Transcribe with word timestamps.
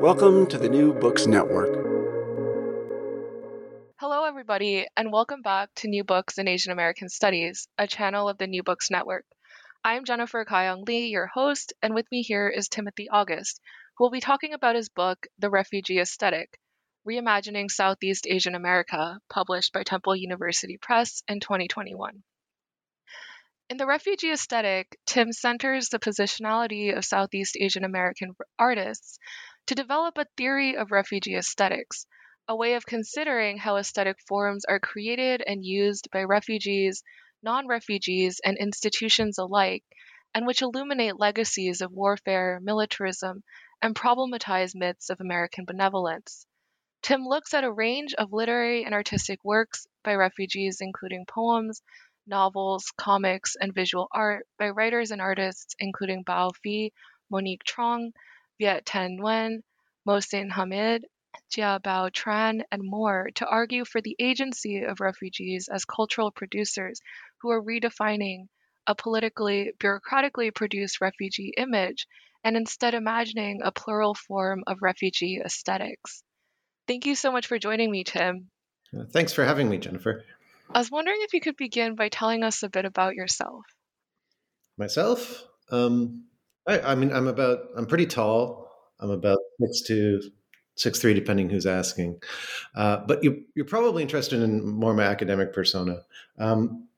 Welcome 0.00 0.46
to 0.48 0.58
the 0.58 0.68
New 0.68 0.92
Books 0.92 1.26
Network. 1.26 1.70
Hello, 3.98 4.24
everybody, 4.24 4.86
and 4.96 5.10
welcome 5.10 5.40
back 5.40 5.70
to 5.76 5.88
New 5.88 6.04
Books 6.04 6.36
in 6.36 6.46
Asian 6.46 6.72
American 6.72 7.08
Studies, 7.08 7.66
a 7.78 7.86
channel 7.86 8.28
of 8.28 8.36
the 8.36 8.46
New 8.46 8.62
Books 8.62 8.90
Network. 8.90 9.24
I'm 9.82 10.04
Jennifer 10.04 10.44
Kyung 10.44 10.84
Lee, 10.84 11.06
your 11.06 11.26
host, 11.26 11.72
and 11.82 11.94
with 11.94 12.06
me 12.12 12.22
here 12.22 12.48
is 12.48 12.68
Timothy 12.68 13.08
August, 13.08 13.60
who 13.96 14.04
will 14.04 14.10
be 14.10 14.20
talking 14.20 14.52
about 14.52 14.76
his 14.76 14.90
book, 14.90 15.26
The 15.38 15.50
Refugee 15.50 15.98
Aesthetic 15.98 16.58
Reimagining 17.08 17.70
Southeast 17.70 18.26
Asian 18.28 18.54
America, 18.54 19.18
published 19.30 19.72
by 19.72 19.82
Temple 19.82 20.14
University 20.14 20.76
Press 20.76 21.22
in 21.26 21.40
2021. 21.40 22.22
In 23.68 23.78
The 23.78 23.86
Refugee 23.86 24.30
Aesthetic, 24.30 24.96
Tim 25.06 25.32
centers 25.32 25.88
the 25.88 25.98
positionality 25.98 26.96
of 26.96 27.04
Southeast 27.04 27.56
Asian 27.58 27.82
American 27.82 28.36
artists 28.60 29.18
to 29.66 29.74
develop 29.74 30.16
a 30.16 30.26
theory 30.36 30.76
of 30.76 30.92
refugee 30.92 31.34
aesthetics, 31.34 32.06
a 32.48 32.54
way 32.54 32.74
of 32.74 32.86
considering 32.86 33.58
how 33.58 33.76
aesthetic 33.76 34.16
forms 34.28 34.64
are 34.64 34.78
created 34.78 35.42
and 35.44 35.64
used 35.64 36.08
by 36.12 36.22
refugees, 36.22 37.02
non 37.42 37.66
refugees, 37.66 38.40
and 38.44 38.56
institutions 38.58 39.38
alike, 39.38 39.84
and 40.32 40.46
which 40.46 40.62
illuminate 40.62 41.18
legacies 41.18 41.80
of 41.80 41.90
warfare, 41.90 42.60
militarism, 42.62 43.42
and 43.82 43.96
problematize 43.96 44.74
myths 44.74 45.10
of 45.10 45.20
American 45.20 45.64
benevolence. 45.64 46.46
Tim 47.02 47.26
looks 47.26 47.52
at 47.52 47.64
a 47.64 47.72
range 47.72 48.14
of 48.14 48.32
literary 48.32 48.84
and 48.84 48.94
artistic 48.94 49.44
works 49.44 49.86
by 50.04 50.14
refugees, 50.14 50.80
including 50.80 51.26
poems, 51.26 51.82
novels, 52.26 52.92
comics, 52.96 53.56
and 53.60 53.74
visual 53.74 54.08
art 54.12 54.46
by 54.58 54.70
writers 54.70 55.10
and 55.10 55.20
artists 55.20 55.74
including 55.78 56.24
Bao 56.24 56.52
Phi, 56.62 56.92
Monique 57.30 57.64
Truong, 57.64 58.12
Viet 58.58 58.84
Thanh 58.84 59.18
Nguyen, 59.18 59.62
Mohsin 60.06 60.50
Hamid, 60.50 61.04
Gia-Bao 61.50 62.10
Tran, 62.10 62.62
and 62.70 62.82
more 62.82 63.28
to 63.34 63.46
argue 63.46 63.84
for 63.84 64.00
the 64.00 64.16
agency 64.18 64.82
of 64.82 65.00
refugees 65.00 65.68
as 65.68 65.84
cultural 65.84 66.30
producers 66.30 67.00
who 67.38 67.50
are 67.50 67.62
redefining 67.62 68.48
a 68.86 68.94
politically, 68.94 69.72
bureaucratically 69.78 70.54
produced 70.54 71.00
refugee 71.00 71.52
image 71.56 72.06
and 72.44 72.56
instead 72.56 72.94
imagining 72.94 73.60
a 73.62 73.72
plural 73.72 74.14
form 74.14 74.62
of 74.66 74.78
refugee 74.80 75.40
aesthetics. 75.44 76.22
Thank 76.86 77.06
you 77.06 77.16
so 77.16 77.32
much 77.32 77.48
for 77.48 77.58
joining 77.58 77.90
me, 77.90 78.04
Tim. 78.04 78.48
Thanks 79.10 79.32
for 79.32 79.44
having 79.44 79.68
me, 79.68 79.78
Jennifer. 79.78 80.24
I 80.70 80.78
was 80.78 80.90
wondering 80.90 81.18
if 81.22 81.34
you 81.34 81.40
could 81.40 81.56
begin 81.56 81.96
by 81.96 82.08
telling 82.08 82.44
us 82.44 82.62
a 82.62 82.68
bit 82.68 82.84
about 82.84 83.14
yourself. 83.14 83.64
Myself? 84.78 85.44
Um, 85.70 86.24
I, 86.66 86.80
I 86.80 86.94
mean, 86.94 87.12
I'm 87.12 87.26
about, 87.26 87.60
I'm 87.76 87.86
pretty 87.86 88.06
tall. 88.06 88.70
I'm 89.00 89.10
about 89.10 89.38
six 89.60 89.82
two, 89.82 90.20
six 90.74 90.98
three, 90.98 91.14
depending 91.14 91.50
who's 91.50 91.66
asking. 91.66 92.20
Uh, 92.74 92.98
but 93.06 93.22
you, 93.22 93.44
you're 93.54 93.66
probably 93.66 94.02
interested 94.02 94.42
in 94.42 94.66
more 94.66 94.94
my 94.94 95.04
academic 95.04 95.52
persona. 95.52 96.00
Um, 96.38 96.88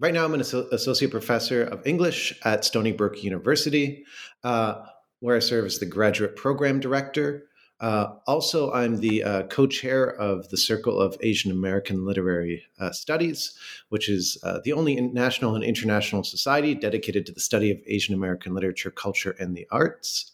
right 0.00 0.12
now, 0.12 0.24
I'm 0.24 0.34
an 0.34 0.40
associate 0.40 1.10
professor 1.10 1.64
of 1.64 1.86
English 1.86 2.38
at 2.44 2.64
Stony 2.64 2.92
Brook 2.92 3.22
University, 3.22 4.04
uh, 4.42 4.84
where 5.20 5.36
I 5.36 5.40
serve 5.40 5.64
as 5.64 5.78
the 5.78 5.86
graduate 5.86 6.36
program 6.36 6.80
director. 6.80 7.46
Uh, 7.84 8.16
also, 8.26 8.72
I'm 8.72 9.00
the 9.00 9.22
uh, 9.22 9.42
co 9.42 9.66
chair 9.66 10.06
of 10.06 10.48
the 10.48 10.56
Circle 10.56 10.98
of 10.98 11.18
Asian 11.20 11.50
American 11.50 12.06
Literary 12.06 12.62
uh, 12.80 12.92
Studies, 12.92 13.58
which 13.90 14.08
is 14.08 14.38
uh, 14.42 14.60
the 14.64 14.72
only 14.72 14.98
national 14.98 15.54
and 15.54 15.62
international 15.62 16.24
society 16.24 16.74
dedicated 16.74 17.26
to 17.26 17.32
the 17.32 17.40
study 17.40 17.70
of 17.70 17.76
Asian 17.86 18.14
American 18.14 18.54
literature, 18.54 18.90
culture, 18.90 19.36
and 19.38 19.54
the 19.54 19.66
arts. 19.70 20.32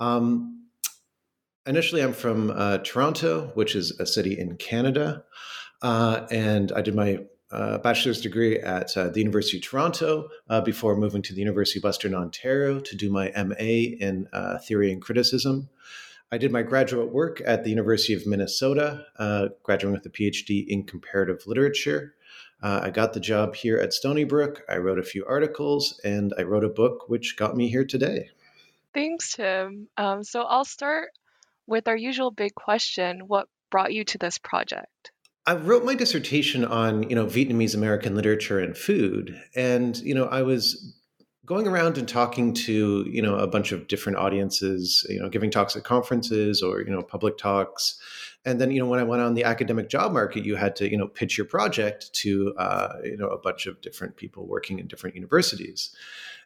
Um, 0.00 0.66
initially, 1.66 2.02
I'm 2.02 2.12
from 2.12 2.50
uh, 2.50 2.76
Toronto, 2.84 3.52
which 3.54 3.74
is 3.74 3.98
a 3.98 4.04
city 4.04 4.38
in 4.38 4.58
Canada. 4.58 5.24
Uh, 5.80 6.26
and 6.30 6.72
I 6.72 6.82
did 6.82 6.94
my 6.94 7.20
bachelor's 7.82 8.20
degree 8.20 8.58
at 8.58 8.92
the 8.92 9.14
University 9.16 9.56
of 9.56 9.62
Toronto 9.62 10.28
before 10.62 10.94
moving 10.94 11.22
to 11.22 11.32
the 11.32 11.40
University 11.40 11.78
of 11.78 11.84
Western 11.84 12.14
Ontario 12.14 12.80
to 12.80 12.96
do 12.96 13.10
my 13.10 13.32
MA 13.34 13.54
in 13.98 14.28
theory 14.66 14.92
and 14.92 15.00
criticism. 15.00 15.70
I 16.32 16.38
did 16.38 16.50
my 16.50 16.62
graduate 16.62 17.12
work 17.12 17.40
at 17.46 17.62
the 17.62 17.70
University 17.70 18.12
of 18.12 18.26
Minnesota, 18.26 19.06
uh, 19.18 19.48
graduating 19.62 19.92
with 19.92 20.06
a 20.06 20.10
PhD 20.10 20.66
in 20.66 20.84
comparative 20.84 21.46
literature. 21.46 22.14
Uh, 22.62 22.80
I 22.82 22.90
got 22.90 23.12
the 23.12 23.20
job 23.20 23.54
here 23.54 23.78
at 23.78 23.92
Stony 23.92 24.24
Brook. 24.24 24.62
I 24.68 24.78
wrote 24.78 24.98
a 24.98 25.04
few 25.04 25.24
articles 25.24 26.00
and 26.04 26.34
I 26.36 26.42
wrote 26.42 26.64
a 26.64 26.68
book 26.68 27.08
which 27.08 27.36
got 27.36 27.56
me 27.56 27.68
here 27.68 27.84
today. 27.84 28.30
Thanks, 28.92 29.34
Tim. 29.34 29.88
Um, 29.96 30.24
so 30.24 30.42
I'll 30.42 30.64
start 30.64 31.10
with 31.66 31.86
our 31.86 31.96
usual 31.96 32.30
big 32.30 32.54
question 32.54 33.20
What 33.26 33.48
brought 33.70 33.92
you 33.92 34.04
to 34.04 34.18
this 34.18 34.38
project? 34.38 35.12
I 35.46 35.54
wrote 35.54 35.84
my 35.84 35.94
dissertation 35.94 36.64
on, 36.64 37.08
you 37.08 37.14
know, 37.14 37.26
Vietnamese 37.26 37.74
American 37.74 38.16
literature 38.16 38.58
and 38.58 38.76
food. 38.76 39.40
And, 39.54 39.96
you 39.98 40.14
know, 40.14 40.24
I 40.24 40.42
was 40.42 40.96
going 41.46 41.66
around 41.66 41.96
and 41.96 42.08
talking 42.08 42.52
to 42.52 43.06
you 43.08 43.22
know 43.22 43.36
a 43.36 43.46
bunch 43.46 43.72
of 43.72 43.88
different 43.88 44.18
audiences 44.18 45.06
you 45.08 45.20
know 45.20 45.28
giving 45.28 45.50
talks 45.50 45.76
at 45.76 45.84
conferences 45.84 46.62
or 46.62 46.80
you 46.80 46.90
know 46.90 47.02
public 47.02 47.38
talks. 47.38 47.98
And 48.44 48.60
then 48.60 48.70
you 48.70 48.78
know 48.78 48.86
when 48.86 49.00
i 49.00 49.04
went 49.04 49.22
on 49.22 49.34
the 49.34 49.44
academic 49.44 49.88
job 49.88 50.12
market 50.12 50.44
you 50.44 50.56
had 50.56 50.76
to 50.76 50.90
you 50.90 50.98
know 50.98 51.08
pitch 51.08 51.38
your 51.38 51.46
project 51.46 52.12
to 52.14 52.54
uh, 52.58 52.94
you 53.04 53.16
know 53.16 53.28
a 53.28 53.38
bunch 53.38 53.66
of 53.66 53.80
different 53.80 54.16
people 54.16 54.46
working 54.46 54.78
in 54.78 54.86
different 54.86 55.14
universities. 55.16 55.94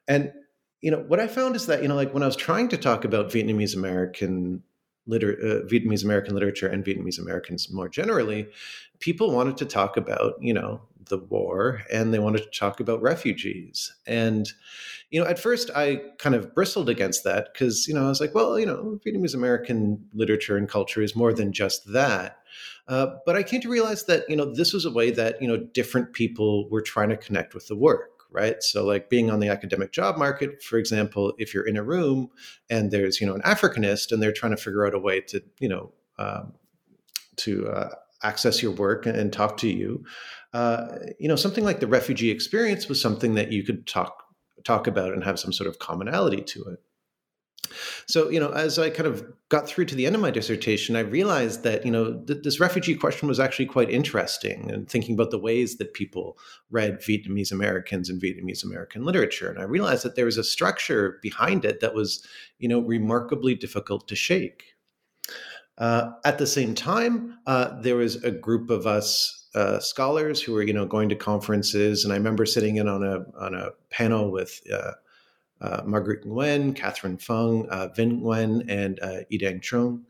And 0.07 0.33
you 0.81 0.91
know 0.91 0.99
what 0.99 1.21
i 1.21 1.27
found 1.27 1.57
is 1.57 1.67
that 1.67 1.83
you 1.83 1.89
know 1.89 1.95
like 1.95 2.15
when 2.15 2.23
i 2.23 2.27
was 2.27 2.37
trying 2.37 2.69
to 2.69 2.79
talk 2.79 3.05
about 3.05 3.29
vietnamese 3.29 3.77
american 3.77 4.63
liter- 5.07 5.39
uh, 5.43 5.67
Vietnamese 5.67 6.05
American 6.05 6.35
literature 6.35 6.69
and 6.69 6.85
Vietnamese 6.85 7.19
Americans 7.19 7.71
more 7.71 7.89
generally, 7.89 8.49
people 9.01 9.31
wanted 9.31 9.57
to 9.59 9.67
talk 9.67 9.97
about, 9.97 10.35
you 10.41 10.55
know, 10.55 10.81
the 11.11 11.19
war 11.19 11.83
and 11.93 12.13
they 12.13 12.19
wanted 12.19 12.43
to 12.43 12.59
talk 12.59 12.81
about 12.81 13.03
refugees. 13.03 13.95
And, 14.07 14.51
you 15.11 15.21
know, 15.21 15.29
at 15.29 15.39
first 15.39 15.71
I 15.77 16.01
kind 16.19 16.35
of 16.35 16.55
bristled 16.55 16.89
against 16.89 17.25
that 17.25 17.53
because, 17.53 17.87
you 17.87 17.95
know, 17.95 18.07
I 18.07 18.09
was 18.09 18.21
like, 18.21 18.35
well, 18.35 18.59
you 18.59 18.65
know, 18.65 18.99
Vietnamese 19.07 19.35
American 19.35 20.07
literature 20.15 20.57
and 20.57 20.69
culture 20.69 21.03
is 21.03 21.15
more 21.15 21.35
than 21.35 21.53
just 21.53 21.93
that. 21.93 22.39
Uh, 22.89 23.17
but 23.27 23.37
I 23.37 23.43
came 23.43 23.61
to 23.61 23.69
realize 23.69 24.07
that, 24.07 24.25
you 24.29 24.37
know, 24.37 24.55
this 24.55 24.73
was 24.73 24.87
a 24.87 24.91
way 24.91 25.11
that, 25.11 25.41
you 25.43 25.47
know, 25.47 25.59
different 25.59 26.15
people 26.15 26.69
were 26.71 26.83
trying 26.83 27.11
to 27.11 27.17
connect 27.17 27.55
with 27.55 27.69
the 27.69 27.77
work 27.77 28.11
right? 28.33 28.63
So, 28.63 28.85
like 28.85 29.11
being 29.11 29.29
on 29.29 29.41
the 29.41 29.49
academic 29.49 29.91
job 29.91 30.17
market, 30.17 30.63
for 30.63 30.79
example, 30.79 31.33
if 31.39 31.53
you're 31.53 31.67
in 31.67 31.77
a 31.77 31.83
room 31.83 32.31
and 32.71 32.93
there's 32.93 33.21
you 33.21 33.27
know 33.27 33.35
an 33.35 33.43
Africanist 33.43 34.13
and 34.13 34.23
they're 34.23 34.31
trying 34.31 34.55
to 34.55 34.63
figure 34.63 34.87
out 34.87 34.95
a 34.95 35.01
way 35.01 35.21
to 35.23 35.43
you 35.59 35.69
know 35.69 35.93
um, 36.17 36.53
to 37.37 37.69
uh, 37.69 37.91
access 38.23 38.63
your 38.63 38.73
work 38.73 39.07
and, 39.07 39.33
talk 39.33 39.57
to 39.59 39.69
you, 39.69 40.05
uh, 40.53 40.99
you 41.19 41.29
know 41.29 41.37
something 41.37 41.65
like 41.65 41.81
the 41.81 41.87
refugee 41.87 42.31
experience 42.31 42.89
was 42.89 43.01
something 43.01 43.35
that 43.35 43.53
you 43.53 43.63
could 43.63 43.87
talk 43.87 44.25
talk 44.65 44.87
about 44.87 45.13
and 45.13 45.25
have 45.25 45.39
some 45.39 45.53
sort 45.53 45.69
of 45.69 45.79
commonality 45.79 46.43
to 46.43 46.65
it. 46.65 46.81
So, 48.07 48.31
you 48.31 48.41
know, 48.41 48.51
as 48.51 48.79
I 48.79 48.91
kind 48.91 49.07
of 49.07 49.25
got 49.49 49.69
through 49.69 49.85
to 49.87 49.95
the 49.95 50.07
end 50.07 50.15
of 50.15 50.21
my 50.21 50.31
dissertation, 50.31 50.97
I 50.97 51.01
realized 51.01 51.63
that, 51.63 51.85
you 51.85 51.93
know, 51.93 52.21
th- 52.27 52.43
this 52.43 52.61
refugee 52.61 52.95
question 52.95 53.29
was 53.29 53.39
actually 53.39 53.67
quite 53.67 53.91
interesting 53.91 54.71
and 54.71 54.89
thinking 54.89 55.15
about 55.15 55.31
the 55.31 55.39
ways 55.39 55.77
that 55.77 55.95
people 55.95 56.39
read 56.71 57.01
Vietnamese 57.01 57.53
Americans 57.53 58.09
and 58.09 58.21
Vietnamese 58.21 58.65
American 58.65 59.05
literature. 59.05 59.49
And 59.51 59.59
I 59.59 59.65
realized 59.65 60.05
that 60.05 60.17
there 60.17 60.25
was 60.25 60.39
a 60.39 60.45
structure 60.45 61.19
behind 61.23 61.65
it 61.65 61.81
that 61.81 61.95
was, 61.95 62.27
you 62.59 62.69
know, 62.69 62.81
remarkably 62.81 63.55
difficult 63.55 64.09
to 64.09 64.17
shake. 64.17 64.75
Uh, 65.79 66.11
at 66.25 66.39
the 66.39 66.47
same 66.47 66.75
time, 66.75 67.39
uh, 67.47 67.81
there 67.81 67.97
was 67.97 68.23
a 68.25 68.31
group 68.31 68.69
of 68.69 68.87
us 68.87 69.40
uh, 69.55 69.81
scholars 69.81 70.41
who 70.41 70.53
were, 70.53 70.63
you 70.63 70.73
know, 70.73 70.87
going 70.87 71.09
to 71.09 71.17
conferences, 71.17 72.05
and 72.05 72.13
I 72.13 72.17
remember 72.17 72.47
sitting 72.47 72.77
in 72.77 72.89
on 72.89 73.03
a 73.03 73.25
on 73.39 73.55
a 73.55 73.71
panel 73.91 74.31
with 74.31 74.61
uh, 74.73 74.93
uh, 75.61 75.83
Marguerite 75.85 76.25
Nguyen, 76.25 76.75
Catherine 76.75 77.19
Fung, 77.19 77.69
uh, 77.69 77.89
Vinh 77.97 78.23
Nguyen, 78.23 78.65
and 78.69 78.99
uh, 79.01 79.21
Y-Dang 79.31 79.61
Troeung, 79.61 80.03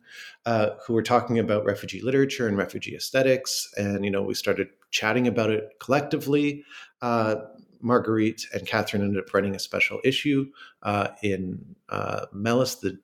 uh, 0.46 0.70
who 0.86 0.94
were 0.94 1.02
talking 1.02 1.38
about 1.38 1.64
refugee 1.64 2.00
literature 2.00 2.46
and 2.46 2.56
refugee 2.56 2.94
aesthetics. 2.94 3.68
And, 3.76 4.04
you 4.04 4.10
know, 4.10 4.22
we 4.22 4.34
started 4.34 4.68
chatting 4.90 5.26
about 5.26 5.50
it 5.50 5.70
collectively. 5.80 6.64
Uh, 7.02 7.36
Marguerite 7.80 8.46
and 8.52 8.66
Catherine 8.66 9.02
ended 9.02 9.22
up 9.24 9.32
writing 9.32 9.56
a 9.56 9.58
special 9.58 10.00
issue 10.04 10.50
uh, 10.82 11.08
in 11.22 11.74
uh, 11.88 12.26
MELUS, 12.32 12.76
the 12.76 12.98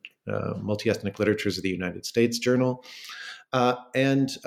Multi-Ethnic 0.61 1.19
Literatures 1.19 1.57
of 1.57 1.63
the 1.63 1.69
United 1.69 2.05
States 2.05 2.37
Journal. 2.37 2.83
and 3.95 4.37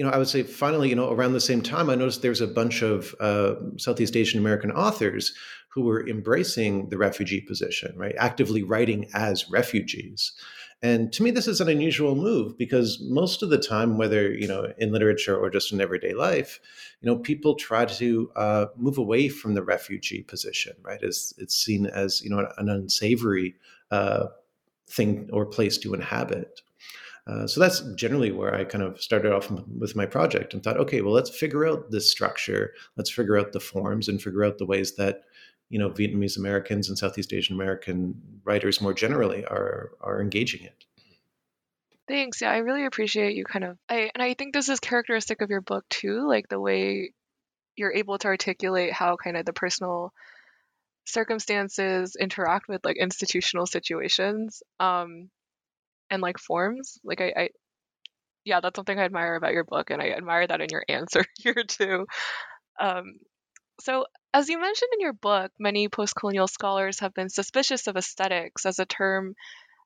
you 0.00 0.06
know, 0.06 0.12
I 0.12 0.16
would 0.16 0.28
say 0.28 0.42
finally, 0.44 0.88
you 0.88 0.94
know, 0.94 1.10
around 1.10 1.34
the 1.34 1.42
same 1.42 1.60
time, 1.60 1.90
I 1.90 1.94
noticed 1.94 2.22
there's 2.22 2.40
a 2.40 2.46
bunch 2.46 2.80
of 2.80 3.14
uh, 3.20 3.56
Southeast 3.76 4.16
Asian 4.16 4.40
American 4.40 4.72
authors 4.72 5.34
who 5.68 5.82
were 5.82 6.08
embracing 6.08 6.88
the 6.88 6.96
refugee 6.96 7.42
position, 7.42 7.92
right? 7.98 8.14
Actively 8.16 8.62
writing 8.62 9.10
as 9.12 9.50
refugees. 9.50 10.32
And 10.80 11.12
to 11.12 11.22
me, 11.22 11.30
this 11.30 11.46
is 11.46 11.60
an 11.60 11.68
unusual 11.68 12.14
move 12.14 12.56
because 12.56 12.98
most 13.10 13.42
of 13.42 13.50
the 13.50 13.58
time, 13.58 13.98
whether 13.98 14.32
you 14.32 14.48
know 14.48 14.72
in 14.78 14.90
literature 14.90 15.36
or 15.36 15.50
just 15.50 15.70
in 15.70 15.82
everyday 15.82 16.14
life, 16.14 16.60
you 17.02 17.06
know, 17.06 17.18
people 17.18 17.54
try 17.54 17.84
to 17.84 18.32
uh, 18.36 18.66
move 18.78 18.96
away 18.96 19.28
from 19.28 19.52
the 19.52 19.62
refugee 19.62 20.22
position, 20.22 20.72
right? 20.82 21.02
As 21.02 21.34
it's 21.36 21.54
seen 21.54 21.84
as 21.84 22.22
you 22.22 22.30
know 22.30 22.48
an 22.56 22.70
unsavory 22.70 23.54
uh, 23.90 24.28
thing 24.88 25.28
or 25.30 25.44
place 25.44 25.76
to 25.76 25.92
inhabit. 25.92 26.62
Uh, 27.26 27.46
so 27.46 27.60
that's 27.60 27.80
generally 27.94 28.32
where 28.32 28.54
I 28.54 28.64
kind 28.64 28.82
of 28.82 29.00
started 29.00 29.32
off 29.32 29.50
with 29.50 29.94
my 29.94 30.06
project 30.06 30.54
and 30.54 30.62
thought, 30.62 30.78
okay, 30.78 31.00
well, 31.00 31.12
let's 31.12 31.30
figure 31.30 31.66
out 31.66 31.90
this 31.90 32.10
structure, 32.10 32.72
let's 32.96 33.10
figure 33.10 33.38
out 33.38 33.52
the 33.52 33.60
forms, 33.60 34.08
and 34.08 34.20
figure 34.20 34.44
out 34.44 34.58
the 34.58 34.66
ways 34.66 34.96
that 34.96 35.22
you 35.68 35.78
know 35.78 35.90
Vietnamese 35.90 36.36
Americans 36.36 36.88
and 36.88 36.98
Southeast 36.98 37.32
Asian 37.32 37.54
American 37.54 38.20
writers 38.44 38.80
more 38.80 38.92
generally 38.92 39.44
are 39.44 39.92
are 40.00 40.20
engaging 40.20 40.62
it. 40.64 40.84
Thanks. 42.08 42.40
Yeah, 42.40 42.50
I 42.50 42.58
really 42.58 42.84
appreciate 42.84 43.36
you 43.36 43.44
kind 43.44 43.64
of 43.64 43.78
I 43.88 44.10
and 44.14 44.22
I 44.22 44.34
think 44.34 44.52
this 44.52 44.68
is 44.68 44.80
characteristic 44.80 45.40
of 45.40 45.50
your 45.50 45.60
book 45.60 45.84
too, 45.88 46.26
like 46.26 46.48
the 46.48 46.60
way 46.60 47.12
you're 47.76 47.94
able 47.94 48.18
to 48.18 48.26
articulate 48.26 48.92
how 48.92 49.16
kind 49.16 49.36
of 49.36 49.46
the 49.46 49.52
personal 49.52 50.12
circumstances 51.06 52.16
interact 52.18 52.68
with 52.68 52.84
like 52.84 52.96
institutional 52.96 53.66
situations 53.66 54.62
um 54.78 55.30
and 56.10 56.22
like 56.22 56.38
forms. 56.38 56.98
Like 57.04 57.20
I, 57.20 57.32
I 57.36 57.48
yeah, 58.44 58.60
that's 58.60 58.76
something 58.76 58.98
I 58.98 59.04
admire 59.04 59.34
about 59.34 59.52
your 59.52 59.64
book 59.64 59.90
and 59.90 60.00
I 60.00 60.10
admire 60.10 60.46
that 60.46 60.60
in 60.60 60.68
your 60.70 60.84
answer 60.88 61.24
here 61.38 61.64
too. 61.66 62.06
Um 62.80 63.14
so, 63.80 64.06
as 64.34 64.48
you 64.48 64.60
mentioned 64.60 64.90
in 64.94 65.00
your 65.00 65.14
book, 65.14 65.52
many 65.58 65.88
postcolonial 65.88 66.48
scholars 66.48 67.00
have 67.00 67.14
been 67.14 67.30
suspicious 67.30 67.86
of 67.88 67.96
aesthetics 67.96 68.66
as 68.66 68.78
a 68.78 68.86
term 68.86 69.34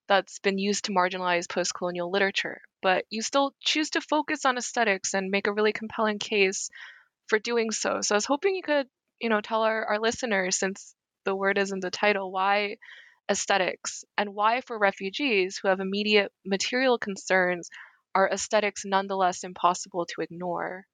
that's 0.08 0.38
been 0.40 0.58
used 0.58 0.86
to 0.86 0.92
marginalize 0.92 1.46
postcolonial 1.46 2.12
literature, 2.12 2.60
but 2.82 3.04
you 3.10 3.22
still 3.22 3.54
choose 3.60 3.90
to 3.90 4.00
focus 4.02 4.44
on 4.44 4.58
aesthetics 4.58 5.14
and 5.14 5.30
make 5.30 5.46
a 5.48 5.52
really 5.52 5.72
compelling 5.72 6.18
case 6.18 6.70
for 7.28 7.38
doing 7.38 7.70
so. 7.72 8.00
So, 8.02 8.14
I 8.14 8.18
was 8.18 8.26
hoping 8.26 8.54
you 8.56 8.62
could, 8.62 8.88
you 9.20 9.28
know, 9.30 9.40
tell 9.40 9.62
our, 9.62 9.84
our 9.86 10.00
listeners, 10.00 10.58
since 10.58 10.94
the 11.24 11.36
word 11.36 11.58
is 11.58 11.72
in 11.72 11.80
the 11.80 11.90
title, 11.90 12.32
why 12.32 12.76
aesthetics 13.30 14.04
and 14.16 14.34
why, 14.34 14.60
for 14.60 14.78
refugees 14.78 15.58
who 15.58 15.68
have 15.68 15.80
immediate 15.80 16.32
material 16.44 16.98
concerns, 16.98 17.70
are 18.14 18.28
aesthetics 18.30 18.84
nonetheless 18.84 19.44
impossible 19.44 20.06
to 20.06 20.20
ignore? 20.20 20.86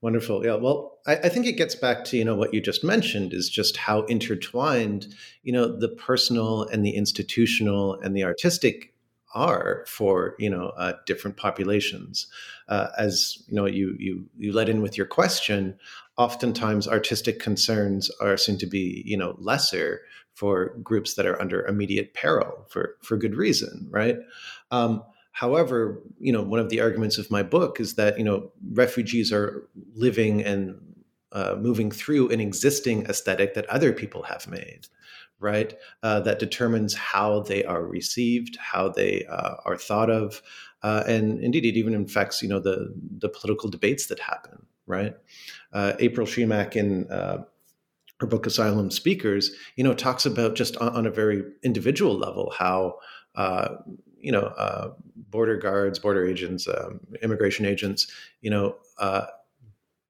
Wonderful. 0.00 0.44
Yeah. 0.44 0.54
Well, 0.54 0.98
I, 1.06 1.16
I, 1.16 1.28
think 1.28 1.46
it 1.46 1.58
gets 1.58 1.74
back 1.74 2.04
to 2.06 2.16
you 2.16 2.24
know 2.24 2.34
what 2.34 2.54
you 2.54 2.60
just 2.60 2.82
mentioned 2.82 3.34
is 3.34 3.50
just 3.50 3.76
how 3.76 4.02
intertwined 4.04 5.14
you 5.42 5.52
know 5.52 5.76
the 5.76 5.90
personal 5.90 6.62
and 6.64 6.84
the 6.84 6.92
institutional 6.92 8.00
and 8.00 8.16
the 8.16 8.24
artistic 8.24 8.89
are 9.34 9.84
for 9.86 10.34
you 10.38 10.50
know 10.50 10.68
uh, 10.76 10.94
different 11.06 11.36
populations. 11.36 12.26
Uh, 12.68 12.88
as 12.98 13.42
you 13.48 13.54
know, 13.54 13.66
you 13.66 13.96
you 13.98 14.26
you 14.38 14.52
let 14.52 14.68
in 14.68 14.82
with 14.82 14.96
your 14.96 15.06
question. 15.06 15.78
Oftentimes, 16.16 16.86
artistic 16.86 17.38
concerns 17.40 18.10
are 18.20 18.36
seen 18.36 18.58
to 18.58 18.66
be 18.66 19.02
you 19.06 19.16
know 19.16 19.36
lesser 19.38 20.02
for 20.34 20.76
groups 20.82 21.14
that 21.14 21.26
are 21.26 21.40
under 21.40 21.66
immediate 21.66 22.14
peril 22.14 22.66
for 22.68 22.96
for 23.02 23.16
good 23.16 23.34
reason, 23.34 23.88
right? 23.90 24.18
Um, 24.70 25.02
However, 25.32 26.02
you 26.18 26.32
know, 26.32 26.42
one 26.42 26.60
of 26.60 26.68
the 26.68 26.80
arguments 26.80 27.16
of 27.16 27.30
my 27.30 27.42
book 27.42 27.80
is 27.80 27.94
that 27.94 28.18
you 28.18 28.24
know 28.24 28.50
refugees 28.72 29.32
are 29.32 29.68
living 29.94 30.42
and 30.42 30.78
uh, 31.32 31.56
moving 31.58 31.90
through 31.90 32.28
an 32.30 32.40
existing 32.40 33.06
aesthetic 33.06 33.54
that 33.54 33.66
other 33.66 33.92
people 33.92 34.24
have 34.24 34.48
made, 34.48 34.88
right? 35.40 35.74
Uh, 36.02 36.20
that 36.20 36.38
determines 36.38 36.94
how 36.94 37.40
they 37.40 37.64
are 37.64 37.84
received, 37.84 38.56
how 38.58 38.88
they 38.88 39.24
uh, 39.24 39.54
are 39.64 39.76
thought 39.76 40.10
of, 40.10 40.42
uh, 40.82 41.02
and 41.06 41.42
indeed, 41.42 41.64
it 41.64 41.76
even 41.76 41.94
affects 41.94 42.42
you 42.42 42.48
know 42.48 42.60
the 42.60 42.94
the 43.18 43.28
political 43.28 43.68
debates 43.68 44.06
that 44.06 44.20
happen, 44.20 44.66
right? 44.86 45.14
Uh, 45.72 45.94
April 45.98 46.26
Shemak 46.26 46.76
in 46.76 47.10
uh, 47.10 47.42
her 48.20 48.26
book 48.26 48.46
Asylum 48.46 48.90
Speakers, 48.90 49.50
you 49.76 49.84
know, 49.84 49.94
talks 49.94 50.26
about 50.26 50.54
just 50.54 50.76
on, 50.76 50.94
on 50.94 51.06
a 51.06 51.10
very 51.10 51.42
individual 51.62 52.16
level 52.16 52.52
how 52.56 52.96
uh, 53.34 53.76
you 54.18 54.32
know, 54.32 54.94
border 55.30 55.56
guards, 55.56 55.98
border 55.98 56.26
agents, 56.26 56.68
um, 56.68 57.00
immigration 57.22 57.64
agents, 57.64 58.10
you 58.42 58.50
know, 58.50 58.76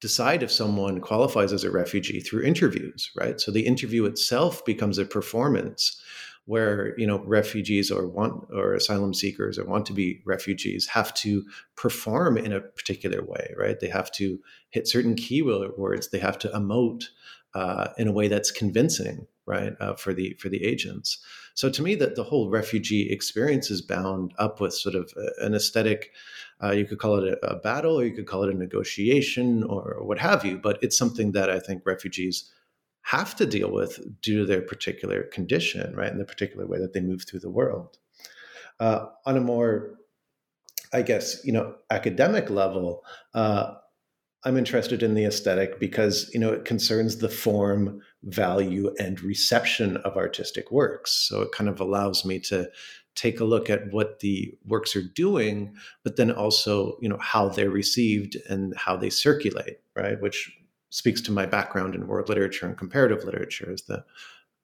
decide 0.00 0.42
if 0.42 0.50
someone 0.50 1.00
qualifies 1.00 1.52
as 1.52 1.64
a 1.64 1.70
refugee 1.70 2.20
through 2.20 2.42
interviews, 2.42 3.10
right? 3.16 3.40
So 3.40 3.50
the 3.50 3.66
interview 3.66 4.04
itself 4.06 4.64
becomes 4.64 4.98
a 4.98 5.04
performance 5.04 6.00
where 6.46 6.98
you 6.98 7.06
know 7.06 7.22
refugees 7.26 7.90
or 7.90 8.08
want 8.08 8.44
or 8.52 8.74
asylum 8.74 9.14
seekers 9.14 9.58
or 9.58 9.64
want 9.64 9.86
to 9.86 9.92
be 9.92 10.20
refugees 10.24 10.86
have 10.86 11.12
to 11.14 11.44
perform 11.76 12.36
in 12.36 12.52
a 12.52 12.60
particular 12.60 13.22
way, 13.24 13.54
right? 13.58 13.78
They 13.78 13.88
have 13.88 14.10
to 14.12 14.38
hit 14.70 14.88
certain 14.88 15.14
keywords. 15.14 16.10
They 16.10 16.18
have 16.18 16.38
to 16.38 16.48
emote 16.48 17.04
uh, 17.54 17.88
in 17.98 18.08
a 18.08 18.12
way 18.12 18.28
that's 18.28 18.50
convincing, 18.50 19.26
right, 19.46 19.74
uh, 19.80 19.94
for 19.94 20.14
the 20.14 20.34
for 20.40 20.48
the 20.48 20.64
agents. 20.64 21.18
So 21.54 21.68
to 21.70 21.82
me, 21.82 21.94
that 21.96 22.16
the 22.16 22.24
whole 22.24 22.48
refugee 22.48 23.10
experience 23.10 23.70
is 23.70 23.82
bound 23.82 24.32
up 24.38 24.60
with 24.60 24.72
sort 24.72 24.94
of 24.94 25.12
an 25.40 25.54
aesthetic. 25.54 26.12
Uh, 26.62 26.72
you 26.72 26.84
could 26.84 26.98
call 26.98 27.16
it 27.16 27.38
a, 27.42 27.46
a, 27.46 27.56
battle, 27.56 27.98
or 27.98 28.04
you 28.04 28.12
could 28.12 28.26
call 28.26 28.42
it 28.44 28.54
a 28.54 28.58
negotiation, 28.58 29.62
or, 29.64 29.98
what 30.02 30.18
have 30.18 30.44
you. 30.44 30.58
But 30.58 30.78
it's 30.82 30.96
something 30.96 31.32
that 31.32 31.50
I 31.50 31.58
think 31.58 31.82
refugees 31.86 32.50
have 33.02 33.34
to 33.36 33.46
deal 33.46 33.72
with 33.72 33.98
due 34.20 34.40
to 34.40 34.46
their 34.46 34.60
particular 34.60 35.22
condition, 35.24 35.94
right, 35.96 36.10
and 36.10 36.20
the 36.20 36.24
particular 36.24 36.66
way 36.66 36.78
that 36.78 36.92
they 36.92 37.00
move 37.00 37.24
through 37.26 37.40
the 37.40 37.50
world. 37.50 37.98
Uh, 38.78 39.06
on 39.26 39.36
a 39.36 39.40
more, 39.40 39.98
I 40.92 41.02
guess, 41.02 41.44
you 41.44 41.52
know, 41.52 41.74
academic 41.90 42.50
level, 42.50 43.04
uh, 43.34 43.74
I'm 44.44 44.56
interested 44.56 45.02
in 45.02 45.14
the 45.14 45.26
aesthetic 45.26 45.78
because 45.78 46.30
you 46.32 46.40
know 46.40 46.52
it 46.52 46.64
concerns 46.64 47.18
the 47.18 47.28
form, 47.28 48.00
value, 48.22 48.94
and 48.98 49.20
reception 49.20 49.98
of 49.98 50.16
artistic 50.16 50.70
works. 50.70 51.12
So 51.12 51.42
it 51.42 51.52
kind 51.52 51.68
of 51.68 51.78
allows 51.78 52.24
me 52.24 52.38
to 52.40 52.70
take 53.14 53.40
a 53.40 53.44
look 53.44 53.68
at 53.68 53.92
what 53.92 54.20
the 54.20 54.56
works 54.64 54.94
are 54.96 55.02
doing, 55.02 55.74
but 56.04 56.16
then 56.16 56.30
also 56.30 56.96
you 57.00 57.08
know 57.08 57.18
how 57.20 57.48
they're 57.48 57.70
received 57.70 58.36
and 58.48 58.74
how 58.76 58.96
they 58.96 59.10
circulate, 59.10 59.78
right? 59.96 60.20
Which 60.20 60.50
speaks 60.90 61.20
to 61.22 61.32
my 61.32 61.46
background 61.46 61.94
in 61.94 62.06
world 62.06 62.28
literature 62.28 62.66
and 62.66 62.76
comparative 62.76 63.24
literature 63.24 63.70
as 63.72 63.82
the 63.82 64.04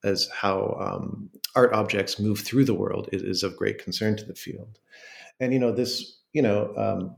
as 0.03 0.29
how 0.29 0.77
um, 0.79 1.29
art 1.55 1.73
objects 1.73 2.19
move 2.19 2.39
through 2.39 2.65
the 2.65 2.73
world 2.73 3.09
is, 3.11 3.23
is, 3.23 3.43
of 3.43 3.57
great 3.57 3.83
concern 3.83 4.15
to 4.15 4.23
the 4.23 4.35
field. 4.35 4.79
And 5.39 5.53
you 5.53 5.59
know 5.59 5.71
this 5.71 6.19
you 6.33 6.41
know. 6.41 6.73
Um, 6.77 7.15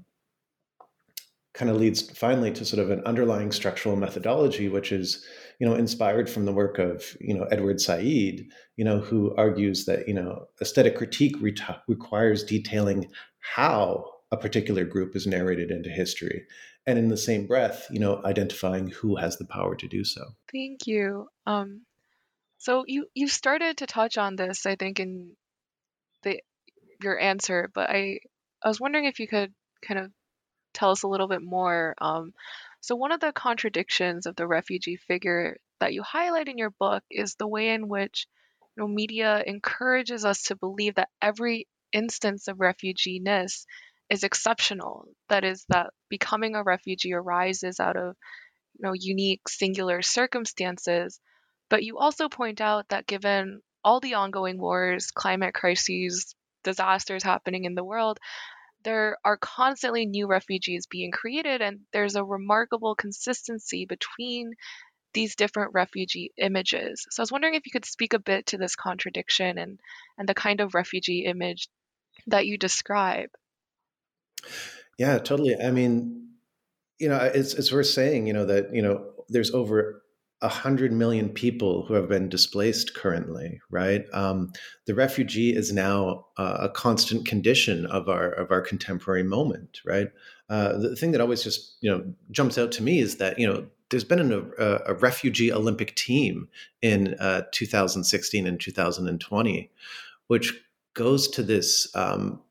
kind 1.59 1.69
of 1.69 1.77
leads 1.77 2.09
finally 2.17 2.51
to 2.51 2.63
sort 2.63 2.81
of 2.81 2.89
an 2.89 3.03
underlying 3.05 3.51
structural 3.51 3.97
methodology, 3.97 4.69
which 4.69 4.93
is, 4.93 5.25
you 5.59 5.67
know, 5.67 5.75
inspired 5.75 6.29
from 6.29 6.45
the 6.45 6.53
work 6.53 6.79
of, 6.79 7.03
you 7.19 7.33
know, 7.33 7.43
Edward 7.51 7.81
Said, 7.81 8.47
you 8.77 8.85
know, 8.85 8.99
who 8.99 9.35
argues 9.35 9.85
that, 9.85 10.07
you 10.07 10.13
know, 10.13 10.45
aesthetic 10.61 10.95
critique 10.95 11.35
re- 11.41 11.55
requires 11.87 12.43
detailing 12.43 13.11
how 13.39 14.05
a 14.31 14.37
particular 14.37 14.85
group 14.85 15.15
is 15.15 15.27
narrated 15.27 15.69
into 15.69 15.89
history. 15.89 16.45
And 16.87 16.97
in 16.97 17.09
the 17.09 17.17
same 17.17 17.45
breath, 17.45 17.87
you 17.91 17.99
know, 17.99 18.21
identifying 18.23 18.87
who 18.87 19.17
has 19.17 19.37
the 19.37 19.45
power 19.45 19.75
to 19.75 19.87
do 19.87 20.03
so. 20.03 20.23
Thank 20.51 20.87
you. 20.87 21.27
Um, 21.45 21.81
so 22.57 22.83
you 22.87 23.07
you 23.13 23.27
started 23.27 23.77
to 23.77 23.87
touch 23.87 24.17
on 24.17 24.35
this, 24.35 24.65
I 24.65 24.75
think, 24.75 24.99
in 24.99 25.31
the 26.23 26.41
your 27.01 27.19
answer, 27.19 27.69
but 27.73 27.89
I 27.89 28.19
I 28.63 28.67
was 28.67 28.79
wondering 28.79 29.05
if 29.05 29.19
you 29.19 29.27
could 29.27 29.53
kind 29.85 29.99
of 29.99 30.11
tell 30.73 30.91
us 30.91 31.03
a 31.03 31.07
little 31.07 31.27
bit 31.27 31.41
more. 31.41 31.95
Um, 31.99 32.33
so, 32.81 32.95
one 32.95 33.11
of 33.11 33.19
the 33.19 33.31
contradictions 33.33 34.25
of 34.25 34.35
the 34.35 34.47
refugee 34.47 34.97
figure 34.97 35.57
that 35.79 35.93
you 35.93 36.03
highlight 36.03 36.47
in 36.47 36.57
your 36.57 36.71
book 36.71 37.03
is 37.09 37.35
the 37.35 37.47
way 37.47 37.69
in 37.69 37.87
which 37.87 38.27
you 38.75 38.83
know, 38.83 38.87
media 38.87 39.43
encourages 39.45 40.25
us 40.25 40.43
to 40.43 40.55
believe 40.55 40.95
that 40.95 41.09
every 41.21 41.67
instance 41.91 42.47
of 42.47 42.59
refugee-ness 42.59 43.65
is 44.09 44.23
exceptional. 44.23 45.05
That 45.29 45.43
is, 45.43 45.65
that 45.69 45.91
becoming 46.09 46.55
a 46.55 46.63
refugee 46.63 47.13
arises 47.13 47.79
out 47.79 47.97
of 47.97 48.15
you 48.77 48.83
know, 48.85 48.93
unique, 48.93 49.47
singular 49.47 50.01
circumstances. 50.01 51.19
But 51.69 51.83
you 51.83 51.97
also 51.97 52.29
point 52.29 52.61
out 52.61 52.89
that 52.89 53.07
given 53.07 53.61
all 53.83 53.99
the 53.99 54.15
ongoing 54.15 54.59
wars, 54.59 55.11
climate 55.11 55.53
crises, 55.53 56.35
disasters 56.63 57.23
happening 57.23 57.65
in 57.65 57.75
the 57.75 57.83
world, 57.83 58.19
there 58.83 59.17
are 59.25 59.37
constantly 59.37 60.05
new 60.05 60.27
refugees 60.27 60.87
being 60.87 61.11
created, 61.11 61.61
and 61.61 61.81
there's 61.91 62.15
a 62.15 62.23
remarkable 62.23 62.95
consistency 62.95 63.85
between 63.85 64.53
these 65.13 65.35
different 65.35 65.73
refugee 65.73 66.31
images. 66.37 67.05
So 67.09 67.21
I 67.21 67.23
was 67.23 67.31
wondering 67.31 67.55
if 67.55 67.65
you 67.65 67.71
could 67.71 67.85
speak 67.85 68.13
a 68.13 68.19
bit 68.19 68.47
to 68.47 68.57
this 68.57 68.75
contradiction 68.75 69.57
and, 69.57 69.79
and 70.17 70.29
the 70.29 70.35
kind 70.35 70.61
of 70.61 70.75
refugee 70.75 71.25
image 71.25 71.67
that 72.27 72.45
you 72.45 72.57
describe. 72.57 73.29
Yeah, 74.97 75.17
totally. 75.17 75.55
I 75.59 75.71
mean, 75.71 76.29
you 76.99 77.09
know, 77.09 77.17
it's 77.17 77.53
it's 77.53 77.71
worth 77.71 77.87
saying, 77.87 78.27
you 78.27 78.33
know, 78.33 78.45
that 78.45 78.73
you 78.73 78.81
know, 78.81 79.11
there's 79.29 79.51
over 79.51 80.03
100 80.41 80.93
million 80.93 81.29
people 81.29 81.85
who 81.85 81.93
have 81.93 82.07
been 82.07 82.29
displaced 82.29 82.93
currently 82.93 83.59
right? 83.69 84.05
Um, 84.13 84.51
the 84.85 84.95
refugee 84.95 85.55
is 85.55 85.73
now 85.73 86.25
uh, 86.37 86.57
a 86.61 86.69
constant 86.69 87.25
condition 87.25 87.85
of 87.87 88.07
our 88.07 88.29
of 88.31 88.51
our 88.51 88.61
contemporary 88.61 89.23
moment 89.23 89.81
right? 89.85 90.09
Uh, 90.49 90.77
the 90.77 90.95
thing 90.95 91.11
that 91.11 91.21
always 91.21 91.43
just 91.43 91.77
you 91.81 91.91
know 91.91 92.03
jumps 92.31 92.57
out 92.57 92.71
to 92.73 92.83
me 92.83 92.99
is 92.99 93.17
that 93.17 93.37
you 93.37 93.47
know 93.47 93.65
there's 93.89 94.03
been 94.03 94.19
an, 94.19 94.51
a, 94.59 94.79
a, 94.87 94.93
refugee 94.95 95.51
olympic 95.51 95.95
team 95.95 96.47
in 96.81 97.15
uh, 97.19 97.41
2016 97.51 98.47
and 98.47 98.59
2020 98.59 99.71
which 100.27 100.59
goes 100.93 101.27
to 101.27 101.43
this 101.43 101.93
um, 101.95 102.41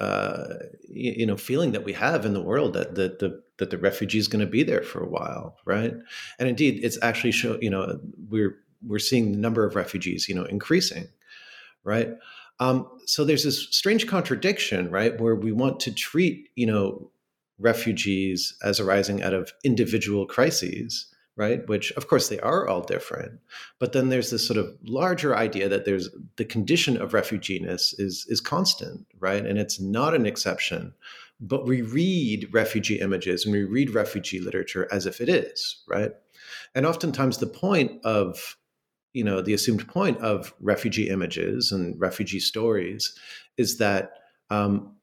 uh, 0.00 0.54
you, 0.88 1.12
you, 1.18 1.26
know 1.26 1.36
feeling 1.36 1.72
that 1.72 1.84
we 1.84 1.92
have 1.92 2.26
in 2.26 2.34
the 2.34 2.42
world 2.42 2.72
that 2.74 2.94
the 2.94 3.16
the 3.20 3.42
that 3.58 3.70
the 3.70 3.78
refugee 3.78 4.18
is 4.18 4.28
going 4.28 4.44
to 4.44 4.50
be 4.50 4.62
there 4.62 4.82
for 4.82 5.02
a 5.02 5.08
while, 5.08 5.56
right? 5.64 5.94
And 6.38 6.48
indeed, 6.48 6.80
it's 6.82 6.98
actually 7.02 7.32
show 7.32 7.58
you 7.60 7.70
know 7.70 8.00
we're 8.28 8.56
we're 8.86 8.98
seeing 8.98 9.32
the 9.32 9.38
number 9.38 9.64
of 9.64 9.76
refugees 9.76 10.28
you 10.28 10.34
know 10.34 10.44
increasing, 10.44 11.08
right? 11.84 12.10
Um, 12.60 12.88
so 13.06 13.24
there's 13.24 13.44
this 13.44 13.68
strange 13.70 14.06
contradiction, 14.06 14.90
right, 14.90 15.20
where 15.20 15.34
we 15.34 15.52
want 15.52 15.80
to 15.80 15.92
treat 15.92 16.48
you 16.56 16.66
know 16.66 17.10
refugees 17.58 18.56
as 18.62 18.80
arising 18.80 19.22
out 19.22 19.32
of 19.32 19.52
individual 19.62 20.26
crises, 20.26 21.06
right? 21.36 21.66
Which, 21.68 21.92
of 21.92 22.08
course, 22.08 22.28
they 22.28 22.40
are 22.40 22.66
all 22.66 22.82
different. 22.82 23.40
But 23.78 23.92
then 23.92 24.08
there's 24.08 24.30
this 24.30 24.46
sort 24.46 24.58
of 24.58 24.76
larger 24.84 25.36
idea 25.36 25.68
that 25.68 25.84
there's 25.84 26.08
the 26.36 26.44
condition 26.44 26.96
of 26.96 27.14
refugeeness 27.14 27.94
is 27.98 28.26
is 28.28 28.40
constant, 28.40 29.06
right? 29.18 29.44
And 29.44 29.58
it's 29.58 29.80
not 29.80 30.14
an 30.14 30.26
exception 30.26 30.94
but 31.40 31.66
we 31.66 31.82
read 31.82 32.48
refugee 32.52 33.00
images 33.00 33.44
and 33.44 33.52
we 33.52 33.64
read 33.64 33.90
refugee 33.90 34.40
literature 34.40 34.88
as 34.90 35.06
if 35.06 35.20
it 35.20 35.28
is 35.28 35.82
right? 35.88 36.12
And 36.74 36.86
oftentimes 36.86 37.38
the 37.38 37.46
point 37.46 38.04
of 38.04 38.56
you 39.12 39.24
know 39.24 39.40
the 39.40 39.54
assumed 39.54 39.86
point 39.88 40.18
of 40.18 40.54
refugee 40.60 41.08
images 41.08 41.72
and 41.72 41.98
refugee 42.00 42.40
stories 42.40 43.16
is 43.56 43.78
that 43.78 44.12
um, 44.50 44.94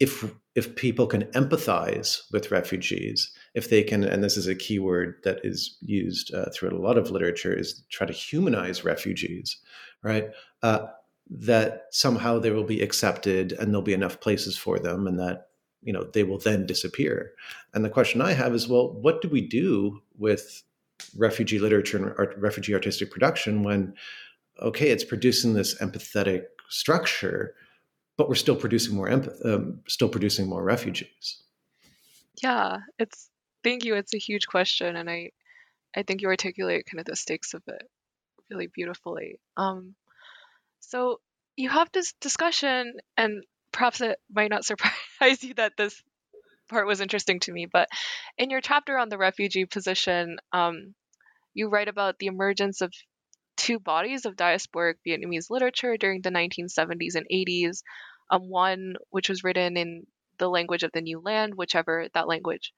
if 0.00 0.32
if 0.54 0.76
people 0.76 1.06
can 1.06 1.22
empathize 1.32 2.20
with 2.32 2.50
refugees 2.50 3.32
if 3.54 3.70
they 3.70 3.82
can 3.82 4.04
and 4.04 4.22
this 4.22 4.36
is 4.36 4.46
a 4.46 4.54
key 4.54 4.78
word 4.78 5.16
that 5.24 5.38
is 5.44 5.76
used 5.80 6.34
uh, 6.34 6.46
throughout 6.54 6.74
a 6.74 6.82
lot 6.82 6.98
of 6.98 7.10
literature 7.10 7.52
is 7.52 7.82
try 7.90 8.06
to 8.06 8.12
humanize 8.12 8.84
refugees 8.84 9.58
right? 10.02 10.30
Uh, 10.62 10.86
that 11.30 11.84
somehow 11.90 12.38
they 12.38 12.50
will 12.50 12.64
be 12.64 12.82
accepted 12.82 13.52
and 13.52 13.68
there'll 13.68 13.82
be 13.82 13.94
enough 13.94 14.20
places 14.20 14.56
for 14.56 14.78
them 14.78 15.06
and 15.06 15.18
that 15.18 15.48
you 15.82 15.92
know 15.92 16.04
they 16.04 16.22
will 16.22 16.38
then 16.38 16.66
disappear. 16.66 17.32
And 17.74 17.84
the 17.84 17.90
question 17.90 18.20
i 18.20 18.32
have 18.32 18.54
is 18.54 18.68
well 18.68 18.92
what 18.92 19.20
do 19.22 19.28
we 19.28 19.40
do 19.40 20.00
with 20.18 20.62
refugee 21.16 21.58
literature 21.58 21.96
and 21.96 22.14
art, 22.18 22.34
refugee 22.38 22.74
artistic 22.74 23.10
production 23.10 23.64
when 23.64 23.94
okay 24.60 24.90
it's 24.90 25.04
producing 25.04 25.54
this 25.54 25.78
empathetic 25.80 26.44
structure 26.68 27.54
but 28.16 28.28
we're 28.28 28.34
still 28.34 28.56
producing 28.56 28.94
more 28.94 29.08
empath- 29.08 29.44
um, 29.44 29.80
still 29.88 30.08
producing 30.08 30.48
more 30.48 30.62
refugees? 30.62 31.42
Yeah 32.42 32.78
it's 32.98 33.30
thank 33.64 33.84
you. 33.84 33.94
It's 33.94 34.14
a 34.14 34.18
huge 34.18 34.46
question 34.46 34.96
and 34.96 35.10
i 35.10 35.30
i 35.96 36.02
think 36.02 36.22
you 36.22 36.28
articulate 36.28 36.86
kind 36.90 37.00
of 37.00 37.06
the 37.06 37.16
stakes 37.16 37.54
of 37.54 37.62
it 37.66 37.82
really 38.50 38.68
beautifully. 38.68 39.40
Um 39.56 39.94
so 40.80 41.20
you 41.56 41.68
have 41.68 41.88
this 41.92 42.14
discussion 42.20 42.94
and 43.16 43.44
perhaps 43.72 44.00
it 44.00 44.18
might 44.30 44.50
not 44.50 44.64
surprise 44.64 44.92
you 45.42 45.54
that 45.54 45.72
this 45.76 46.02
part 46.68 46.86
was 46.86 47.00
interesting 47.00 47.40
to 47.40 47.52
me, 47.52 47.66
but 47.66 47.88
in 48.38 48.50
your 48.50 48.60
chapter 48.60 48.98
on 48.98 49.08
the 49.08 49.18
refugee 49.18 49.64
position, 49.64 50.38
um, 50.52 50.94
you 51.54 51.68
write 51.68 51.88
about 51.88 52.18
the 52.18 52.26
emergence 52.26 52.80
of 52.80 52.92
two 53.56 53.78
bodies 53.78 54.24
of 54.24 54.36
diasporic 54.36 54.94
Vietnamese 55.06 55.50
literature 55.50 55.96
during 55.96 56.22
the 56.22 56.30
1970s 56.30 57.14
and 57.14 57.26
80s. 57.30 57.82
Um, 58.30 58.48
one 58.48 58.94
which 59.10 59.28
was 59.28 59.44
written 59.44 59.76
in 59.76 60.06
the 60.38 60.48
language 60.48 60.84
of 60.84 60.92
the 60.92 61.02
new 61.02 61.20
land, 61.20 61.54
whichever 61.54 62.08
that 62.14 62.26
language 62.26 62.72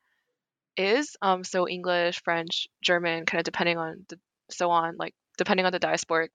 is. 0.77 1.17
Um, 1.23 1.45
so 1.45 1.69
English, 1.69 2.23
French, 2.25 2.67
German, 2.83 3.25
kind 3.25 3.39
of 3.39 3.45
depending 3.45 3.79
on 3.79 4.05
the 4.09 4.19
so 4.51 4.71
on, 4.71 4.97
like 4.99 5.15
depending 5.39 5.65
on 5.65 5.73
the 5.73 5.79
diasporic 5.79 6.29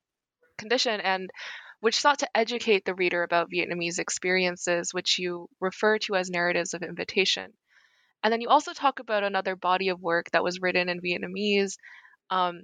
condition, 0.56 1.00
and 1.00 1.30
which 1.80 1.98
sought 1.98 2.20
to 2.20 2.36
educate 2.36 2.84
the 2.84 2.94
reader 2.94 3.22
about 3.22 3.50
Vietnamese 3.50 3.98
experiences, 3.98 4.92
which 4.92 5.18
you 5.18 5.48
refer 5.60 5.98
to 5.98 6.14
as 6.14 6.30
narratives 6.30 6.74
of 6.74 6.82
invitation. 6.82 7.52
And 8.22 8.32
then 8.32 8.40
you 8.40 8.48
also 8.48 8.72
talk 8.72 8.98
about 8.98 9.24
another 9.24 9.56
body 9.56 9.88
of 9.88 10.00
work 10.00 10.30
that 10.32 10.44
was 10.44 10.60
written 10.60 10.88
in 10.88 11.00
Vietnamese, 11.00 11.76
um, 12.28 12.62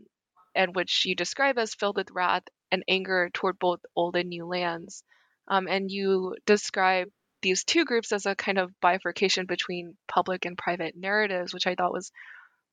and 0.54 0.75
which 0.75 1.04
you 1.06 1.14
describe 1.14 1.58
as 1.58 1.75
filled 1.75 1.96
with 1.96 2.11
wrath 2.12 2.44
and 2.70 2.85
anger 2.88 3.30
toward 3.32 3.58
both 3.58 3.80
old 3.94 4.16
and 4.16 4.28
new 4.28 4.46
lands. 4.46 5.02
Um, 5.49 5.66
and 5.68 5.90
you 5.90 6.37
describe 6.44 7.08
these 7.42 7.64
two 7.64 7.85
groups 7.85 8.12
as 8.12 8.26
a 8.26 8.35
kind 8.35 8.58
of 8.58 8.73
bifurcation 8.80 9.46
between 9.46 9.96
public 10.08 10.44
and 10.44 10.58
private 10.58 10.94
narratives, 10.96 11.54
which 11.54 11.66
I 11.66 11.75
thought 11.75 11.92
was 11.92 12.11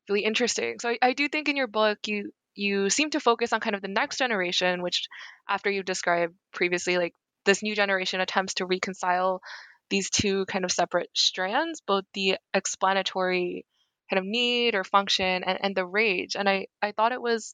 really 0.09 0.23
interesting. 0.23 0.79
So 0.79 0.89
I, 0.89 0.97
I 1.01 1.13
do 1.13 1.29
think 1.29 1.47
in 1.47 1.55
your 1.55 1.67
book 1.67 2.00
you 2.07 2.31
you 2.55 2.89
seem 2.89 3.10
to 3.12 3.19
focus 3.19 3.53
on 3.53 3.60
kind 3.60 3.75
of 3.75 3.81
the 3.81 3.88
next 3.88 4.17
generation, 4.17 4.81
which, 4.81 5.07
after 5.48 5.69
you 5.69 5.83
described 5.83 6.36
previously, 6.53 6.98
like 6.98 7.13
this 7.45 7.63
new 7.63 7.75
generation 7.75 8.22
attempts 8.22 8.55
to 8.55 8.65
reconcile 8.65 9.41
these 9.89 10.10
two 10.10 10.45
kind 10.45 10.65
of 10.65 10.72
separate 10.72 11.10
strands, 11.13 11.81
both 11.81 12.05
the 12.13 12.38
explanatory 12.53 13.65
kind 14.10 14.19
of 14.19 14.25
need 14.25 14.75
or 14.75 14.83
function 14.83 15.43
and, 15.43 15.60
and 15.62 15.75
the 15.75 15.86
rage. 15.86 16.36
And 16.36 16.48
I, 16.48 16.67
I 16.81 16.91
thought 16.91 17.12
it 17.12 17.22
was, 17.22 17.53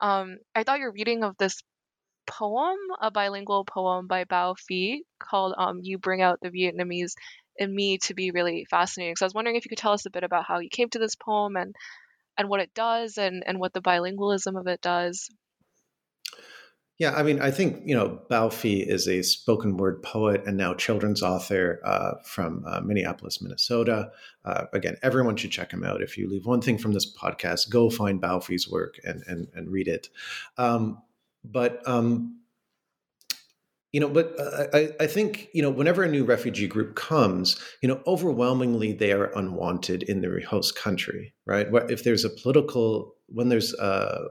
um, 0.00 0.38
I 0.54 0.64
thought 0.64 0.78
your 0.78 0.92
reading 0.92 1.24
of 1.24 1.36
this 1.36 1.60
poem, 2.26 2.78
a 3.00 3.10
bilingual 3.10 3.64
poem 3.64 4.06
by 4.06 4.24
Bao 4.24 4.56
Phi 4.58 5.02
called 5.18 5.54
um, 5.56 5.80
You 5.82 5.98
Bring 5.98 6.22
Out 6.22 6.38
the 6.40 6.50
Vietnamese 6.50 7.14
in 7.56 7.74
Me 7.74 7.98
to 7.98 8.14
be 8.14 8.30
really 8.30 8.66
fascinating. 8.70 9.16
So 9.16 9.24
I 9.24 9.28
was 9.28 9.34
wondering 9.34 9.56
if 9.56 9.64
you 9.64 9.68
could 9.68 9.78
tell 9.78 9.92
us 9.92 10.06
a 10.06 10.10
bit 10.10 10.24
about 10.24 10.44
how 10.44 10.60
you 10.60 10.70
came 10.70 10.88
to 10.90 10.98
this 10.98 11.16
poem 11.16 11.56
and 11.56 11.74
and 12.40 12.48
what 12.48 12.60
it 12.60 12.72
does 12.74 13.18
and, 13.18 13.44
and 13.46 13.60
what 13.60 13.74
the 13.74 13.82
bilingualism 13.82 14.58
of 14.58 14.66
it 14.66 14.80
does. 14.80 15.28
Yeah, 16.98 17.14
I 17.14 17.22
mean, 17.22 17.40
I 17.40 17.50
think 17.50 17.82
you 17.86 17.94
know 17.94 18.20
Bao 18.30 18.52
Phi 18.52 18.80
is 18.80 19.08
a 19.08 19.22
spoken 19.22 19.76
word 19.78 20.02
poet 20.02 20.42
and 20.46 20.56
now 20.56 20.74
children's 20.74 21.22
author 21.22 21.80
uh, 21.84 22.14
from 22.24 22.64
uh, 22.66 22.80
Minneapolis, 22.80 23.40
Minnesota. 23.40 24.10
Uh, 24.44 24.66
again, 24.74 24.96
everyone 25.02 25.36
should 25.36 25.50
check 25.50 25.72
him 25.72 25.82
out. 25.82 26.02
If 26.02 26.18
you 26.18 26.28
leave 26.28 26.44
one 26.44 26.60
thing 26.60 26.76
from 26.76 26.92
this 26.92 27.10
podcast, 27.10 27.70
go 27.70 27.88
find 27.88 28.20
Bao 28.20 28.42
Phi's 28.42 28.68
work 28.68 29.00
and 29.04 29.22
and, 29.26 29.48
and 29.54 29.70
read 29.70 29.88
it. 29.88 30.10
Um, 30.58 31.02
but 31.42 31.86
um, 31.88 32.39
you 33.92 34.00
know 34.00 34.08
but 34.08 34.34
uh, 34.38 34.66
I, 34.72 34.90
I 35.00 35.06
think 35.06 35.48
you 35.52 35.62
know 35.62 35.70
whenever 35.70 36.02
a 36.02 36.08
new 36.08 36.24
refugee 36.24 36.68
group 36.68 36.94
comes 36.94 37.60
you 37.82 37.88
know 37.88 38.00
overwhelmingly 38.06 38.92
they 38.92 39.12
are 39.12 39.36
unwanted 39.36 40.02
in 40.04 40.20
the 40.20 40.42
host 40.48 40.76
country 40.76 41.32
right? 41.46 41.66
If 41.88 42.04
there's 42.04 42.24
a 42.24 42.30
political 42.30 43.14
when 43.26 43.48
there's 43.48 43.74
uh 43.74 44.28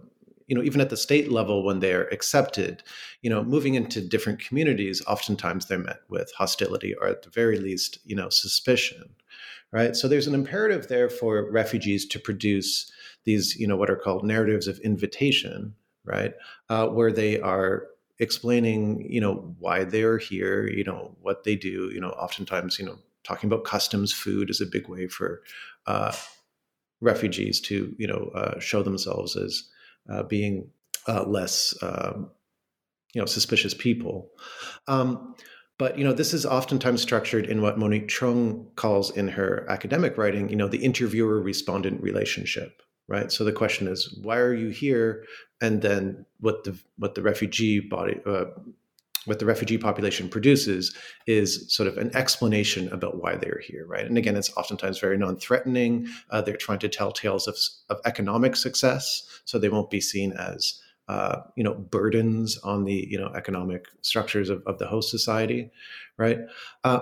you 0.47 0.55
know 0.55 0.63
even 0.63 0.81
at 0.81 0.89
the 0.89 0.97
state 0.97 1.31
level 1.31 1.63
when 1.63 1.79
they're 1.79 2.07
accepted 2.07 2.83
you 3.21 3.29
know 3.29 3.43
moving 3.43 3.75
into 3.75 4.01
different 4.01 4.39
communities 4.39 5.01
oftentimes 5.07 5.65
they're 5.65 5.77
met 5.77 6.01
with 6.09 6.31
hostility 6.37 6.95
or 6.95 7.07
at 7.07 7.21
the 7.23 7.29
very 7.29 7.59
least 7.59 7.99
you 8.05 8.15
know 8.15 8.29
suspicion 8.29 9.03
right? 9.71 9.95
So 9.95 10.07
there's 10.07 10.25
an 10.25 10.33
imperative 10.33 10.87
there 10.87 11.11
for 11.11 11.51
refugees 11.51 12.07
to 12.07 12.19
produce 12.19 12.91
these 13.25 13.55
you 13.57 13.67
know 13.67 13.77
what 13.77 13.89
are 13.89 13.95
called 13.95 14.23
narratives 14.23 14.67
of 14.67 14.79
invitation 14.79 15.75
right? 16.05 16.33
Uh, 16.69 16.87
where 16.87 17.11
they 17.11 17.39
are 17.39 17.87
explaining 18.19 19.05
you 19.09 19.21
know 19.21 19.55
why 19.59 19.83
they're 19.83 20.17
here 20.17 20.67
you 20.67 20.83
know 20.83 21.15
what 21.21 21.43
they 21.43 21.55
do 21.55 21.89
you 21.93 22.01
know 22.01 22.09
oftentimes 22.11 22.77
you 22.77 22.85
know 22.85 22.97
talking 23.23 23.47
about 23.47 23.63
customs 23.63 24.11
food 24.11 24.49
is 24.49 24.61
a 24.61 24.65
big 24.65 24.87
way 24.89 25.07
for 25.07 25.41
uh, 25.87 26.11
refugees 27.01 27.61
to 27.61 27.95
you 27.97 28.07
know 28.07 28.31
uh, 28.35 28.59
show 28.59 28.83
themselves 28.83 29.35
as 29.35 29.63
uh, 30.09 30.23
being 30.23 30.69
uh, 31.07 31.23
less 31.23 31.73
um, 31.81 32.29
you 33.13 33.21
know 33.21 33.25
suspicious 33.25 33.73
people. 33.73 34.29
Um, 34.87 35.35
but 35.77 35.97
you 35.97 36.03
know 36.03 36.13
this 36.13 36.33
is 36.33 36.45
oftentimes 36.45 37.01
structured 37.01 37.45
in 37.45 37.61
what 37.61 37.77
Monique 37.77 38.07
Truong 38.07 38.75
calls 38.75 39.11
in 39.11 39.29
her 39.29 39.65
academic 39.69 40.17
writing 40.17 40.49
you 40.49 40.55
know 40.55 40.67
the 40.67 40.83
interviewer 40.83 41.41
respondent 41.41 42.01
relationship 42.01 42.81
right 43.09 43.31
so 43.31 43.43
the 43.43 43.51
question 43.51 43.87
is 43.87 44.17
why 44.21 44.37
are 44.37 44.53
you 44.53 44.69
here 44.69 45.25
and 45.61 45.81
then 45.81 46.25
what 46.39 46.63
the 46.63 46.77
what 46.97 47.15
the 47.15 47.21
refugee 47.21 47.79
body 47.79 48.19
uh, 48.25 48.45
what 49.25 49.39
the 49.39 49.45
refugee 49.45 49.77
population 49.77 50.29
produces 50.29 50.95
is 51.27 51.71
sort 51.73 51.87
of 51.87 51.97
an 51.97 52.15
explanation 52.15 52.91
about 52.91 53.21
why 53.21 53.35
they're 53.35 53.61
here, 53.63 53.85
right? 53.85 54.05
And 54.05 54.17
again, 54.17 54.35
it's 54.35 54.55
oftentimes 54.57 54.99
very 54.99 55.17
non-threatening. 55.17 56.07
Uh, 56.29 56.41
they're 56.41 56.57
trying 56.57 56.79
to 56.79 56.89
tell 56.89 57.11
tales 57.11 57.47
of, 57.47 57.57
of 57.89 58.01
economic 58.05 58.55
success, 58.55 59.41
so 59.45 59.59
they 59.59 59.69
won't 59.69 59.89
be 59.89 60.01
seen 60.01 60.33
as 60.33 60.81
uh, 61.09 61.41
you 61.55 61.63
know 61.63 61.73
burdens 61.73 62.57
on 62.59 62.85
the 62.85 63.07
you 63.09 63.19
know 63.19 63.31
economic 63.35 63.87
structures 64.01 64.49
of, 64.49 64.63
of 64.65 64.77
the 64.77 64.87
host 64.87 65.09
society, 65.09 65.71
right? 66.17 66.39
Uh, 66.83 66.99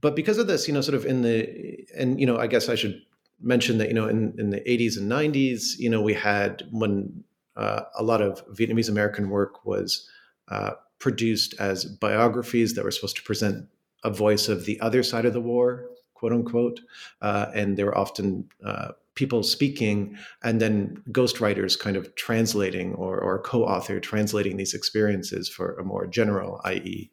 but 0.00 0.14
because 0.14 0.38
of 0.38 0.46
this, 0.46 0.68
you 0.68 0.74
know, 0.74 0.80
sort 0.80 0.94
of 0.94 1.06
in 1.06 1.22
the 1.22 1.86
and 1.96 2.20
you 2.20 2.26
know, 2.26 2.36
I 2.36 2.46
guess 2.46 2.68
I 2.68 2.74
should 2.74 3.00
mention 3.42 3.78
that 3.78 3.88
you 3.88 3.94
know 3.94 4.08
in, 4.08 4.34
in 4.38 4.50
the 4.50 4.60
80s 4.60 4.96
and 4.96 5.10
90s, 5.10 5.78
you 5.78 5.90
know, 5.90 6.00
we 6.00 6.14
had 6.14 6.64
when 6.70 7.24
uh, 7.56 7.82
a 7.96 8.02
lot 8.02 8.22
of 8.22 8.46
Vietnamese 8.48 8.88
American 8.88 9.28
work 9.28 9.64
was 9.64 10.08
uh, 10.48 10.72
produced 10.98 11.54
as 11.58 11.84
biographies 11.84 12.74
that 12.74 12.84
were 12.84 12.90
supposed 12.90 13.16
to 13.16 13.22
present 13.22 13.68
a 14.04 14.10
voice 14.10 14.48
of 14.48 14.64
the 14.64 14.80
other 14.80 15.02
side 15.02 15.24
of 15.24 15.32
the 15.32 15.40
war, 15.40 15.88
quote 16.14 16.32
unquote. 16.32 16.80
Uh, 17.20 17.46
and 17.54 17.76
they 17.76 17.84
were 17.84 17.96
often 17.96 18.48
uh, 18.64 18.92
people 19.14 19.42
speaking 19.42 20.16
and 20.42 20.60
then 20.60 21.02
ghostwriters 21.10 21.78
kind 21.78 21.96
of 21.96 22.14
translating 22.14 22.94
or, 22.94 23.18
or 23.18 23.38
co-author 23.40 24.00
translating 24.00 24.56
these 24.56 24.74
experiences 24.74 25.48
for 25.48 25.74
a 25.74 25.84
more 25.84 26.06
general, 26.06 26.60
i.e., 26.64 27.10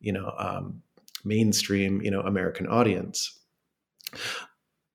you 0.00 0.12
know, 0.12 0.32
um, 0.38 0.82
mainstream, 1.24 2.00
you 2.02 2.10
know, 2.10 2.20
American 2.20 2.66
audience 2.66 3.38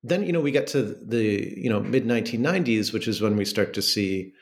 then 0.09 0.23
you 0.23 0.31
know 0.31 0.41
we 0.41 0.51
get 0.51 0.67
to 0.67 0.81
the 0.83 1.53
you 1.57 1.69
know 1.69 1.79
mid 1.79 2.05
1990s 2.05 2.93
which 2.93 3.07
is 3.07 3.21
when 3.21 3.35
we 3.35 3.45
start 3.45 3.73
to 3.73 3.81
see 3.81 4.33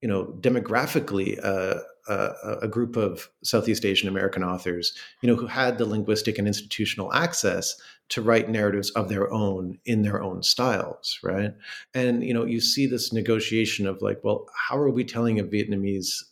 you 0.00 0.08
know, 0.08 0.34
demographically, 0.40 1.38
uh, 1.44 1.80
uh, 2.08 2.56
a 2.62 2.66
group 2.66 2.96
of 2.96 3.28
Southeast 3.44 3.84
Asian 3.84 4.08
American 4.08 4.42
authors, 4.42 4.94
you 5.20 5.28
know, 5.28 5.36
who 5.36 5.46
had 5.46 5.78
the 5.78 5.84
linguistic 5.84 6.38
and 6.38 6.48
institutional 6.48 7.12
access 7.12 7.76
to 8.08 8.22
write 8.22 8.48
narratives 8.48 8.90
of 8.90 9.08
their 9.08 9.30
own 9.32 9.78
in 9.84 10.02
their 10.02 10.20
own 10.20 10.42
styles, 10.42 11.18
right? 11.22 11.54
And 11.94 12.24
you 12.24 12.34
know, 12.34 12.44
you 12.44 12.60
see 12.60 12.86
this 12.86 13.12
negotiation 13.12 13.86
of 13.86 14.02
like, 14.02 14.24
well, 14.24 14.46
how 14.68 14.76
are 14.78 14.90
we 14.90 15.04
telling 15.04 15.38
a 15.38 15.44
Vietnamese 15.44 16.24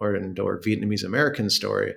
or 0.00 0.14
or 0.16 0.60
Vietnamese 0.60 1.04
American 1.04 1.48
story, 1.48 1.94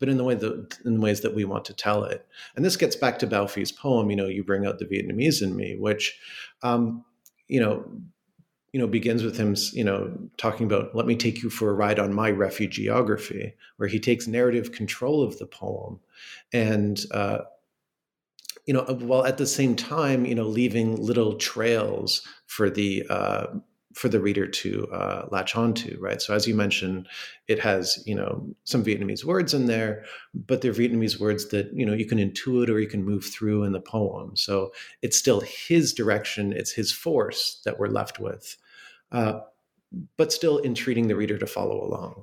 but 0.00 0.08
in 0.08 0.16
the 0.16 0.24
way 0.24 0.34
that 0.34 0.78
in 0.84 0.94
the 0.94 1.00
ways 1.00 1.20
that 1.20 1.34
we 1.34 1.44
want 1.44 1.64
to 1.66 1.74
tell 1.74 2.02
it? 2.02 2.26
And 2.56 2.64
this 2.64 2.76
gets 2.76 2.96
back 2.96 3.20
to 3.20 3.28
Bao 3.28 3.48
Phi's 3.48 3.70
poem. 3.70 4.10
You 4.10 4.16
know, 4.16 4.26
you 4.26 4.42
bring 4.42 4.66
out 4.66 4.80
the 4.80 4.86
Vietnamese 4.86 5.40
in 5.40 5.54
me, 5.54 5.76
which, 5.78 6.18
um, 6.62 7.04
you 7.46 7.60
know 7.60 7.84
you 8.72 8.78
know, 8.78 8.86
begins 8.86 9.22
with 9.24 9.36
him, 9.36 9.56
you 9.72 9.82
know, 9.82 10.16
talking 10.36 10.66
about, 10.66 10.94
let 10.94 11.06
me 11.06 11.16
take 11.16 11.42
you 11.42 11.50
for 11.50 11.70
a 11.70 11.74
ride 11.74 11.98
on 11.98 12.12
my 12.12 12.30
refugeography, 12.30 13.52
where 13.76 13.88
he 13.88 13.98
takes 13.98 14.28
narrative 14.28 14.70
control 14.70 15.24
of 15.24 15.38
the 15.38 15.46
poem. 15.46 15.98
And, 16.52 17.00
uh, 17.10 17.38
you 18.66 18.74
know, 18.74 18.82
while 18.82 19.26
at 19.26 19.38
the 19.38 19.46
same 19.46 19.74
time, 19.74 20.24
you 20.24 20.36
know, 20.36 20.44
leaving 20.44 21.02
little 21.02 21.34
trails 21.34 22.22
for 22.46 22.70
the, 22.70 23.04
uh, 23.10 23.46
for 23.94 24.08
the 24.08 24.20
reader 24.20 24.46
to 24.46 24.86
uh, 24.92 25.28
latch 25.30 25.56
onto, 25.56 25.98
right? 26.00 26.22
So 26.22 26.32
as 26.32 26.46
you 26.46 26.54
mentioned, 26.54 27.08
it 27.48 27.58
has 27.58 28.02
you 28.06 28.14
know 28.14 28.46
some 28.64 28.84
Vietnamese 28.84 29.24
words 29.24 29.52
in 29.52 29.66
there, 29.66 30.04
but 30.34 30.60
they're 30.60 30.72
Vietnamese 30.72 31.18
words 31.18 31.48
that 31.48 31.70
you 31.72 31.84
know 31.84 31.92
you 31.92 32.06
can 32.06 32.18
intuit 32.18 32.68
or 32.68 32.78
you 32.78 32.86
can 32.86 33.04
move 33.04 33.24
through 33.24 33.64
in 33.64 33.72
the 33.72 33.80
poem. 33.80 34.36
So 34.36 34.72
it's 35.02 35.16
still 35.16 35.40
his 35.40 35.92
direction, 35.92 36.52
it's 36.52 36.72
his 36.72 36.92
force 36.92 37.60
that 37.64 37.78
we're 37.78 37.88
left 37.88 38.20
with, 38.20 38.56
uh, 39.12 39.40
but 40.16 40.32
still 40.32 40.60
entreating 40.62 41.08
the 41.08 41.16
reader 41.16 41.38
to 41.38 41.46
follow 41.46 41.84
along. 41.84 42.22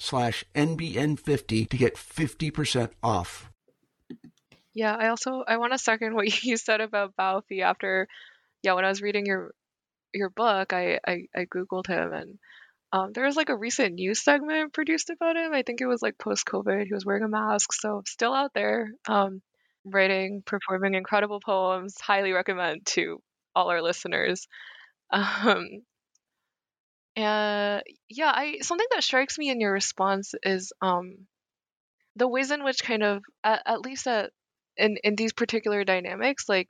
slash 0.01 0.43
NBN50 0.55 1.69
to 1.69 1.77
get 1.77 1.95
50% 1.95 2.89
off. 3.03 3.51
Yeah, 4.73 4.95
I 4.95 5.09
also 5.09 5.43
I 5.47 5.57
want 5.57 5.73
to 5.73 5.77
second 5.77 6.15
what 6.15 6.43
you 6.43 6.57
said 6.57 6.81
about 6.81 7.15
Bao 7.15 7.43
Phi 7.47 7.61
after 7.61 8.07
yeah, 8.63 8.73
when 8.73 8.85
I 8.85 8.89
was 8.89 9.01
reading 9.01 9.25
your 9.25 9.53
your 10.13 10.29
book, 10.29 10.73
I 10.73 10.99
I, 11.05 11.27
I 11.35 11.45
googled 11.45 11.87
him 11.87 12.13
and 12.13 12.39
um, 12.93 13.13
there 13.13 13.25
was 13.25 13.37
like 13.37 13.49
a 13.49 13.55
recent 13.55 13.95
news 13.95 14.21
segment 14.21 14.73
produced 14.73 15.09
about 15.09 15.37
him. 15.37 15.53
I 15.53 15.61
think 15.61 15.79
it 15.79 15.87
was 15.87 16.01
like 16.01 16.17
post 16.17 16.45
COVID. 16.45 16.85
He 16.85 16.93
was 16.93 17.05
wearing 17.05 17.23
a 17.23 17.29
mask, 17.29 17.71
so 17.71 18.03
still 18.05 18.33
out 18.33 18.53
there, 18.53 18.91
um, 19.07 19.41
writing, 19.85 20.43
performing 20.45 20.95
incredible 20.95 21.39
poems. 21.39 21.95
Highly 22.01 22.33
recommend 22.33 22.85
to 22.87 23.21
all 23.55 23.69
our 23.69 23.81
listeners. 23.81 24.47
Um, 25.13 25.67
uh, 27.17 27.81
yeah, 28.09 28.31
I 28.33 28.59
something 28.61 28.87
that 28.91 29.03
strikes 29.03 29.37
me 29.37 29.49
in 29.49 29.59
your 29.59 29.73
response 29.73 30.33
is 30.43 30.71
um 30.81 31.27
the 32.15 32.27
ways 32.27 32.51
in 32.51 32.63
which 32.63 32.83
kind 32.83 33.03
of 33.03 33.23
at, 33.43 33.61
at 33.65 33.81
least 33.81 34.07
at 34.07 34.31
in 34.77 34.97
in 35.03 35.15
these 35.15 35.33
particular 35.33 35.83
dynamics, 35.83 36.47
like 36.49 36.67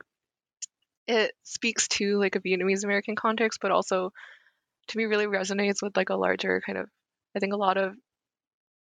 it 1.06 1.32
speaks 1.42 1.88
to 1.88 2.18
like 2.18 2.36
a 2.36 2.40
Vietnamese 2.40 2.84
American 2.84 3.16
context, 3.16 3.58
but 3.60 3.70
also 3.70 4.12
to 4.88 4.98
me 4.98 5.04
really 5.04 5.26
resonates 5.26 5.82
with 5.82 5.96
like 5.96 6.10
a 6.10 6.16
larger 6.16 6.62
kind 6.64 6.78
of 6.78 6.88
I 7.36 7.40
think 7.40 7.52
a 7.52 7.58
lot 7.58 7.76
of 7.76 7.94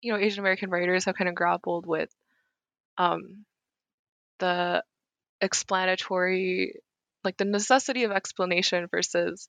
you 0.02 0.12
know 0.12 0.18
Asian 0.18 0.40
American 0.40 0.70
writers 0.70 1.06
have 1.06 1.16
kind 1.16 1.28
of 1.28 1.34
grappled 1.34 1.86
with 1.86 2.10
um 2.98 3.44
the 4.38 4.82
explanatory 5.40 6.74
like 7.24 7.36
the 7.36 7.44
necessity 7.44 8.04
of 8.04 8.12
explanation 8.12 8.88
versus 8.90 9.48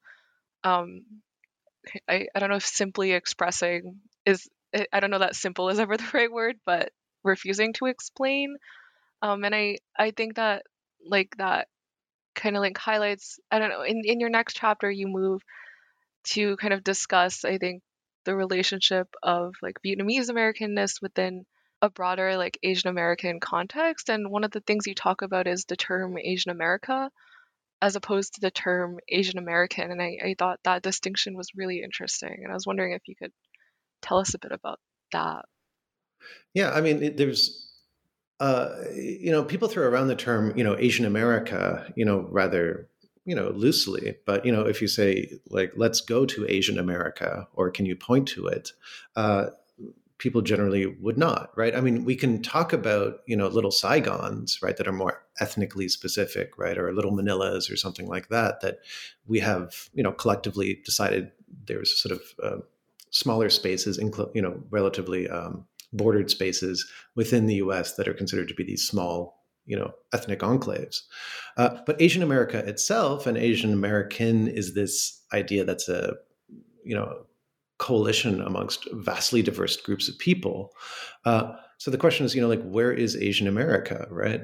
um 0.64 1.02
I, 2.08 2.28
I 2.36 2.40
don't 2.40 2.50
know 2.50 2.56
if 2.56 2.66
simply 2.66 3.12
expressing 3.12 4.00
is 4.26 4.48
I 4.92 5.00
don't 5.00 5.12
know 5.12 5.20
that 5.20 5.36
simple 5.36 5.70
is 5.70 5.80
ever 5.80 5.98
the 5.98 6.10
right 6.14 6.32
word, 6.32 6.58
but 6.66 6.92
refusing 7.24 7.74
to 7.74 7.86
explain. 7.86 8.58
Um, 9.22 9.44
and 9.44 9.56
I 9.56 9.78
I 9.98 10.12
think 10.12 10.36
that 10.36 10.64
like 11.08 11.36
that 11.38 11.68
kind 12.36 12.56
of 12.56 12.62
like 12.62 12.78
highlights 12.78 13.40
I 13.52 13.60
don't 13.60 13.70
know 13.70 13.84
in 13.84 14.02
in 14.06 14.20
your 14.20 14.30
next 14.30 14.58
chapter 14.58 14.92
you 14.92 15.08
move 15.08 15.42
to 16.26 16.58
kind 16.58 16.74
of 16.74 16.84
discuss 16.84 17.46
I 17.46 17.58
think 17.58 17.82
the 18.26 18.36
relationship 18.36 19.08
of 19.24 19.56
like 19.62 19.82
Vietnamese 19.86 20.30
Americanness 20.30 21.02
within 21.02 21.46
a 21.82 21.90
broader 21.90 22.38
like 22.38 22.58
Asian 22.64 22.90
American 22.90 23.40
context. 23.40 24.10
And 24.10 24.30
one 24.30 24.44
of 24.44 24.52
the 24.52 24.62
things 24.62 24.88
you 24.88 24.96
talk 24.96 25.22
about 25.22 25.48
is 25.48 25.66
the 25.66 25.76
term 25.76 26.18
Asian 26.18 26.52
America 26.52 27.12
as 27.86 27.96
opposed 27.96 28.34
to 28.34 28.42
the 28.42 28.50
term 28.50 28.98
Asian 29.08 29.38
American. 29.38 29.92
And 29.92 30.02
I, 30.02 30.18
I 30.30 30.36
thought 30.40 30.60
that 30.64 30.82
distinction 30.82 31.38
was 31.38 31.50
really 31.56 31.84
interesting. 31.84 32.36
And 32.42 32.52
I 32.52 32.56
was 32.56 32.66
wondering 32.66 32.94
if 32.94 33.04
you 33.06 33.16
could 33.16 33.32
tell 34.02 34.18
us 34.18 34.34
a 34.34 34.40
bit 34.40 34.52
about 34.52 34.80
that. 35.12 35.46
Yeah, 36.56 36.72
I 36.72 36.82
mean, 36.82 37.04
it, 37.04 37.18
there's, 37.18 37.72
uh, 38.40 38.70
you 38.96 39.32
know, 39.32 39.44
people 39.44 39.68
throw 39.68 39.88
around 39.88 40.08
the 40.08 40.16
term, 40.16 40.58
you 40.58 40.64
know, 40.64 40.76
Asian 40.76 41.06
America, 41.06 41.94
you 41.96 42.06
know, 42.06 42.28
rather, 42.32 42.90
you 43.24 43.36
know, 43.36 43.50
loosely. 43.50 44.16
But, 44.26 44.48
you 44.48 44.52
know, 44.52 44.66
if 44.66 44.82
you 44.82 44.88
say, 44.88 45.40
like, 45.50 45.74
let's 45.76 46.02
go 46.02 46.26
to 46.26 46.50
Asian 46.50 46.80
America, 46.80 47.48
or 47.54 47.70
can 47.70 47.86
you 47.86 47.96
point 47.96 48.28
to 48.30 48.48
it? 48.48 48.72
Uh, 49.16 49.50
people 50.18 50.42
generally 50.42 50.86
would 50.86 51.18
not, 51.18 51.52
right? 51.56 51.76
I 51.76 51.82
mean, 51.82 52.06
we 52.06 52.16
can 52.16 52.42
talk 52.42 52.72
about, 52.72 53.20
you 53.26 53.36
know, 53.36 53.48
little 53.48 53.72
Saigons, 53.72 54.62
right, 54.62 54.78
that 54.78 54.88
are 54.88 54.94
more 54.94 55.24
ethnically 55.42 55.90
specific, 55.90 56.58
right, 56.58 56.78
or 56.78 56.94
little 56.94 57.12
Manilas 57.12 57.72
or 57.72 57.76
something 57.76 58.08
like 58.08 58.30
that, 58.30 58.62
that 58.62 58.80
we 59.28 59.40
have, 59.40 59.90
you 59.94 60.04
know, 60.04 60.14
collectively 60.14 60.82
decided 60.86 61.32
there's 61.68 62.02
sort 62.02 62.14
of 62.14 62.22
uh, 62.42 62.62
smaller 63.12 63.50
spaces, 63.50 63.98
you 64.34 64.42
know, 64.42 64.64
relatively 64.70 65.30
um, 65.30 65.66
bordered 65.92 66.32
spaces 66.32 66.90
within 67.16 67.46
the 67.46 67.56
U.S. 67.56 67.96
that 67.96 68.08
are 68.08 68.14
considered 68.14 68.48
to 68.48 68.54
be 68.54 68.64
these 68.64 68.88
small, 68.88 69.44
you 69.66 69.78
know, 69.78 69.94
ethnic 70.14 70.40
enclaves. 70.40 71.02
Uh, 71.58 71.78
but 71.86 72.02
Asian 72.02 72.24
America 72.24 72.60
itself 72.60 73.28
and 73.28 73.38
Asian 73.38 73.74
American 73.74 74.48
is 74.48 74.76
this 74.76 75.22
idea 75.34 75.66
that's 75.66 75.90
a, 75.90 76.14
you 76.86 76.96
know, 76.96 77.26
coalition 77.86 78.42
amongst 78.42 78.88
vastly 78.94 79.44
diverse 79.44 79.78
groups 79.78 80.10
of 80.10 80.18
people. 80.18 80.74
Uh, 81.24 81.54
so 81.78 81.92
the 81.92 81.98
question 82.00 82.26
is, 82.26 82.34
you 82.34 82.42
know, 82.42 82.48
like 82.48 82.64
where 82.64 82.92
is 82.92 83.16
Asian 83.16 83.48
America, 83.48 84.08
right? 84.10 84.42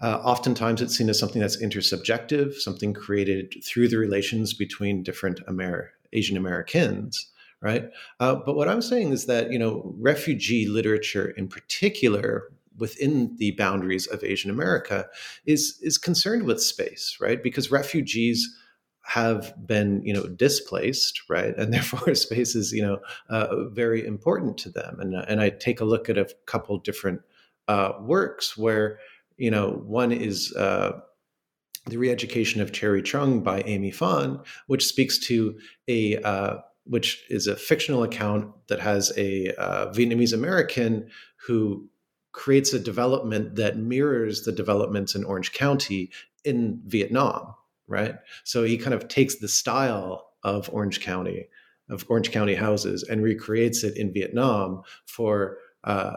Uh, 0.00 0.16
oftentimes 0.24 0.80
it's 0.80 0.96
seen 0.96 1.10
as 1.10 1.18
something 1.18 1.42
that's 1.42 1.62
intersubjective, 1.62 2.54
something 2.54 2.94
created 2.94 3.54
through 3.62 3.88
the 3.88 3.98
relations 3.98 4.54
between 4.54 5.02
different 5.02 5.40
Amer- 5.48 5.90
Asian 6.12 6.36
Americans 6.36 7.30
right? 7.60 7.90
Uh, 8.20 8.36
but 8.36 8.54
what 8.54 8.68
I'm 8.68 8.80
saying 8.80 9.10
is 9.10 9.26
that 9.26 9.50
you 9.50 9.58
know 9.58 9.92
refugee 9.98 10.68
literature 10.68 11.30
in 11.30 11.48
particular 11.48 12.52
within 12.78 13.34
the 13.38 13.50
boundaries 13.52 14.06
of 14.06 14.22
Asian 14.22 14.50
America 14.50 15.08
is 15.44 15.78
is 15.82 15.98
concerned 15.98 16.44
with 16.44 16.62
space, 16.62 17.16
right? 17.20 17.42
Because 17.42 17.72
refugees 17.72 18.48
have 19.08 19.54
been 19.66 20.02
you 20.04 20.12
know 20.12 20.26
displaced 20.26 21.22
right? 21.30 21.56
And 21.56 21.72
therefore 21.74 22.14
space 22.14 22.54
is 22.54 22.72
you 22.72 22.82
know 22.82 22.98
uh, 23.30 23.64
very 23.70 24.06
important 24.06 24.58
to 24.58 24.70
them. 24.70 25.00
And 25.00 25.14
and 25.14 25.40
i 25.40 25.50
take 25.50 25.80
a 25.80 25.84
look 25.84 26.08
at 26.08 26.18
a 26.18 26.28
couple 26.46 26.78
different 26.78 27.22
uh, 27.68 27.92
works 28.00 28.56
where 28.56 28.98
you 29.36 29.50
know 29.50 29.82
one 29.86 30.12
is 30.12 30.54
uh, 30.56 31.00
the 31.86 31.96
re-education 31.96 32.60
of 32.60 32.72
Cherry 32.72 33.02
Truong 33.02 33.42
by 33.42 33.62
Aimee 33.62 33.90
Phan 33.90 34.40
which 34.66 34.84
speaks 34.86 35.18
to 35.20 35.58
a 35.88 36.16
uh, 36.22 36.58
which 36.84 37.24
is 37.28 37.46
a 37.46 37.56
fictional 37.56 38.02
account 38.02 38.52
that 38.68 38.80
has 38.80 39.12
a 39.16 39.52
uh, 39.54 39.92
Vietnamese 39.92 40.32
American 40.32 41.08
who 41.46 41.88
creates 42.32 42.72
a 42.72 42.78
development 42.78 43.56
that 43.56 43.76
mirrors 43.76 44.42
the 44.42 44.52
developments 44.52 45.14
in 45.14 45.24
Orange 45.24 45.52
County 45.52 46.10
in 46.44 46.80
Vietnam, 46.86 47.54
right? 47.88 48.16
So 48.44 48.64
he 48.64 48.78
kind 48.78 48.94
of 48.94 49.08
takes 49.08 49.36
the 49.36 49.48
style 49.48 50.28
of 50.44 50.70
Orange 50.72 51.00
County, 51.00 51.48
of 51.90 52.04
Orange 52.08 52.30
County 52.30 52.54
houses, 52.54 53.02
and 53.02 53.22
recreates 53.22 53.82
it 53.82 53.96
in 53.96 54.12
Vietnam 54.12 54.82
for 55.06 55.58
uh, 55.84 56.16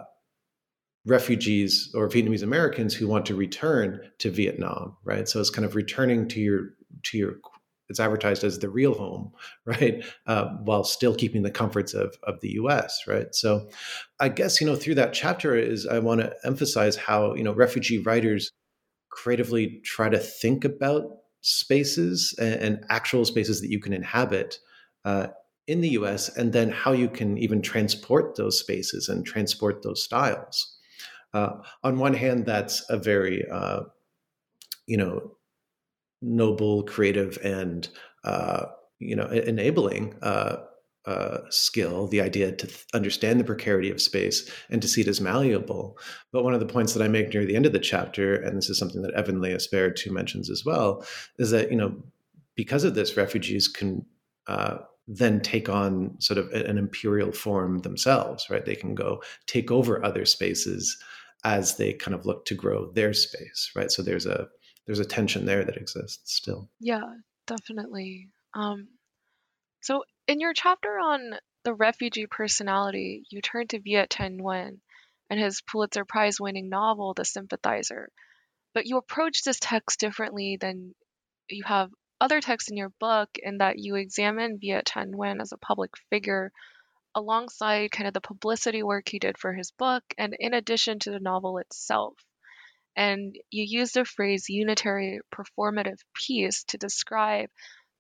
refugees 1.06 1.92
or 1.96 2.08
Vietnamese 2.08 2.44
Americans 2.44 2.94
who 2.94 3.08
want 3.08 3.26
to 3.26 3.36
return 3.36 4.00
to 4.20 4.30
Vietnam, 4.30 4.98
right? 5.04 5.28
So 5.28 5.40
it's 5.40 5.50
kind 5.50 5.66
of 5.66 5.76
returning 5.76 6.28
to 6.30 6.40
your 6.40 6.70
to 7.04 7.18
your 7.18 7.36
it's 7.92 8.00
advertised 8.00 8.44
as 8.44 8.58
the 8.58 8.70
real 8.70 8.96
home, 8.96 9.34
right? 9.66 10.04
Uh, 10.26 10.46
while 10.64 10.84
still 10.84 11.14
keeping 11.14 11.44
the 11.44 11.52
comforts 11.52 11.94
of, 11.94 12.16
of 12.24 12.40
the 12.40 12.52
US, 12.54 13.02
right? 13.06 13.36
So 13.36 13.70
I 14.20 14.30
guess, 14.30 14.60
you 14.60 14.66
know, 14.66 14.76
through 14.76 14.96
that 14.96 15.14
chapter 15.14 15.56
is 15.56 15.86
I 15.86 16.00
want 16.00 16.22
to 16.22 16.34
emphasize 16.44 16.96
how, 16.96 17.36
you 17.36 17.44
know, 17.44 17.54
refugee 17.54 18.00
writers 18.00 18.52
creatively 19.10 19.82
try 19.84 20.10
to 20.10 20.18
think 20.18 20.64
about 20.64 21.04
spaces 21.42 22.36
and, 22.40 22.84
actual 22.90 23.26
spaces 23.26 23.62
that 23.62 23.70
you 23.70 23.80
can 23.80 23.94
inhabit 23.94 24.60
uh, 25.06 25.28
in 25.68 25.82
the 25.82 25.90
US, 25.90 26.36
and 26.36 26.54
then 26.54 26.70
how 26.70 26.92
you 26.92 27.10
can 27.10 27.38
even 27.38 27.62
transport 27.62 28.36
those 28.36 28.60
spaces 28.60 29.10
and 29.10 29.26
transport 29.26 29.84
those 29.84 30.04
styles. 30.04 30.78
Uh, 31.34 31.58
on 31.84 31.98
one 31.98 32.14
hand, 32.14 32.46
that's 32.46 32.84
a 32.90 32.98
very, 32.98 33.48
uh, 33.50 33.82
you 34.86 34.98
know, 34.98 35.38
noble, 36.22 36.84
creative, 36.84 37.38
and 37.44 37.88
uh, 38.24 38.66
you 39.00 39.16
know 39.16 39.28
enabling 39.28 40.16
uh, 41.06 41.40
skill. 41.50 42.08
The 42.08 42.22
idea 42.22 42.52
to 42.52 42.68
th- 42.68 42.86
understand 42.94 43.40
the 43.40 43.44
precarity 43.44 43.90
of 43.90 44.02
space 44.02 44.50
and 44.70 44.82
to 44.82 44.88
see 44.88 45.02
it 45.02 45.08
as 45.08 45.22
malleable. 45.22 45.98
But 46.32 46.44
one 46.44 46.54
of 46.54 46.60
the 46.60 46.66
points 46.66 46.94
that 46.94 47.04
I 47.04 47.08
make 47.08 47.34
near 47.34 47.46
the 47.46 47.56
end 47.56 47.66
of 47.66 47.74
the 47.74 47.80
chapter, 47.80 48.36
and 48.36 48.58
this 48.58 48.70
is 48.70 48.78
something 48.78 49.02
that 49.02 49.14
Yen 49.16 49.42
Le 49.42 49.50
Espiritu 49.50 50.12
mentions 50.12 50.50
as 50.50 50.64
well, 50.66 51.06
is 51.38 51.52
that 51.52 51.72
you 51.72 51.78
know 51.78 51.96
because 52.56 52.84
of 52.84 52.96
this, 52.96 53.18
refugees 53.18 53.68
can 53.68 54.06
uh, 54.48 54.78
then 55.08 55.42
take 55.42 55.70
on 55.70 56.16
sort 56.20 56.38
of 56.38 56.52
an 56.52 56.78
imperial 56.78 57.32
form 57.32 57.80
themselves, 57.80 58.50
right? 58.50 58.66
They 58.66 58.76
can 58.76 58.94
go 58.94 59.22
take 59.48 59.72
over 59.72 60.04
other 60.04 60.26
spaces 60.26 60.98
as 61.44 61.78
they 61.78 61.94
kind 61.94 62.14
of 62.14 62.26
look 62.26 62.46
to 62.46 62.56
grow 62.56 62.92
their 62.92 63.14
space, 63.14 63.72
right? 63.76 63.92
So 63.92 64.02
there's 64.02 64.26
a 64.26 64.48
there's 64.86 65.00
a 65.00 65.06
tension 65.06 65.46
there 65.46 65.64
that 65.64 65.78
exists 65.78 66.36
still. 66.36 66.70
Yeah, 66.80 67.04
definitely. 67.48 68.30
Um, 68.54 68.88
so 69.82 70.04
in 70.28 70.40
your 70.40 70.54
chapter 70.54 71.00
on 71.00 71.32
the 71.64 71.74
refugee 71.74 72.28
personality, 72.28 73.24
you 73.30 73.42
turn 73.42 73.68
to 73.68 73.80
Viet 73.80 74.10
Thanh 74.10 74.40
Nguyen 74.40 74.80
and 75.30 75.40
his 75.40 75.62
Pulitzer 75.62 76.06
Prize 76.06 76.40
winning 76.40 76.70
novel, 76.70 77.14
The 77.14 77.26
Sympathizer. 77.26 78.10
But 78.74 78.86
you 78.86 78.98
approach 78.98 79.44
this 79.44 79.60
text 79.60 80.00
differently 80.00 80.58
than 80.60 80.96
you 81.50 81.64
have 81.66 81.92
other 82.20 82.40
texts 82.40 82.70
in 82.70 82.78
your 82.78 82.92
book 83.00 83.30
in 83.42 83.58
that 83.58 83.80
you 83.80 83.96
examine 83.96 84.60
Viet 84.60 84.86
Thanh 84.86 85.12
Nguyen 85.14 85.42
as 85.42 85.52
a 85.52 85.58
public 85.58 85.92
figure 86.10 86.52
alongside 87.16 87.92
kind 87.92 88.08
of 88.08 88.14
the 88.14 88.22
publicity 88.22 88.84
work 88.84 89.10
he 89.10 89.20
did 89.20 89.38
for 89.38 89.54
his 89.54 89.72
book 89.72 90.04
and 90.18 90.36
in 90.40 90.54
addition 90.54 91.00
to 91.00 91.12
the 91.12 91.20
novel 91.20 91.58
itself. 91.58 92.14
And 92.96 93.36
you 93.50 93.64
use 93.64 93.94
the 93.94 94.06
phrase 94.06 94.50
unitary 94.50 95.20
performative 95.34 96.00
piece 96.14 96.64
to 96.66 96.78
describe 96.78 97.50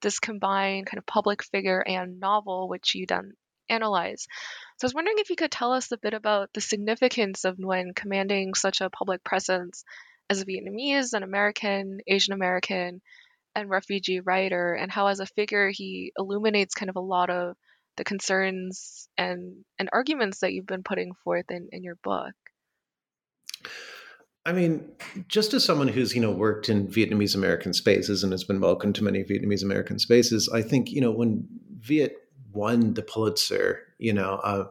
this 0.02 0.20
combined 0.20 0.88
kind 0.88 0.98
of 0.98 1.06
public 1.06 1.44
figure 1.44 1.80
and 1.80 2.20
novel, 2.20 2.68
which 2.68 2.96
you 2.96 3.06
then 3.08 3.34
analyze. 3.70 4.28
So 4.78 4.86
I 4.86 4.88
was 4.88 4.94
wondering 4.94 5.18
if 5.20 5.30
you 5.30 5.36
could 5.36 5.52
tell 5.52 5.74
us 5.74 5.92
a 5.92 5.98
bit 5.98 6.14
about 6.14 6.50
the 6.54 6.62
significance 6.62 7.46
of 7.46 7.58
Nguyen 7.58 7.96
commanding 7.96 8.54
such 8.54 8.82
a 8.82 8.90
public 8.90 9.24
presence 9.24 9.84
as 10.30 10.42
a 10.42 10.46
Vietnamese, 10.46 11.14
an 11.14 11.24
American, 11.24 12.00
Asian 12.08 12.34
American, 12.34 13.02
and 13.56 13.70
refugee 13.70 14.20
writer, 14.20 14.74
and 14.74 14.92
how 14.92 15.08
as 15.08 15.20
a 15.20 15.26
figure 15.26 15.70
he 15.70 16.14
illuminates 16.18 16.74
kind 16.74 16.90
of 16.90 16.96
a 16.96 17.02
lot 17.02 17.30
of 17.30 17.56
the 17.98 18.04
concerns 18.04 19.10
and, 19.18 19.66
and 19.78 19.90
arguments 19.92 20.40
that 20.40 20.54
you've 20.54 20.66
been 20.66 20.84
putting 20.84 21.14
forth 21.24 21.52
in, 21.52 21.68
in 21.72 21.84
your 21.84 21.98
book. 22.04 22.34
I 24.46 24.54
mean, 24.54 24.92
just 25.28 25.54
as 25.54 25.64
someone 25.64 25.88
who's 25.88 26.16
you 26.16 26.22
know 26.22 26.32
worked 26.32 26.70
in 26.70 26.88
Vietnamese 26.88 27.36
American 27.36 27.74
spaces 27.74 28.24
and 28.24 28.32
has 28.32 28.44
been 28.44 28.60
welcomed 28.60 28.96
to 28.96 29.04
many 29.04 29.24
Vietnamese 29.24 29.64
American 29.64 30.00
spaces, 30.00 30.50
I 30.50 30.62
think 30.62 30.92
you 30.92 31.02
know 31.02 31.12
when 31.12 31.48
Viet 31.80 32.18
won 32.54 32.94
the 32.94 33.02
Pulitzer, 33.02 33.82
you 33.98 34.14
know, 34.14 34.36
uh, 34.44 34.66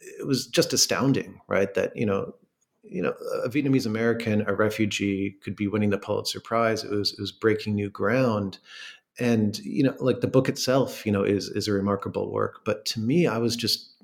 it 0.00 0.26
was 0.26 0.46
just 0.46 0.72
astounding, 0.72 1.40
right? 1.48 1.72
That 1.74 1.96
you 1.96 2.06
know, 2.06 2.34
you 2.82 3.02
know, 3.02 3.14
a 3.44 3.48
Vietnamese 3.48 3.86
American, 3.86 4.44
a 4.46 4.54
refugee, 4.54 5.36
could 5.42 5.56
be 5.56 5.66
winning 5.66 5.90
the 5.90 5.98
Pulitzer 5.98 6.40
Prize. 6.40 6.84
It 6.84 6.90
was 6.90 7.12
it 7.12 7.20
was 7.20 7.32
breaking 7.32 7.74
new 7.74 7.90
ground, 7.90 8.58
and 9.18 9.58
you 9.58 9.82
know, 9.82 9.94
like 9.98 10.20
the 10.20 10.28
book 10.28 10.48
itself, 10.48 11.04
you 11.04 11.12
know, 11.12 11.24
is 11.24 11.48
is 11.48 11.68
a 11.68 11.72
remarkable 11.72 12.30
work. 12.30 12.60
But 12.64 12.84
to 12.86 13.00
me, 13.00 13.26
I 13.26 13.38
was 13.38 13.56
just 13.56 13.94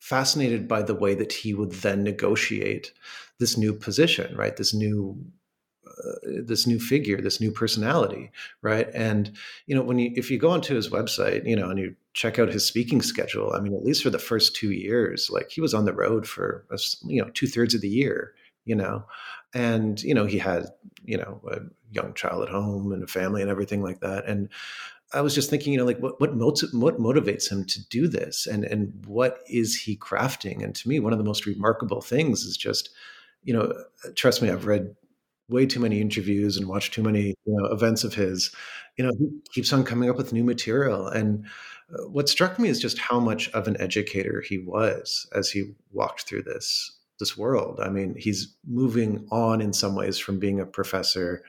fascinated 0.00 0.66
by 0.66 0.82
the 0.82 0.94
way 0.94 1.14
that 1.14 1.32
he 1.32 1.54
would 1.54 1.72
then 1.72 2.02
negotiate 2.02 2.92
this 3.38 3.56
new 3.56 3.72
position, 3.72 4.34
right? 4.36 4.56
This 4.56 4.74
new 4.74 5.24
uh, 5.86 6.12
this 6.44 6.66
new 6.66 6.78
figure, 6.78 7.20
this 7.20 7.40
new 7.40 7.50
personality, 7.50 8.30
right? 8.62 8.88
And 8.94 9.32
you 9.66 9.74
know, 9.74 9.82
when 9.82 9.98
you 9.98 10.12
if 10.14 10.30
you 10.30 10.38
go 10.38 10.50
onto 10.50 10.74
his 10.74 10.88
website, 10.88 11.46
you 11.46 11.56
know, 11.56 11.68
and 11.68 11.78
you 11.78 11.94
check 12.14 12.38
out 12.38 12.52
his 12.52 12.66
speaking 12.66 13.02
schedule, 13.02 13.52
I 13.52 13.60
mean, 13.60 13.74
at 13.74 13.84
least 13.84 14.02
for 14.02 14.10
the 14.10 14.18
first 14.18 14.56
two 14.56 14.72
years, 14.72 15.30
like 15.30 15.50
he 15.50 15.60
was 15.60 15.74
on 15.74 15.84
the 15.84 15.92
road 15.92 16.26
for 16.26 16.66
you 17.06 17.22
know 17.22 17.30
two 17.34 17.46
thirds 17.46 17.74
of 17.74 17.80
the 17.80 17.88
year, 17.88 18.34
you 18.64 18.74
know, 18.74 19.04
and 19.52 20.02
you 20.02 20.14
know 20.14 20.26
he 20.26 20.38
had 20.38 20.66
you 21.04 21.18
know 21.18 21.40
a 21.50 21.58
young 21.92 22.14
child 22.14 22.42
at 22.42 22.48
home 22.48 22.92
and 22.92 23.02
a 23.02 23.06
family 23.06 23.42
and 23.42 23.50
everything 23.50 23.82
like 23.82 24.00
that, 24.00 24.26
and 24.26 24.48
I 25.12 25.20
was 25.22 25.34
just 25.34 25.50
thinking, 25.50 25.72
you 25.72 25.78
know, 25.78 25.84
like 25.84 25.98
what 25.98 26.20
what, 26.20 26.36
motiv- 26.36 26.72
what 26.72 26.98
motivates 26.98 27.50
him 27.50 27.64
to 27.66 27.88
do 27.88 28.06
this, 28.08 28.46
and 28.46 28.64
and 28.64 29.04
what 29.06 29.40
is 29.48 29.76
he 29.76 29.96
crafting? 29.96 30.62
And 30.62 30.74
to 30.76 30.88
me, 30.88 31.00
one 31.00 31.12
of 31.12 31.18
the 31.18 31.24
most 31.24 31.46
remarkable 31.46 32.00
things 32.00 32.44
is 32.44 32.56
just, 32.56 32.90
you 33.42 33.52
know, 33.52 33.72
trust 34.14 34.42
me, 34.42 34.50
I've 34.50 34.66
read 34.66 34.94
way 35.48 35.66
too 35.66 35.80
many 35.80 36.00
interviews 36.00 36.56
and 36.56 36.68
watched 36.68 36.94
too 36.94 37.02
many 37.02 37.34
you 37.44 37.54
know, 37.54 37.66
events 37.66 38.04
of 38.04 38.14
his. 38.14 38.54
You 38.96 39.04
know, 39.04 39.12
he 39.18 39.28
keeps 39.52 39.72
on 39.72 39.84
coming 39.84 40.08
up 40.08 40.16
with 40.16 40.32
new 40.32 40.44
material, 40.44 41.08
and 41.08 41.44
uh, 41.92 42.06
what 42.08 42.28
struck 42.28 42.58
me 42.58 42.68
is 42.68 42.80
just 42.80 42.98
how 42.98 43.18
much 43.18 43.50
of 43.50 43.66
an 43.66 43.80
educator 43.80 44.40
he 44.40 44.58
was 44.58 45.26
as 45.34 45.50
he 45.50 45.72
walked 45.92 46.22
through 46.22 46.42
this 46.42 46.96
this 47.18 47.36
world. 47.36 47.80
I 47.82 47.90
mean, 47.90 48.14
he's 48.16 48.54
moving 48.66 49.26
on 49.30 49.60
in 49.60 49.72
some 49.72 49.94
ways 49.94 50.18
from 50.18 50.38
being 50.38 50.60
a 50.60 50.66
professor, 50.66 51.42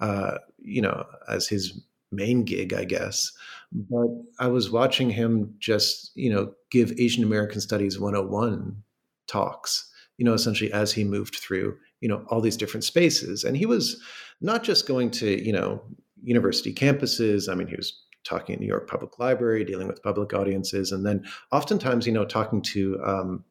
uh, 0.00 0.38
you 0.58 0.82
know, 0.82 1.06
as 1.28 1.46
his 1.46 1.80
main 2.12 2.44
gig, 2.44 2.72
I 2.72 2.84
guess. 2.84 3.32
But 3.72 4.08
I 4.38 4.48
was 4.48 4.70
watching 4.70 5.10
him 5.10 5.54
just, 5.58 6.10
you 6.14 6.32
know, 6.32 6.52
give 6.70 6.92
Asian 6.98 7.24
American 7.24 7.60
Studies 7.60 7.98
101 7.98 8.82
talks, 9.26 9.90
you 10.18 10.24
know, 10.24 10.34
essentially 10.34 10.72
as 10.72 10.92
he 10.92 11.04
moved 11.04 11.36
through, 11.36 11.76
you 12.00 12.08
know, 12.08 12.24
all 12.28 12.40
these 12.40 12.56
different 12.56 12.84
spaces. 12.84 13.44
And 13.44 13.56
he 13.56 13.66
was 13.66 14.00
not 14.40 14.62
just 14.62 14.86
going 14.86 15.10
to, 15.12 15.42
you 15.44 15.52
know, 15.52 15.82
university 16.22 16.72
campuses. 16.72 17.50
I 17.50 17.54
mean, 17.54 17.66
he 17.66 17.76
was 17.76 18.02
talking 18.24 18.54
at 18.54 18.60
New 18.60 18.66
York 18.66 18.88
Public 18.88 19.18
Library, 19.18 19.64
dealing 19.64 19.88
with 19.88 20.02
public 20.02 20.32
audiences, 20.32 20.92
and 20.92 21.04
then 21.04 21.24
oftentimes, 21.50 22.06
you 22.06 22.12
know, 22.12 22.24
talking 22.24 22.62
to 22.62 23.00
um, 23.04 23.44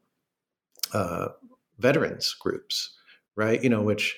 uh, 0.93 1.29
veterans 1.79 2.33
groups, 2.39 2.95
right? 3.35 3.61
You 3.61 3.69
know, 3.69 3.81
which, 3.81 4.17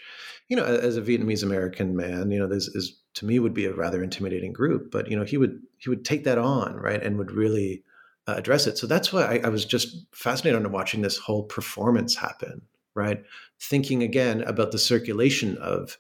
you 0.50 0.56
know, 0.56 0.66
as 0.66 0.98
a 0.98 1.02
Vietnamese 1.02 1.44
American 1.44 1.96
man, 1.96 2.30
you 2.32 2.40
know, 2.40 2.48
this 2.48 2.68
is 2.68 3.02
to 3.16 3.26
me 3.26 3.40
would 3.40 3.54
be 3.54 3.66
a 3.66 3.74
rather 3.74 4.04
intimidating 4.04 4.54
group. 4.54 4.92
But 4.92 5.10
you 5.10 5.18
know, 5.18 5.24
he 5.24 5.38
would 5.38 5.62
he 5.78 5.90
would 5.90 6.06
take 6.06 6.24
that 6.24 6.38
on, 6.38 6.76
right, 6.76 7.02
and 7.02 7.18
would 7.18 7.32
really 7.32 7.84
uh, 8.28 8.36
address 8.38 8.68
it. 8.68 8.78
So 8.78 8.88
that's 8.88 9.12
why 9.12 9.24
I, 9.24 9.42
I 9.46 9.50
was 9.50 9.66
just 9.66 10.06
fascinated 10.14 10.64
on 10.66 10.72
watching 10.72 11.02
this 11.02 11.18
whole 11.18 11.44
performance 11.44 12.16
happen, 12.16 12.62
right? 12.96 13.24
Thinking 13.60 14.04
again 14.04 14.42
about 14.44 14.72
the 14.72 14.80
circulation 14.80 15.58
of 15.58 15.98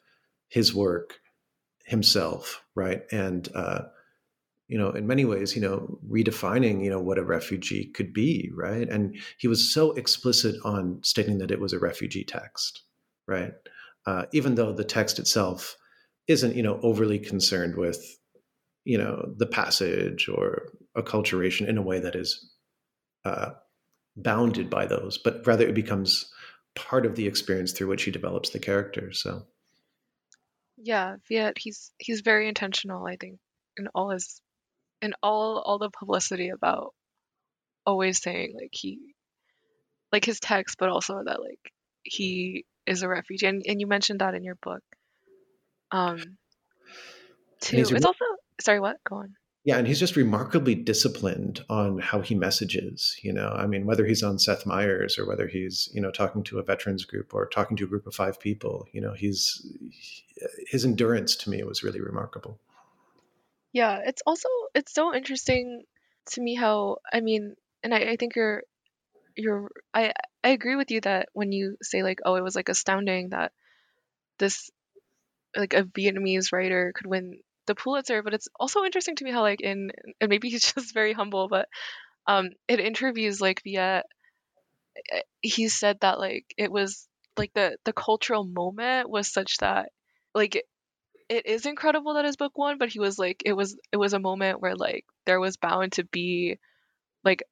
his 0.47 0.73
work 0.73 1.19
himself, 1.85 2.63
right, 2.75 3.03
and 3.11 3.49
uh, 3.53 3.83
you 4.67 4.77
know, 4.77 4.89
in 4.91 5.05
many 5.05 5.25
ways, 5.25 5.55
you 5.55 5.61
know, 5.61 5.99
redefining, 6.09 6.83
you 6.83 6.89
know, 6.89 6.99
what 6.99 7.17
a 7.17 7.23
refugee 7.23 7.85
could 7.85 8.13
be, 8.13 8.49
right? 8.55 8.89
And 8.89 9.15
he 9.37 9.47
was 9.47 9.71
so 9.71 9.91
explicit 9.91 10.55
on 10.63 10.99
stating 11.03 11.37
that 11.39 11.51
it 11.51 11.59
was 11.59 11.73
a 11.73 11.79
refugee 11.79 12.23
text, 12.23 12.81
right? 13.27 13.53
Uh, 14.05 14.25
even 14.31 14.55
though 14.55 14.73
the 14.73 14.83
text 14.83 15.19
itself 15.19 15.77
isn't 16.27 16.55
you 16.55 16.63
know 16.63 16.79
overly 16.81 17.19
concerned 17.19 17.75
with 17.75 18.17
you 18.85 18.97
know 18.97 19.33
the 19.37 19.45
passage 19.45 20.27
or 20.29 20.69
acculturation 20.97 21.67
in 21.67 21.77
a 21.77 21.81
way 21.81 21.99
that 21.99 22.15
is 22.15 22.51
uh, 23.25 23.51
bounded 24.15 24.69
by 24.69 24.85
those, 24.85 25.17
but 25.17 25.45
rather 25.45 25.67
it 25.67 25.75
becomes 25.75 26.31
part 26.75 27.05
of 27.05 27.15
the 27.15 27.27
experience 27.27 27.71
through 27.71 27.87
which 27.87 28.03
he 28.03 28.11
develops 28.11 28.49
the 28.49 28.59
character. 28.59 29.11
So, 29.11 29.43
yeah, 30.77 31.15
Viet, 31.27 31.57
he's 31.57 31.91
he's 31.97 32.21
very 32.21 32.47
intentional. 32.47 33.05
I 33.05 33.15
think 33.15 33.39
in 33.77 33.87
all 33.95 34.09
his 34.09 34.41
in 35.01 35.13
all 35.23 35.59
all 35.59 35.79
the 35.79 35.89
publicity 35.89 36.49
about 36.49 36.93
always 37.85 38.21
saying 38.21 38.53
like 38.59 38.71
he 38.71 39.15
like 40.11 40.25
his 40.25 40.39
text, 40.39 40.77
but 40.77 40.89
also 40.89 41.21
that 41.25 41.41
like 41.41 41.71
he 42.03 42.65
is 42.85 43.03
a 43.03 43.07
refugee, 43.07 43.47
and 43.47 43.63
and 43.67 43.79
you 43.79 43.87
mentioned 43.87 44.19
that 44.19 44.35
in 44.35 44.43
your 44.43 44.57
book. 44.61 44.81
Um, 45.93 46.37
to 47.61 47.77
It's 47.77 47.91
re- 47.91 47.99
also 48.03 48.25
sorry. 48.59 48.79
What? 48.81 48.97
Go 49.07 49.17
on. 49.17 49.35
Yeah, 49.63 49.77
and 49.77 49.87
he's 49.87 49.99
just 49.99 50.17
remarkably 50.17 50.75
disciplined 50.75 51.63
on 51.69 51.99
how 51.99 52.19
he 52.19 52.35
messages. 52.35 53.15
You 53.21 53.31
know, 53.31 53.47
I 53.47 53.65
mean, 53.65 53.85
whether 53.85 54.05
he's 54.05 54.21
on 54.21 54.37
Seth 54.37 54.65
Meyers 54.65 55.17
or 55.17 55.25
whether 55.25 55.47
he's 55.47 55.89
you 55.93 56.01
know 56.01 56.11
talking 56.11 56.43
to 56.45 56.59
a 56.59 56.63
veterans 56.63 57.05
group 57.05 57.33
or 57.33 57.47
talking 57.47 57.77
to 57.77 57.85
a 57.85 57.87
group 57.87 58.07
of 58.07 58.15
five 58.15 58.39
people, 58.39 58.87
you 58.91 58.99
know, 58.99 59.13
he's 59.13 59.65
his 60.67 60.83
endurance 60.83 61.35
to 61.37 61.49
me 61.49 61.63
was 61.63 61.83
really 61.83 62.01
remarkable. 62.01 62.59
Yeah, 63.71 63.99
it's 64.03 64.23
also 64.25 64.49
it's 64.73 64.93
so 64.93 65.13
interesting 65.13 65.83
to 66.31 66.41
me 66.41 66.55
how 66.55 66.97
I 67.13 67.21
mean, 67.21 67.55
and 67.83 67.93
I, 67.93 67.99
I 67.99 68.15
think 68.17 68.35
you're 68.35 68.63
you're 69.37 69.69
I 69.93 70.11
I 70.43 70.49
agree 70.49 70.75
with 70.75 70.89
you 70.91 71.01
that 71.01 71.29
when 71.33 71.51
you 71.51 71.77
say 71.83 72.01
like, 72.01 72.19
oh, 72.25 72.35
it 72.35 72.43
was 72.43 72.55
like 72.55 72.67
astounding 72.67 73.29
that 73.29 73.51
this 74.39 74.71
like 75.55 75.73
a 75.73 75.83
Vietnamese 75.83 76.51
writer 76.51 76.93
could 76.95 77.07
win 77.07 77.39
the 77.65 77.75
Pulitzer, 77.75 78.21
but 78.23 78.33
it's 78.33 78.47
also 78.59 78.83
interesting 78.83 79.15
to 79.17 79.23
me 79.23 79.31
how 79.31 79.41
like 79.41 79.61
in 79.61 79.91
and 80.19 80.29
maybe 80.29 80.49
he's 80.51 80.73
just 80.73 80.93
very 80.93 81.13
humble, 81.13 81.47
but 81.47 81.67
um 82.27 82.49
in 82.69 82.79
interviews 82.79 83.41
like 83.41 83.61
Viet 83.63 84.05
eh, 85.11 85.21
he 85.41 85.67
said 85.69 85.99
that 86.01 86.19
like 86.19 86.45
it 86.57 86.71
was 86.71 87.07
like 87.37 87.53
the 87.53 87.77
the 87.85 87.93
cultural 87.93 88.43
moment 88.43 89.09
was 89.09 89.31
such 89.31 89.57
that 89.57 89.89
like 90.35 90.55
it, 91.29 91.45
is 91.45 91.65
incredible 91.65 92.15
that 92.15 92.25
his 92.25 92.37
book 92.37 92.57
won, 92.57 92.77
but 92.77 92.89
he 92.89 92.99
was 92.99 93.17
like 93.17 93.41
it 93.45 93.53
was 93.53 93.77
it 93.91 93.97
was 93.97 94.13
a 94.13 94.19
moment 94.19 94.61
where 94.61 94.75
like 94.75 95.05
there 95.25 95.39
was 95.39 95.57
bound 95.57 95.93
to 95.93 96.03
be 96.05 96.59
like 97.23 97.43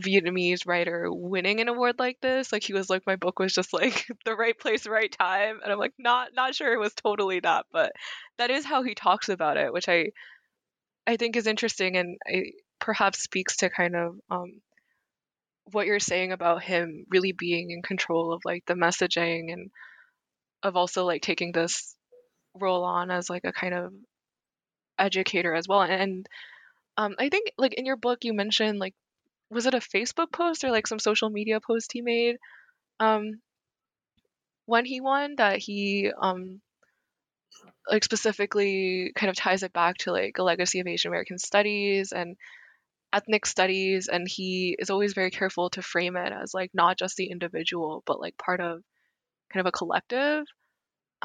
Vietnamese 0.00 0.66
writer 0.66 1.12
winning 1.12 1.60
an 1.60 1.68
award 1.68 1.98
like 1.98 2.18
this. 2.20 2.52
Like 2.52 2.62
he 2.62 2.72
was 2.72 2.90
like 2.90 3.06
my 3.06 3.16
book 3.16 3.38
was 3.38 3.54
just 3.54 3.72
like 3.72 4.06
the 4.24 4.34
right 4.34 4.58
place, 4.58 4.86
right 4.86 5.10
time, 5.10 5.60
and 5.62 5.72
I'm 5.72 5.78
like 5.78 5.94
not 5.98 6.30
not 6.34 6.54
sure 6.54 6.72
it 6.72 6.80
was 6.80 6.94
totally 6.94 7.40
that, 7.40 7.66
but 7.72 7.92
that 8.38 8.50
is 8.50 8.64
how 8.64 8.82
he 8.82 8.94
talks 8.94 9.28
about 9.28 9.56
it, 9.56 9.72
which 9.72 9.88
I 9.88 10.10
I 11.06 11.16
think 11.16 11.36
is 11.36 11.46
interesting 11.46 11.96
and 11.96 12.18
I 12.26 12.52
perhaps 12.80 13.22
speaks 13.22 13.58
to 13.58 13.70
kind 13.70 13.96
of 13.96 14.16
um, 14.30 14.60
what 15.72 15.86
you're 15.86 16.00
saying 16.00 16.32
about 16.32 16.62
him 16.62 17.06
really 17.10 17.32
being 17.32 17.70
in 17.70 17.82
control 17.82 18.32
of 18.32 18.42
like 18.44 18.64
the 18.66 18.74
messaging 18.74 19.52
and 19.52 19.70
of 20.62 20.76
also 20.76 21.04
like 21.04 21.22
taking 21.22 21.52
this 21.52 21.94
role 22.54 22.84
on 22.84 23.10
as 23.10 23.28
like 23.28 23.44
a 23.44 23.52
kind 23.52 23.74
of 23.74 23.92
educator 24.98 25.54
as 25.54 25.68
well 25.68 25.82
and 25.82 26.26
um, 26.96 27.14
I 27.18 27.28
think 27.28 27.52
like 27.58 27.74
in 27.74 27.84
your 27.84 27.96
book 27.96 28.20
you 28.22 28.32
mentioned 28.32 28.78
like 28.78 28.94
was 29.50 29.66
it 29.66 29.74
a 29.74 29.78
Facebook 29.78 30.32
post 30.32 30.64
or 30.64 30.70
like 30.70 30.86
some 30.86 30.98
social 30.98 31.30
media 31.30 31.60
post 31.60 31.92
he 31.92 32.02
made 32.02 32.36
um 33.00 33.40
when 34.66 34.84
he 34.84 35.00
won 35.00 35.34
that 35.36 35.58
he 35.58 36.10
um 36.20 36.60
like 37.88 38.04
specifically 38.04 39.12
kind 39.14 39.30
of 39.30 39.36
ties 39.36 39.62
it 39.62 39.72
back 39.72 39.96
to 39.98 40.12
like 40.12 40.36
a 40.38 40.42
legacy 40.42 40.80
of 40.80 40.86
Asian 40.86 41.10
American 41.10 41.38
studies 41.38 42.12
and 42.12 42.36
ethnic 43.12 43.46
studies 43.46 44.08
and 44.08 44.26
he 44.28 44.76
is 44.78 44.90
always 44.90 45.14
very 45.14 45.30
careful 45.30 45.70
to 45.70 45.82
frame 45.82 46.16
it 46.16 46.32
as 46.32 46.52
like 46.52 46.70
not 46.74 46.98
just 46.98 47.16
the 47.16 47.30
individual 47.30 48.02
but 48.06 48.20
like 48.20 48.36
part 48.36 48.60
of 48.60 48.82
kind 49.52 49.60
of 49.60 49.66
a 49.66 49.72
collective 49.72 50.44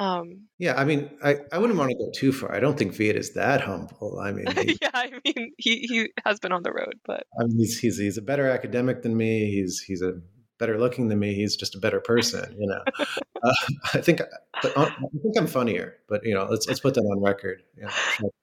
um, 0.02 0.48
yeah, 0.58 0.74
I 0.76 0.84
mean, 0.84 1.10
I, 1.22 1.36
I 1.52 1.58
wouldn't 1.58 1.78
want 1.78 1.90
to 1.90 1.96
go 1.96 2.10
too 2.12 2.32
far. 2.32 2.52
I 2.52 2.58
don't 2.58 2.76
think 2.76 2.92
Viet 2.92 3.14
is 3.14 3.34
that 3.34 3.60
humble. 3.60 4.18
I 4.20 4.32
mean, 4.32 4.46
he, 4.56 4.76
yeah, 4.82 4.90
I 4.92 5.10
mean, 5.24 5.52
he, 5.58 5.86
he 5.88 6.12
has 6.24 6.40
been 6.40 6.50
on 6.50 6.64
the 6.64 6.72
road, 6.72 6.94
but 7.06 7.24
I 7.38 7.44
mean, 7.44 7.56
he's 7.58 7.78
he's 7.78 7.98
he's 7.98 8.18
a 8.18 8.22
better 8.22 8.48
academic 8.48 9.02
than 9.02 9.16
me. 9.16 9.52
He's 9.52 9.78
he's 9.80 10.02
a 10.02 10.14
better 10.58 10.76
looking 10.76 11.06
than 11.06 11.20
me. 11.20 11.34
He's 11.34 11.54
just 11.54 11.76
a 11.76 11.78
better 11.78 12.00
person, 12.00 12.56
you 12.58 12.66
know. 12.66 12.82
uh, 13.44 13.54
I 13.94 14.00
think, 14.00 14.22
but 14.60 14.76
uh, 14.76 14.86
I 14.86 15.18
think 15.22 15.36
I'm 15.38 15.46
funnier. 15.46 15.98
But 16.08 16.24
you 16.24 16.34
know, 16.34 16.48
let's 16.50 16.66
let's 16.66 16.80
put 16.80 16.94
that 16.94 17.02
on 17.02 17.22
record. 17.22 17.62
Yeah, 17.78 17.92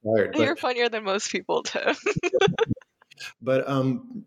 but, 0.04 0.38
You're 0.38 0.56
funnier 0.56 0.88
than 0.88 1.04
most 1.04 1.30
people, 1.30 1.64
too. 1.64 1.94
but 3.42 3.68
um, 3.68 4.24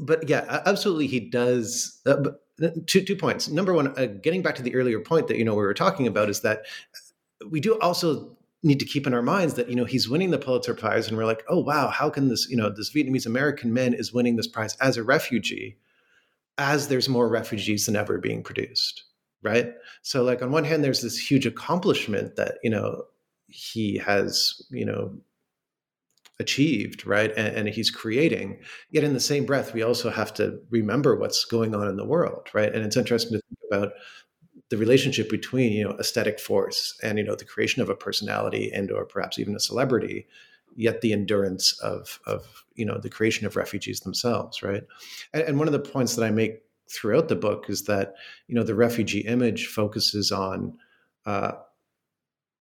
but 0.00 0.28
yeah, 0.28 0.60
absolutely, 0.66 1.06
he 1.06 1.20
does. 1.20 2.02
Uh, 2.04 2.16
but, 2.16 2.42
two 2.86 3.02
two 3.02 3.16
points. 3.16 3.48
Number 3.48 3.72
one, 3.72 3.88
uh, 3.98 4.06
getting 4.06 4.42
back 4.42 4.54
to 4.56 4.62
the 4.62 4.74
earlier 4.74 5.00
point 5.00 5.28
that 5.28 5.38
you 5.38 5.44
know 5.44 5.54
we 5.54 5.62
were 5.62 5.74
talking 5.74 6.06
about 6.06 6.28
is 6.28 6.40
that 6.40 6.64
we 7.48 7.60
do 7.60 7.78
also 7.80 8.36
need 8.62 8.78
to 8.78 8.84
keep 8.84 9.06
in 9.06 9.14
our 9.14 9.22
minds 9.22 9.54
that 9.54 9.68
you 9.68 9.74
know 9.74 9.84
he's 9.84 10.08
winning 10.08 10.30
the 10.30 10.38
Pulitzer 10.38 10.74
Prize, 10.74 11.08
and 11.08 11.16
we're 11.16 11.24
like, 11.24 11.44
oh 11.48 11.58
wow, 11.58 11.88
how 11.88 12.10
can 12.10 12.28
this 12.28 12.48
you 12.48 12.56
know 12.56 12.70
this 12.70 12.92
Vietnamese 12.92 13.26
American 13.26 13.72
man 13.72 13.94
is 13.94 14.12
winning 14.12 14.36
this 14.36 14.46
prize 14.46 14.76
as 14.76 14.96
a 14.96 15.02
refugee, 15.02 15.76
as 16.58 16.88
there's 16.88 17.08
more 17.08 17.28
refugees 17.28 17.86
than 17.86 17.96
ever 17.96 18.18
being 18.18 18.42
produced, 18.42 19.04
right? 19.42 19.74
So 20.02 20.22
like 20.22 20.42
on 20.42 20.52
one 20.52 20.64
hand, 20.64 20.84
there's 20.84 21.02
this 21.02 21.18
huge 21.18 21.46
accomplishment 21.46 22.36
that 22.36 22.58
you 22.62 22.70
know 22.70 23.04
he 23.48 23.98
has 23.98 24.62
you 24.70 24.84
know 24.84 25.14
achieved, 26.42 27.06
right? 27.06 27.32
And, 27.36 27.56
and, 27.56 27.68
he's 27.68 27.90
creating. 27.90 28.58
Yet 28.90 29.04
in 29.04 29.14
the 29.14 29.20
same 29.20 29.46
breath, 29.46 29.72
we 29.72 29.82
also 29.82 30.10
have 30.10 30.34
to 30.34 30.60
remember 30.68 31.16
what's 31.16 31.46
going 31.46 31.74
on 31.74 31.88
in 31.88 31.96
the 31.96 32.04
world, 32.04 32.48
right? 32.52 32.70
And 32.74 32.84
it's 32.84 32.98
interesting 32.98 33.38
to 33.38 33.42
think 33.42 33.58
about 33.70 33.92
the 34.72 34.76
relationship 34.76 35.28
between 35.28 35.72
you 35.72 35.84
know 35.84 35.94
aesthetic 35.98 36.40
force 36.40 36.98
and 37.02 37.18
you 37.18 37.24
know 37.24 37.34
the 37.34 37.44
creation 37.44 37.82
of 37.82 37.90
a 37.90 37.94
personality 37.94 38.70
and 38.72 38.90
or 38.90 39.04
perhaps 39.04 39.38
even 39.38 39.54
a 39.54 39.60
celebrity 39.60 40.26
yet 40.76 41.02
the 41.02 41.12
endurance 41.12 41.78
of 41.80 42.18
of 42.26 42.64
you 42.74 42.86
know 42.86 42.98
the 42.98 43.10
creation 43.10 43.46
of 43.46 43.54
refugees 43.54 44.00
themselves 44.00 44.62
right 44.62 44.84
and, 45.34 45.42
and 45.42 45.58
one 45.58 45.68
of 45.68 45.72
the 45.72 45.78
points 45.78 46.16
that 46.16 46.24
i 46.24 46.30
make 46.30 46.62
throughout 46.90 47.28
the 47.28 47.36
book 47.36 47.66
is 47.68 47.84
that 47.84 48.14
you 48.48 48.54
know 48.54 48.62
the 48.62 48.74
refugee 48.74 49.20
image 49.20 49.66
focuses 49.66 50.32
on 50.32 50.72
uh, 51.26 51.52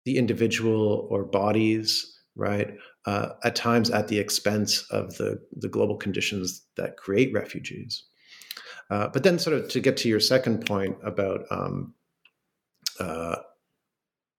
the 0.06 0.16
individual 0.16 1.06
or 1.10 1.24
bodies 1.24 2.17
right 2.38 2.74
uh, 3.06 3.30
at 3.44 3.54
times 3.54 3.90
at 3.90 4.08
the 4.08 4.18
expense 4.18 4.82
of 4.90 5.16
the 5.16 5.38
the 5.52 5.68
global 5.68 5.96
conditions 5.96 6.62
that 6.76 6.96
create 6.96 7.32
refugees 7.34 8.04
uh, 8.90 9.08
but 9.08 9.22
then 9.22 9.38
sort 9.38 9.56
of 9.56 9.68
to 9.68 9.80
get 9.80 9.96
to 9.96 10.08
your 10.08 10.20
second 10.20 10.64
point 10.66 10.96
about 11.04 11.40
um, 11.50 11.92
uh, 13.00 13.36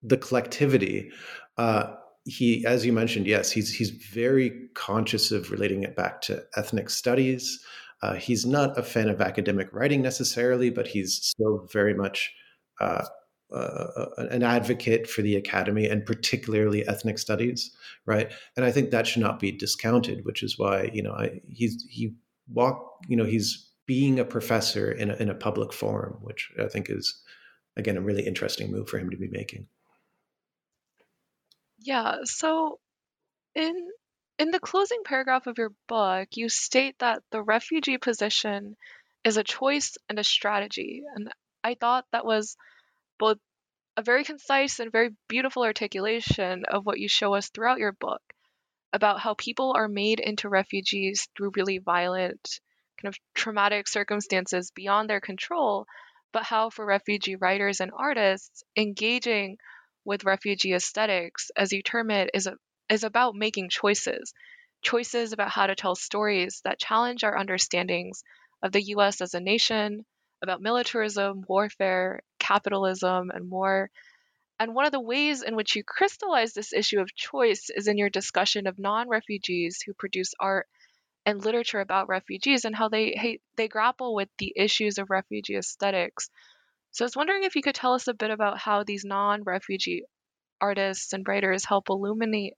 the 0.01 0.17
collectivity 0.17 1.11
uh, 1.57 1.93
he, 2.25 2.65
as 2.65 2.85
you 2.85 2.93
mentioned, 2.93 3.27
yes, 3.27 3.51
he's 3.51 3.73
he's 3.73 3.89
very 3.89 4.69
conscious 4.75 5.31
of 5.31 5.51
relating 5.51 5.83
it 5.83 5.95
back 5.95 6.21
to 6.21 6.43
ethnic 6.55 6.89
studies. 6.89 7.63
Uh, 8.01 8.15
he's 8.15 8.45
not 8.45 8.77
a 8.77 8.83
fan 8.83 9.09
of 9.09 9.21
academic 9.21 9.67
writing 9.73 10.01
necessarily, 10.01 10.69
but 10.69 10.87
he's 10.87 11.15
still 11.21 11.67
very 11.71 11.93
much 11.93 12.31
uh, 13.51 13.55
uh, 13.95 14.27
an 14.29 14.43
advocate 14.43 15.09
for 15.09 15.21
the 15.21 15.35
academy 15.35 15.87
and 15.87 16.05
particularly 16.05 16.87
ethnic 16.87 17.17
studies, 17.17 17.71
right? 18.05 18.31
And 18.55 18.65
I 18.65 18.71
think 18.71 18.91
that 18.91 19.07
should 19.07 19.21
not 19.21 19.39
be 19.39 19.51
discounted, 19.51 20.25
which 20.25 20.43
is 20.43 20.59
why 20.59 20.91
you 20.93 21.01
know 21.01 21.13
I, 21.13 21.41
he's 21.47 21.85
he 21.89 22.13
walk 22.51 22.99
you 23.07 23.17
know 23.17 23.25
he's 23.25 23.69
being 23.85 24.19
a 24.19 24.25
professor 24.25 24.91
in 24.91 25.09
a, 25.09 25.15
in 25.15 25.29
a 25.29 25.35
public 25.35 25.73
forum, 25.73 26.17
which 26.21 26.51
I 26.59 26.67
think 26.67 26.89
is 26.89 27.21
again 27.75 27.97
a 27.97 28.01
really 28.01 28.25
interesting 28.25 28.71
move 28.71 28.87
for 28.87 28.99
him 28.99 29.09
to 29.09 29.17
be 29.17 29.29
making. 29.29 29.67
Yeah, 31.79 32.17
so 32.25 32.79
in 33.55 33.89
in 34.37 34.51
the 34.51 34.59
closing 34.59 35.03
paragraph 35.03 35.47
of 35.47 35.57
your 35.57 35.71
book, 35.87 36.29
you 36.35 36.49
state 36.49 36.97
that 36.99 37.23
the 37.31 37.41
refugee 37.41 37.97
position 37.97 38.77
is 39.23 39.37
a 39.37 39.43
choice 39.43 39.97
and 40.07 40.17
a 40.17 40.23
strategy. 40.23 41.03
And 41.15 41.29
I 41.63 41.75
thought 41.75 42.05
that 42.11 42.25
was 42.25 42.55
both 43.19 43.37
a 43.97 44.01
very 44.01 44.23
concise 44.23 44.79
and 44.79 44.91
very 44.91 45.09
beautiful 45.27 45.63
articulation 45.63 46.63
of 46.65 46.85
what 46.85 46.99
you 46.99 47.09
show 47.09 47.35
us 47.35 47.49
throughout 47.49 47.79
your 47.79 47.91
book 47.91 48.21
about 48.93 49.19
how 49.19 49.33
people 49.35 49.73
are 49.75 49.87
made 49.87 50.19
into 50.19 50.49
refugees 50.49 51.27
through 51.35 51.51
really 51.55 51.77
violent, 51.77 52.59
kind 53.01 53.13
of 53.13 53.19
traumatic 53.35 53.87
circumstances 53.87 54.71
beyond 54.71 55.09
their 55.09 55.21
control, 55.21 55.85
but 56.31 56.43
how 56.43 56.69
for 56.69 56.85
refugee 56.85 57.35
writers 57.35 57.81
and 57.81 57.91
artists, 57.95 58.63
engaging 58.75 59.57
with 60.05 60.23
refugee 60.23 60.73
aesthetics, 60.73 61.51
as 61.55 61.71
you 61.71 61.83
term 61.83 62.09
it, 62.09 62.31
is, 62.33 62.47
a, 62.47 62.55
is 62.89 63.03
about 63.03 63.35
making 63.35 63.69
choices. 63.69 64.33
Choices 64.81 65.33
about 65.33 65.51
how 65.51 65.67
to 65.67 65.75
tell 65.75 65.95
stories 65.95 66.61
that 66.63 66.79
challenge 66.79 67.23
our 67.23 67.37
understandings 67.37 68.23
of 68.63 68.71
the 68.71 68.83
US 68.95 69.21
as 69.21 69.33
a 69.33 69.39
nation, 69.39 70.05
about 70.41 70.61
militarism, 70.61 71.43
warfare, 71.47 72.21
capitalism, 72.49 73.31
and 73.31 73.49
more. 73.49 73.89
And 74.59 74.75
one 74.75 74.85
of 74.85 74.91
the 74.91 74.99
ways 74.99 75.43
in 75.43 75.55
which 75.55 75.75
you 75.75 75.83
crystallize 75.83 76.53
this 76.53 76.73
issue 76.73 76.99
of 76.99 77.15
choice 77.15 77.69
is 77.69 77.87
in 77.87 77.97
your 77.97 78.09
discussion 78.09 78.67
of 78.67 78.79
non 78.79 79.07
refugees 79.09 79.81
who 79.85 79.93
produce 79.93 80.33
art 80.39 80.67
and 81.25 81.43
literature 81.43 81.79
about 81.81 82.09
refugees 82.09 82.65
and 82.65 82.75
how 82.75 82.89
they 82.89 83.39
they 83.55 83.67
grapple 83.67 84.15
with 84.15 84.29
the 84.39 84.53
issues 84.55 84.97
of 84.97 85.09
refugee 85.09 85.55
aesthetics 85.57 86.29
so 86.91 87.05
I 87.05 87.07
was 87.07 87.15
wondering 87.15 87.43
if 87.43 87.55
you 87.55 87.61
could 87.61 87.75
tell 87.75 87.93
us 87.93 88.07
a 88.07 88.13
bit 88.13 88.31
about 88.31 88.57
how 88.57 88.83
these 88.83 89.05
non 89.05 89.43
refugee 89.43 90.03
artists 90.59 91.13
and 91.13 91.27
writers 91.27 91.65
help 91.65 91.89
illuminate 91.89 92.53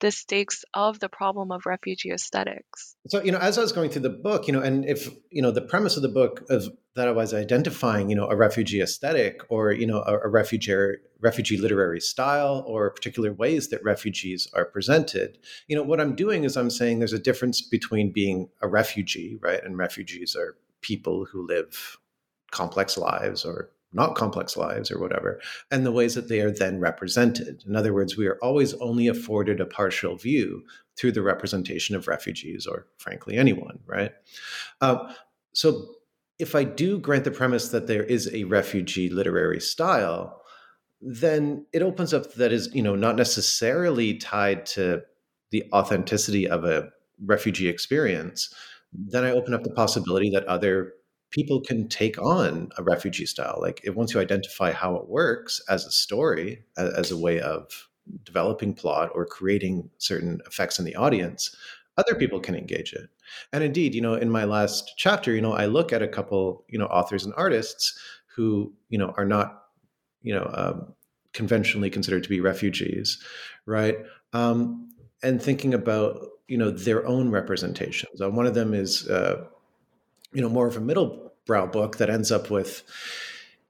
the 0.00 0.10
stakes 0.10 0.64
of 0.74 1.00
the 1.00 1.08
problem 1.08 1.50
of 1.50 1.66
refugee 1.66 2.10
aesthetics. 2.10 2.96
So, 3.08 3.22
you 3.22 3.32
know, 3.32 3.38
as 3.38 3.58
I 3.58 3.62
was 3.62 3.72
going 3.72 3.90
through 3.90 4.02
the 4.02 4.10
book, 4.10 4.46
you 4.46 4.52
know, 4.52 4.60
and 4.60 4.84
if, 4.84 5.10
you 5.30 5.42
know, 5.42 5.50
the 5.50 5.60
premise 5.60 5.96
of 5.96 6.02
the 6.02 6.08
book 6.08 6.44
of 6.48 6.68
that 6.94 7.08
I 7.08 7.12
was 7.12 7.32
identifying, 7.32 8.10
you 8.10 8.16
know, 8.16 8.28
a 8.28 8.36
refugee 8.36 8.80
aesthetic 8.80 9.40
or, 9.48 9.72
you 9.72 9.86
know, 9.86 10.02
a, 10.06 10.18
a 10.18 10.28
refugee 10.28 10.94
refugee 11.20 11.56
literary 11.56 12.00
style 12.00 12.64
or 12.66 12.90
particular 12.90 13.32
ways 13.32 13.68
that 13.68 13.82
refugees 13.82 14.48
are 14.54 14.64
presented, 14.64 15.38
you 15.66 15.76
know, 15.76 15.82
what 15.82 16.00
I'm 16.00 16.14
doing 16.14 16.44
is 16.44 16.56
I'm 16.56 16.70
saying 16.70 16.98
there's 16.98 17.12
a 17.12 17.18
difference 17.18 17.60
between 17.60 18.12
being 18.12 18.48
a 18.62 18.68
refugee, 18.68 19.38
right? 19.40 19.62
And 19.62 19.76
refugees 19.76 20.36
are 20.36 20.56
people 20.80 21.24
who 21.24 21.46
live 21.46 21.98
complex 22.50 22.96
lives 22.96 23.44
or 23.44 23.70
not 23.92 24.14
complex 24.14 24.56
lives 24.56 24.90
or 24.90 25.00
whatever, 25.00 25.40
and 25.70 25.84
the 25.84 25.92
ways 25.92 26.14
that 26.14 26.28
they 26.28 26.40
are 26.40 26.50
then 26.50 26.78
represented. 26.78 27.62
In 27.66 27.74
other 27.74 27.94
words, 27.94 28.16
we 28.16 28.26
are 28.26 28.38
always 28.42 28.74
only 28.74 29.08
afforded 29.08 29.60
a 29.60 29.66
partial 29.66 30.16
view 30.16 30.62
through 30.96 31.12
the 31.12 31.22
representation 31.22 31.96
of 31.96 32.08
refugees 32.08 32.66
or, 32.66 32.86
frankly, 32.98 33.36
anyone, 33.36 33.78
right? 33.86 34.12
Uh, 34.80 35.12
so, 35.54 35.94
if 36.38 36.54
I 36.54 36.62
do 36.62 37.00
grant 37.00 37.24
the 37.24 37.32
premise 37.32 37.70
that 37.70 37.88
there 37.88 38.04
is 38.04 38.32
a 38.32 38.44
refugee 38.44 39.08
literary 39.08 39.60
style, 39.60 40.40
then 41.00 41.66
it 41.72 41.82
opens 41.82 42.14
up 42.14 42.34
that 42.34 42.52
is, 42.52 42.72
you 42.72 42.82
know, 42.82 42.94
not 42.94 43.16
necessarily 43.16 44.14
tied 44.18 44.66
to 44.66 45.02
the 45.50 45.64
authenticity 45.72 46.48
of 46.48 46.64
a 46.64 46.90
refugee 47.24 47.68
experience. 47.68 48.52
Then 48.92 49.24
I 49.24 49.30
open 49.30 49.54
up 49.54 49.64
the 49.64 49.72
possibility 49.72 50.30
that 50.30 50.44
other 50.44 50.92
people 51.30 51.60
can 51.60 51.88
take 51.88 52.18
on 52.18 52.70
a 52.78 52.82
refugee 52.82 53.26
style. 53.26 53.58
Like 53.60 53.80
if, 53.84 53.94
once 53.94 54.14
you 54.14 54.20
identify 54.20 54.72
how 54.72 54.96
it 54.96 55.08
works 55.08 55.60
as 55.68 55.84
a 55.84 55.90
story, 55.90 56.64
as, 56.76 56.92
as 56.94 57.10
a 57.10 57.18
way 57.18 57.40
of 57.40 57.88
developing 58.24 58.74
plot 58.74 59.10
or 59.14 59.26
creating 59.26 59.90
certain 59.98 60.40
effects 60.46 60.78
in 60.78 60.84
the 60.84 60.96
audience, 60.96 61.54
other 61.98 62.14
people 62.14 62.40
can 62.40 62.54
engage 62.54 62.92
it. 62.92 63.08
And 63.52 63.62
indeed, 63.62 63.94
you 63.94 64.00
know, 64.00 64.14
in 64.14 64.30
my 64.30 64.44
last 64.44 64.94
chapter, 64.96 65.34
you 65.34 65.40
know, 65.40 65.52
I 65.52 65.66
look 65.66 65.92
at 65.92 66.02
a 66.02 66.08
couple, 66.08 66.64
you 66.68 66.78
know, 66.78 66.86
authors 66.86 67.24
and 67.24 67.34
artists 67.36 67.98
who, 68.34 68.72
you 68.88 68.98
know, 68.98 69.12
are 69.16 69.24
not, 69.26 69.64
you 70.22 70.34
know, 70.34 70.50
um, 70.54 70.94
conventionally 71.34 71.90
considered 71.90 72.22
to 72.22 72.28
be 72.28 72.40
refugees, 72.40 73.22
right? 73.66 73.98
Um, 74.32 74.88
and 75.22 75.42
thinking 75.42 75.74
about, 75.74 76.24
you 76.46 76.56
know, 76.56 76.70
their 76.70 77.06
own 77.06 77.30
representations. 77.30 78.22
Uh, 78.22 78.30
one 78.30 78.46
of 78.46 78.54
them 78.54 78.72
is 78.72 79.08
uh, 79.08 79.44
you 80.32 80.42
know 80.42 80.48
more 80.48 80.66
of 80.66 80.76
a 80.76 80.80
middle 80.80 81.32
brow 81.46 81.66
book 81.66 81.96
that 81.98 82.10
ends 82.10 82.30
up 82.30 82.50
with 82.50 82.82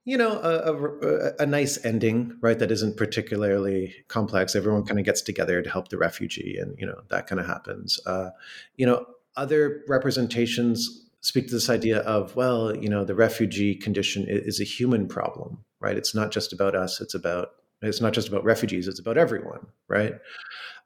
you 0.05 0.17
know 0.17 0.41
a, 0.41 0.73
a, 0.73 1.33
a, 1.41 1.47
nice 1.47 1.85
ending 1.85 2.37
right 2.41 2.59
that 2.59 2.71
isn't 2.71 2.97
particularly 2.97 3.95
complex. 4.09 4.57
Everyone 4.57 4.85
kind 4.85 4.99
of 4.99 5.05
gets 5.05 5.21
together 5.21 5.61
to 5.61 5.71
help 5.71 5.89
the 5.89 5.99
refugee 5.99 6.57
and 6.59 6.79
you 6.79 6.87
know 6.87 7.03
that 7.11 7.27
kind 7.27 7.41
of 7.41 7.47
happens. 7.47 8.01
Uh, 8.07 8.31
you 8.77 8.87
know 8.87 9.05
other 9.37 9.83
representations 9.87 11.07
speak 11.21 11.47
to 11.49 11.55
this 11.55 11.69
idea 11.69 11.99
of 12.01 12.35
well 12.37 12.75
you 12.75 12.89
know 12.89 13.05
the 13.05 13.15
refugee 13.15 13.75
condition 13.75 14.25
is 14.27 14.61
a 14.61 14.65
human 14.65 15.07
problem 15.07 15.59
right? 15.81 15.97
It's 15.97 16.15
not 16.15 16.33
just 16.33 16.53
about 16.53 16.75
us 16.75 17.01
it's 17.01 17.15
about 17.15 17.51
it's 17.83 18.01
not 18.01 18.15
just 18.15 18.29
about 18.29 18.45
refugees 18.45 18.89
it's 18.89 18.99
about 18.99 19.19
everyone 19.19 19.67
right? 19.89 20.15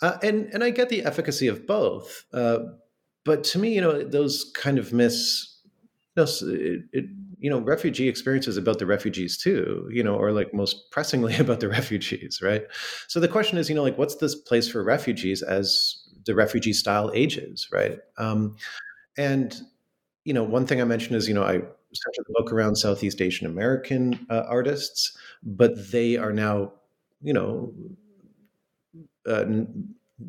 Uh, 0.03 0.19
and 0.25 0.53
and 0.53 0.65
i 0.65 0.71
get 0.71 0.89
the 0.89 1.05
efficacy 1.05 1.47
of 1.47 1.65
both 1.65 2.25
uh, 2.33 2.59
but 3.25 3.45
to 3.45 3.59
me 3.61 3.73
you 3.73 3.81
know 3.81 4.03
those 4.03 4.51
kind 4.53 4.79
of 4.79 4.93
miss 4.93 5.52
know, 6.17 6.25
it, 6.25 6.83
it, 6.93 7.05
you 7.39 7.51
know, 7.51 7.59
refugee 7.61 8.09
experiences 8.09 8.57
about 8.57 8.79
the 8.79 8.87
refugees 8.87 9.37
too, 9.37 9.89
you 9.91 10.03
know, 10.03 10.15
or 10.15 10.33
like 10.33 10.55
most 10.55 10.91
pressingly 10.91 11.37
about 11.37 11.61
the 11.61 11.69
refugees, 11.69 12.41
right? 12.43 12.65
So 13.09 13.21
the 13.21 13.29
question 13.29 13.59
is, 13.59 13.69
you 13.69 13.75
know, 13.75 13.83
like, 13.83 13.99
what's 13.99 14.17
this 14.17 14.35
place 14.35 14.69
for 14.69 14.83
refugees 14.83 15.43
as 15.43 15.99
the 16.25 16.35
refugee 16.35 16.73
style 16.73 17.11
ages, 17.15 17.69
right? 17.73 17.99
Um, 18.19 18.57
and 19.17 19.61
you 20.25 20.33
know, 20.33 20.43
one 20.43 20.67
thing 20.67 20.81
I 20.81 20.85
mentioned 20.85 21.17
is, 21.17 21.29
you 21.29 21.35
know, 21.35 21.43
I 21.43 21.61
started 21.93 22.25
to 22.27 22.33
look 22.39 22.53
around 22.53 22.77
Southeast 22.77 23.21
Asian 23.21 23.47
American 23.47 24.25
uh, 24.31 24.45
artists, 24.49 25.17
but 25.43 25.91
they 25.91 26.17
are 26.17 26.33
now, 26.33 26.73
you 27.23 27.33
know, 27.33 27.73
uh, 29.27 29.45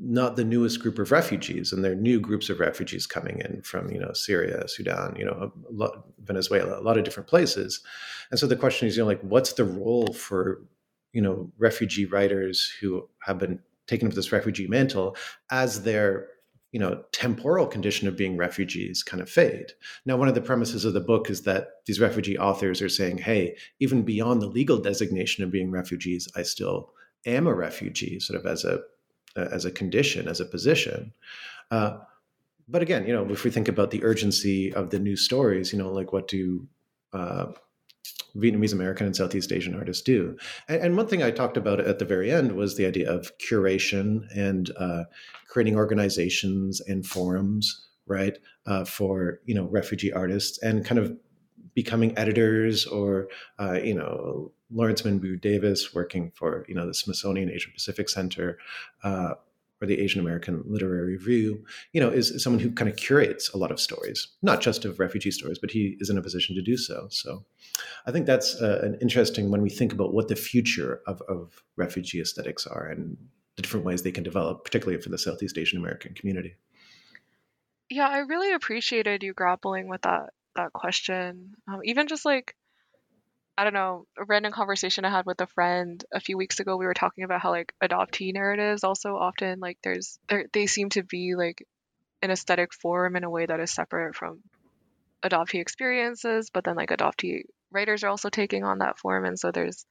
not 0.02 0.36
the 0.36 0.44
newest 0.44 0.82
group 0.82 1.00
of 1.00 1.12
refugees, 1.12 1.72
and 1.72 1.84
there 1.84 1.92
are 1.92 1.96
new 1.96 2.20
groups 2.20 2.50
of 2.50 2.60
refugees 2.60 3.06
coming 3.06 3.40
in 3.40 3.62
from 3.62 3.92
you 3.92 4.00
know 4.00 4.14
Syria, 4.14 4.68
Sudan, 4.68 5.16
you 5.18 5.26
know, 5.26 5.52
lot, 5.70 6.06
Venezuela, 6.24 6.80
a 6.80 6.82
lot 6.82 6.98
of 6.98 7.04
different 7.04 7.28
places. 7.28 7.82
And 8.32 8.40
so 8.40 8.48
the 8.48 8.56
question 8.56 8.88
is, 8.88 8.98
you 8.98 9.04
know, 9.04 9.08
like 9.08 9.22
what's 9.22 9.54
the 9.54 9.66
role 9.66 10.14
for 10.14 10.62
you 11.14 11.22
know 11.22 11.52
refugee 11.58 12.06
writers 12.06 12.72
who 12.82 13.08
have 13.20 13.38
been 13.38 13.60
taken 13.88 14.08
up 14.08 14.14
this 14.14 14.32
refugee 14.32 14.68
mantle 14.68 15.16
as 15.52 15.84
their 15.84 16.28
you 16.72 16.80
know 16.80 17.04
temporal 17.12 17.68
condition 17.68 18.08
of 18.08 18.18
being 18.18 18.36
refugees 18.36 19.04
kind 19.04 19.22
of 19.22 19.30
fade 19.30 19.72
now 20.06 20.18
one 20.18 20.28
of 20.28 20.36
the 20.36 20.42
premises 20.42 20.84
of 20.84 20.94
the 20.94 21.00
book 21.00 21.30
is 21.30 21.44
that 21.44 21.68
these 21.86 22.00
refugee 22.00 22.38
authors 22.38 22.82
are 22.82 22.90
saying 22.90 23.20
hey 23.20 23.56
even 23.80 24.02
beyond 24.02 24.42
the 24.42 24.48
legal 24.48 24.78
designation 24.78 25.44
of 25.44 25.52
being 25.52 25.72
refugees 25.72 26.28
i 26.36 26.42
still 26.42 26.92
am 27.26 27.48
a 27.48 27.54
refugee 27.54 28.20
sort 28.20 28.40
of 28.40 28.46
as 28.46 28.66
a 28.66 28.80
as 29.36 29.66
a 29.66 29.72
condition, 29.72 30.28
as 30.28 30.40
a 30.40 30.46
position. 30.46 31.14
Uh, 31.72 31.98
but 32.68 32.82
again, 32.82 33.06
you 33.06 33.14
know, 33.14 33.28
if 33.30 33.44
we 33.44 33.52
think 33.52 33.68
about 33.68 33.92
the 33.92 34.04
urgency 34.04 34.74
of 34.74 34.90
the 34.90 35.00
new 35.00 35.16
stories, 35.16 35.74
you 35.74 35.80
know, 35.80 35.92
like 35.92 36.14
what 36.14 36.28
do 36.28 36.68
uh, 37.14 37.48
Vietnamese 38.36 38.74
American 38.74 39.06
and 39.06 39.16
Southeast 39.16 39.52
Asian 39.52 39.76
artists 39.76 40.02
do. 40.02 40.38
And, 40.68 40.82
and, 40.82 40.98
one 40.98 41.08
thing 41.08 41.22
I 41.22 41.30
talked 41.30 41.58
about 41.58 41.80
at 41.80 42.00
the 42.00 42.06
very 42.06 42.32
end 42.32 42.54
was 42.54 42.76
the 42.76 42.86
idea 42.86 43.12
of 43.12 43.32
curation 43.38 44.26
and 44.36 44.72
uh, 44.78 45.04
creating 45.48 45.76
organizations 45.76 46.82
and 46.82 47.06
forums, 47.06 47.88
right, 48.08 48.38
uh, 48.66 48.86
for 48.86 49.40
you 49.46 49.54
know 49.54 49.66
refugee 49.66 50.12
artists 50.12 50.62
and 50.64 50.86
kind 50.86 51.00
of 51.00 51.16
becoming 51.76 52.18
editors 52.18 52.86
or 52.86 53.28
uh, 53.60 53.74
you 53.74 53.94
know 53.94 54.52
Lawrence-Minh 54.74 55.20
Bùi 55.20 55.40
Davis 55.40 55.94
working 55.94 56.32
for 56.32 56.66
you 56.68 56.76
know 56.76 56.88
the 56.88 56.94
Smithsonian 56.94 57.50
Asia 57.50 57.70
Pacific 57.74 58.10
Center 58.10 58.58
uh, 59.04 59.34
or 59.84 59.86
the 59.86 60.00
Asian 60.00 60.22
American 60.22 60.64
Literary 60.66 61.18
Review, 61.18 61.64
you 61.92 62.00
know, 62.00 62.10
is, 62.10 62.42
someone 62.42 62.62
who 62.62 62.72
kind 62.72 62.90
of 62.90 62.96
curates 62.96 63.50
a 63.50 63.58
lot 63.58 63.70
of 63.70 63.82
stories, 63.82 64.30
not 64.42 64.62
just 64.62 64.86
of 64.86 64.98
refugee 64.98 65.30
stories, 65.30 65.60
but 65.60 65.72
he 65.72 65.98
is 66.00 66.10
in 66.10 66.18
a 66.18 66.22
position 66.22 66.56
to 66.56 66.62
do 66.62 66.78
so. 66.78 67.08
So 67.10 67.44
I 68.06 68.12
think 68.12 68.26
that's 68.26 68.56
uh, 68.62 68.80
an 68.82 68.98
interesting 69.02 69.52
when 69.52 69.62
we 69.62 69.70
think 69.70 69.92
about 69.92 70.14
what 70.14 70.30
the 70.30 70.38
future 70.38 71.02
of, 71.06 71.22
of 71.24 71.64
refugee 71.76 72.22
aesthetics 72.22 72.66
are 72.66 72.88
and 72.88 73.18
the 73.58 73.62
different 73.62 73.86
ways 73.86 74.02
they 74.02 74.12
can 74.12 74.24
develop, 74.24 74.64
particularly 74.64 75.02
for 75.02 75.10
the 75.10 75.18
Southeast 75.18 75.58
Asian 75.58 75.80
American 75.80 76.14
community. 76.14 76.56
Yeah, 77.90 78.08
I 78.08 78.20
really 78.20 78.54
appreciated 78.54 79.22
you 79.22 79.34
grappling 79.34 79.90
with 79.90 80.02
that 80.04 80.30
that 80.56 80.72
question. 80.72 81.56
Um, 81.68 81.82
even 81.84 82.08
just 82.08 82.26
like 82.26 82.56
I 83.58 83.64
don't 83.64 83.74
know, 83.74 84.08
a 84.18 84.26
random 84.26 84.52
conversation 84.52 85.06
I 85.06 85.12
had 85.12 85.26
with 85.28 85.40
a 85.42 85.48
friend 85.48 86.04
a 86.12 86.20
few 86.20 86.38
weeks 86.38 86.60
ago. 86.60 86.76
We 86.76 86.86
were 86.86 86.96
talking 86.96 87.24
about 87.24 87.42
how 87.42 87.52
like 87.52 87.74
adoptee 87.84 88.34
narratives 88.34 88.84
also 88.84 89.16
often 89.16 89.60
like 89.60 89.78
there's 89.84 90.18
they 90.54 90.66
seem 90.66 90.90
to 90.92 91.04
be 91.04 91.36
like 91.36 91.68
an 92.24 92.32
aesthetic 92.32 92.74
form 92.74 93.16
in 93.16 93.24
a 93.24 93.30
way 93.30 93.46
that 93.46 93.60
is 93.60 93.72
separate 93.72 94.16
from 94.16 94.40
adoptee 95.22 95.62
experiences, 95.62 96.50
but 96.50 96.64
then 96.64 96.76
like 96.76 96.90
adoptee 96.90 97.44
writers 97.72 98.04
are 98.04 98.10
also 98.10 98.30
taking 98.30 98.64
on 98.64 98.80
that 98.80 98.98
form, 98.98 99.26
and 99.26 99.40
so 99.40 99.52
there's 99.52 99.86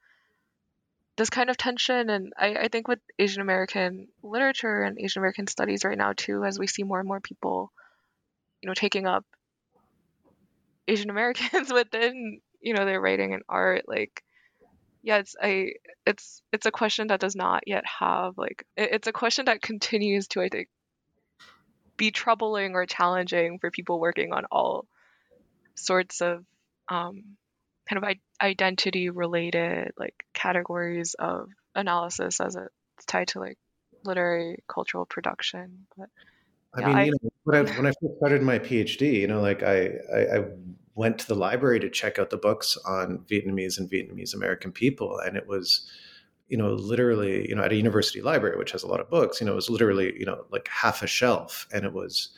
this 1.15 1.29
kind 1.29 1.49
of 1.49 1.55
tension. 1.55 2.09
And 2.09 2.33
I, 2.37 2.55
I 2.55 2.67
think 2.67 2.87
with 2.89 2.99
Asian 3.17 3.41
American 3.41 4.07
literature 4.23 4.81
and 4.81 4.99
Asian 4.99 5.21
American 5.21 5.47
studies 5.47 5.85
right 5.85 5.97
now 5.97 6.13
too, 6.13 6.43
as 6.43 6.59
we 6.59 6.67
see 6.67 6.83
more 6.83 6.99
and 6.99 7.07
more 7.07 7.21
people, 7.21 7.71
you 8.61 8.67
know, 8.67 8.73
taking 8.73 9.05
up 9.05 9.25
Asian 10.87 11.09
Americans 11.09 11.71
within 11.73 12.41
you 12.63 12.73
know 12.73 12.85
their 12.85 13.01
writing 13.01 13.33
and 13.33 13.43
art 13.47 13.83
like 13.87 14.23
yeah 15.03 15.17
it's 15.17 15.35
i 15.41 15.73
it's 16.05 16.41
it's 16.51 16.65
a 16.65 16.71
question 16.71 17.07
that 17.07 17.19
does 17.19 17.35
not 17.35 17.67
yet 17.67 17.83
have 17.85 18.37
like 18.37 18.65
it's 18.77 19.07
a 19.07 19.11
question 19.11 19.45
that 19.45 19.61
continues 19.61 20.27
to 20.27 20.41
i 20.41 20.49
think 20.49 20.69
be 21.97 22.09
troubling 22.09 22.73
or 22.73 22.85
challenging 22.85 23.59
for 23.59 23.69
people 23.69 23.99
working 23.99 24.33
on 24.33 24.45
all 24.51 24.85
sorts 25.75 26.21
of 26.21 26.43
um, 26.89 27.23
kind 27.87 28.03
of 28.03 28.15
identity 28.41 29.09
related 29.09 29.91
like 29.97 30.25
categories 30.33 31.15
of 31.19 31.49
analysis 31.75 32.39
as 32.39 32.55
it's 32.55 33.05
tied 33.05 33.27
to 33.27 33.39
like 33.39 33.57
literary 34.03 34.63
cultural 34.67 35.05
production 35.05 35.85
but 35.97 36.09
yeah, 36.77 36.85
I 36.85 36.87
mean, 36.87 36.97
I, 36.97 37.03
you 37.03 37.11
know, 37.11 37.29
when 37.43 37.55
I, 37.55 37.71
when 37.77 37.85
I 37.85 37.91
first 38.01 38.17
started 38.17 38.41
my 38.41 38.57
PhD, 38.57 39.13
you 39.13 39.27
know, 39.27 39.41
like 39.41 39.61
I, 39.61 39.91
I, 40.11 40.37
I 40.37 40.45
went 40.95 41.19
to 41.19 41.27
the 41.27 41.35
library 41.35 41.79
to 41.79 41.89
check 41.89 42.19
out 42.19 42.29
the 42.29 42.37
books 42.37 42.77
on 42.85 43.19
Vietnamese 43.29 43.77
and 43.79 43.89
Vietnamese 43.89 44.33
American 44.33 44.71
people, 44.71 45.19
and 45.19 45.37
it 45.37 45.47
was, 45.47 45.89
you 46.49 46.57
know, 46.57 46.73
literally, 46.73 47.47
you 47.49 47.55
know, 47.55 47.63
at 47.63 47.71
a 47.71 47.75
university 47.75 48.21
library 48.21 48.57
which 48.57 48.71
has 48.71 48.83
a 48.83 48.87
lot 48.87 48.99
of 48.99 49.09
books, 49.09 49.39
you 49.41 49.45
know, 49.45 49.53
it 49.53 49.55
was 49.55 49.69
literally, 49.69 50.13
you 50.19 50.25
know, 50.25 50.45
like 50.51 50.67
half 50.67 51.01
a 51.03 51.07
shelf, 51.07 51.67
and 51.73 51.85
it 51.85 51.93
was, 51.93 52.29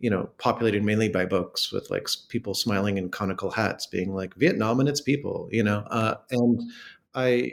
you 0.00 0.10
know, 0.10 0.30
populated 0.38 0.82
mainly 0.82 1.08
by 1.08 1.24
books 1.26 1.72
with 1.72 1.90
like 1.90 2.08
people 2.28 2.54
smiling 2.54 2.98
in 2.98 3.10
conical 3.10 3.50
hats, 3.50 3.86
being 3.86 4.14
like 4.14 4.34
Vietnam 4.36 4.80
and 4.80 4.88
its 4.88 5.00
people, 5.00 5.48
you 5.52 5.62
know, 5.62 5.78
uh, 5.90 6.16
and 6.30 6.60
I 7.14 7.52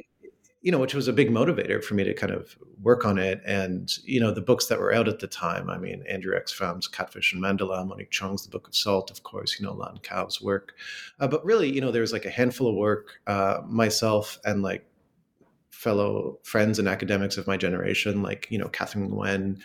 you 0.62 0.72
know, 0.72 0.78
which 0.78 0.94
was 0.94 1.08
a 1.08 1.14
big 1.14 1.32
motivator 1.32 1.84
for 1.84 1.96
me 1.96 2.04
to 2.04 2.14
kind 2.14 2.32
of 2.32 2.56
work 2.82 3.04
on 3.04 3.18
it. 3.18 3.42
And, 3.46 3.92
you 4.04 4.20
know, 4.20 4.32
the 4.32 4.42
books 4.42 4.68
that 4.68 4.80
were 4.80 4.94
out 4.94 5.08
at 5.08 5.20
the 5.20 5.28
time, 5.28 5.70
I 5.70 5.78
mean, 5.78 6.04
Andrew 6.08 6.36
X. 6.36 6.52
Pham's 6.52 6.88
Catfish 6.88 7.34
and 7.34 7.42
Mandala, 7.42 7.86
Monique 7.88 8.12
Truong's 8.12 8.44
The 8.44 8.52
Book 8.52 8.68
of 8.68 8.76
Salt, 8.76 9.10
of 9.10 9.24
course, 9.24 9.60
you 9.60 9.66
know, 9.66 9.74
Lan 9.74 10.00
Cao's 10.04 10.42
work. 10.42 10.74
Uh, 11.20 11.28
but 11.28 11.44
really, 11.44 11.72
you 11.72 11.82
know, 11.82 11.92
there 11.92 12.02
was 12.02 12.14
like 12.14 12.26
a 12.26 12.30
handful 12.30 12.68
of 12.68 12.76
work, 12.76 13.20
uh, 13.26 13.62
myself 13.66 14.40
and 14.46 14.62
like 14.62 14.86
fellow 15.72 16.38
friends 16.44 16.78
and 16.78 16.88
academics 16.88 17.38
of 17.38 17.48
my 17.48 17.58
generation, 17.58 18.22
like, 18.22 18.48
you 18.52 18.60
know, 18.60 18.68
Catherine 18.68 19.10
Nguyen, 19.10 19.60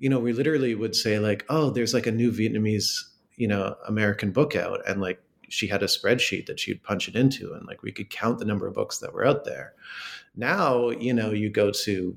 you 0.00 0.08
know, 0.08 0.18
we 0.18 0.32
literally 0.32 0.74
would 0.74 0.96
say 0.96 1.20
like, 1.20 1.44
oh, 1.48 1.70
there's 1.70 1.94
like 1.94 2.08
a 2.08 2.12
new 2.12 2.32
Vietnamese, 2.32 3.04
you 3.36 3.46
know, 3.46 3.76
American 3.86 4.32
book 4.32 4.56
out. 4.56 4.80
And 4.88 5.00
like, 5.00 5.22
she 5.50 5.66
had 5.66 5.82
a 5.82 5.86
spreadsheet 5.86 6.46
that 6.46 6.58
she'd 6.58 6.82
punch 6.82 7.08
it 7.08 7.16
into 7.16 7.52
and 7.52 7.66
like 7.66 7.82
we 7.82 7.92
could 7.92 8.08
count 8.08 8.38
the 8.38 8.44
number 8.44 8.66
of 8.66 8.74
books 8.74 8.98
that 8.98 9.12
were 9.12 9.26
out 9.26 9.44
there 9.44 9.74
now, 10.36 10.90
you 10.90 11.12
know, 11.12 11.30
you 11.32 11.50
go 11.50 11.70
to, 11.70 12.16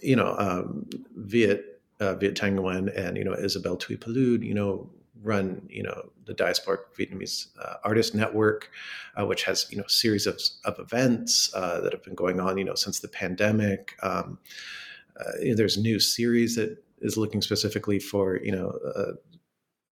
you 0.00 0.16
know, 0.16 0.34
um, 0.38 0.88
Viet, 1.16 1.80
uh, 2.00 2.14
Viet 2.14 2.34
Thanh 2.34 2.56
Nguyen 2.56 2.96
and, 2.96 3.16
you 3.16 3.24
know, 3.24 3.34
Isabelle 3.34 3.76
Thuy 3.76 3.98
Pelaud, 3.98 4.42
you 4.42 4.54
know, 4.54 4.90
run, 5.22 5.66
you 5.68 5.82
know, 5.82 6.10
the 6.26 6.34
Diasporic 6.34 6.78
Vietnamese 6.98 7.48
uh, 7.62 7.74
Artist 7.84 8.14
Network, 8.14 8.70
uh, 9.18 9.26
which 9.26 9.44
has, 9.44 9.66
you 9.70 9.78
know, 9.78 9.86
series 9.86 10.26
of, 10.26 10.40
of 10.64 10.78
events 10.78 11.52
uh, 11.54 11.80
that 11.80 11.92
have 11.92 12.02
been 12.04 12.14
going 12.14 12.40
on, 12.40 12.58
you 12.58 12.64
know, 12.64 12.74
since 12.74 13.00
the 13.00 13.08
pandemic. 13.08 13.96
Um, 14.02 14.38
uh, 15.18 15.54
there's 15.56 15.76
new 15.76 15.98
series 15.98 16.54
that 16.56 16.82
is 17.00 17.16
looking 17.16 17.42
specifically 17.42 17.98
for, 17.98 18.40
you 18.42 18.52
know, 18.52 18.78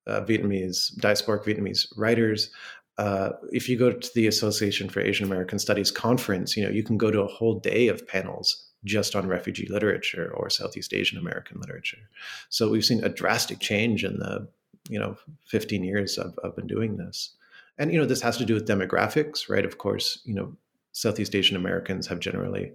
uh, 0.07 0.21
Vietnamese, 0.23 0.95
diasporic 0.99 1.45
Vietnamese 1.45 1.87
writers 1.97 2.51
uh, 2.99 3.31
if 3.53 3.69
you 3.69 3.77
go 3.77 3.93
to 3.93 4.11
the 4.15 4.27
Association 4.27 4.89
for 4.89 5.01
Asian 5.01 5.27
American 5.27 5.59
Studies 5.59 5.91
conference, 5.91 6.57
you 6.57 6.65
know 6.65 6.71
you 6.71 6.83
can 6.83 6.97
go 6.97 7.11
to 7.11 7.21
a 7.21 7.27
whole 7.27 7.59
day 7.59 7.89
of 7.89 8.07
panels 8.07 8.65
just 8.85 9.15
on 9.17 9.27
refugee 9.27 9.67
literature 9.69 10.33
or 10.35 10.49
Southeast 10.49 10.95
Asian 10.95 11.19
American 11.19 11.61
literature. 11.61 12.09
So 12.49 12.71
we've 12.71 12.85
seen 12.85 13.05
a 13.05 13.09
drastic 13.09 13.59
change 13.59 14.05
in 14.05 14.19
the 14.19 14.49
you 14.89 14.99
know 14.99 15.17
15 15.47 15.85
years 15.85 16.19
I've, 16.19 16.39
I've 16.43 16.57
been 16.57 16.67
doing 16.67 16.97
this, 16.97 17.35
and 17.77 17.93
you 17.93 17.99
know 17.99 18.07
this 18.07 18.23
has 18.23 18.39
to 18.39 18.47
do 18.47 18.55
with 18.55 18.69
demographics, 18.69 19.51
right? 19.51 19.65
Of 19.65 19.77
course, 19.77 20.21
you 20.25 20.35
know 20.35 20.57
Southeast 20.93 21.35
Asian 21.35 21.57
Americans 21.57 22.07
have 22.07 22.21
generally 22.21 22.73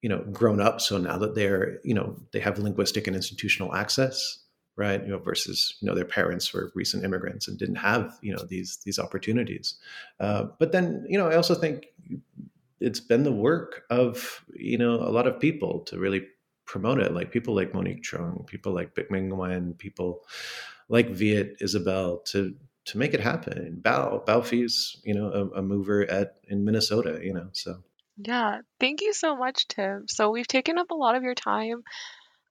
you 0.00 0.08
know 0.08 0.22
grown 0.30 0.60
up, 0.60 0.80
so 0.80 0.96
now 0.96 1.18
that 1.18 1.34
they're 1.34 1.80
you 1.82 1.94
know 1.94 2.16
they 2.32 2.40
have 2.40 2.60
linguistic 2.60 3.08
and 3.08 3.16
institutional 3.16 3.74
access 3.74 4.43
right? 4.76 5.02
You 5.02 5.08
know 5.08 5.18
versus 5.18 5.76
you 5.80 5.88
know 5.88 5.94
their 5.94 6.04
parents 6.04 6.52
were 6.52 6.72
recent 6.74 7.04
immigrants 7.04 7.48
and 7.48 7.58
didn't 7.58 7.76
have 7.76 8.18
you 8.22 8.34
know 8.34 8.44
these 8.44 8.78
these 8.84 8.98
opportunities. 8.98 9.76
Uh, 10.20 10.46
but 10.58 10.72
then 10.72 11.04
you 11.08 11.18
know 11.18 11.28
i 11.28 11.36
also 11.36 11.54
think 11.54 11.86
it's 12.80 13.00
been 13.00 13.22
the 13.22 13.32
work 13.32 13.84
of 13.90 14.44
you 14.54 14.78
know 14.78 14.94
a 14.94 15.10
lot 15.10 15.26
of 15.26 15.40
people 15.40 15.80
to 15.80 15.98
really 15.98 16.26
promote 16.66 16.98
it. 16.98 17.12
Like 17.12 17.30
people 17.30 17.54
like 17.54 17.74
Monique 17.74 18.02
Truong 18.02 18.46
people 18.46 18.72
like 18.72 18.94
Bích 18.94 19.10
Minh 19.10 19.30
Nguyen 19.30 19.76
people 19.78 20.24
like 20.88 21.10
viet 21.10 21.56
isabel 21.60 22.18
to 22.26 22.54
to 22.86 22.98
make 22.98 23.14
it 23.14 23.20
happen. 23.20 23.80
Bao 23.80 24.24
bao 24.26 24.44
Phi's, 24.44 25.00
you 25.04 25.14
know 25.14 25.30
a, 25.30 25.58
a 25.58 25.62
mover 25.62 26.02
at 26.10 26.36
in 26.48 26.64
minnesota 26.64 27.20
you 27.22 27.32
know 27.32 27.48
so. 27.52 27.82
Yeah. 28.16 28.60
Thank 28.78 29.00
you 29.00 29.12
so 29.12 29.36
much 29.36 29.66
tim. 29.66 30.06
So 30.06 30.30
we've 30.30 30.46
taken 30.46 30.78
up 30.78 30.92
a 30.92 30.94
lot 30.94 31.16
of 31.16 31.24
your 31.24 31.34
time 31.34 31.82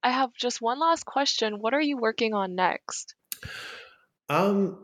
I 0.03 0.09
have 0.09 0.33
just 0.33 0.61
one 0.61 0.79
last 0.79 1.05
question. 1.05 1.59
What 1.59 1.73
are 1.73 1.81
you 1.81 1.97
working 1.97 2.33
on 2.33 2.55
next? 2.55 3.15
Um, 4.29 4.77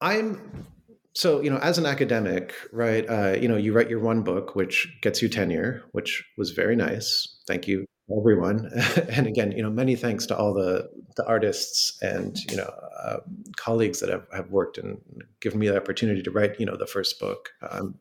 I'm 0.00 0.66
so 1.12 1.40
you 1.40 1.50
know 1.50 1.58
as 1.58 1.76
an 1.78 1.86
academic, 1.86 2.54
right? 2.72 3.08
Uh, 3.08 3.36
you 3.40 3.48
know, 3.48 3.56
you 3.56 3.72
write 3.72 3.90
your 3.90 4.00
one 4.00 4.22
book, 4.22 4.54
which 4.54 4.88
gets 5.02 5.20
you 5.20 5.28
tenure, 5.28 5.82
which 5.92 6.24
was 6.38 6.50
very 6.52 6.76
nice. 6.76 7.38
Thank 7.46 7.66
you, 7.66 7.84
everyone. 8.16 8.70
and 9.08 9.26
again, 9.26 9.52
you 9.52 9.62
know, 9.62 9.70
many 9.70 9.96
thanks 9.96 10.24
to 10.26 10.36
all 10.36 10.54
the 10.54 10.88
the 11.16 11.26
artists 11.26 11.98
and 12.00 12.38
you 12.50 12.56
know 12.56 12.72
uh, 13.02 13.18
colleagues 13.56 13.98
that 14.00 14.08
have, 14.08 14.26
have 14.32 14.50
worked 14.50 14.78
and 14.78 14.98
given 15.40 15.58
me 15.58 15.68
the 15.68 15.76
opportunity 15.76 16.22
to 16.22 16.30
write 16.30 16.58
you 16.60 16.66
know 16.66 16.76
the 16.76 16.86
first 16.86 17.18
book. 17.18 17.50
I'm 17.60 17.98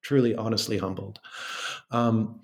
truly, 0.00 0.34
honestly 0.34 0.78
humbled. 0.78 1.20
Um, 1.90 2.40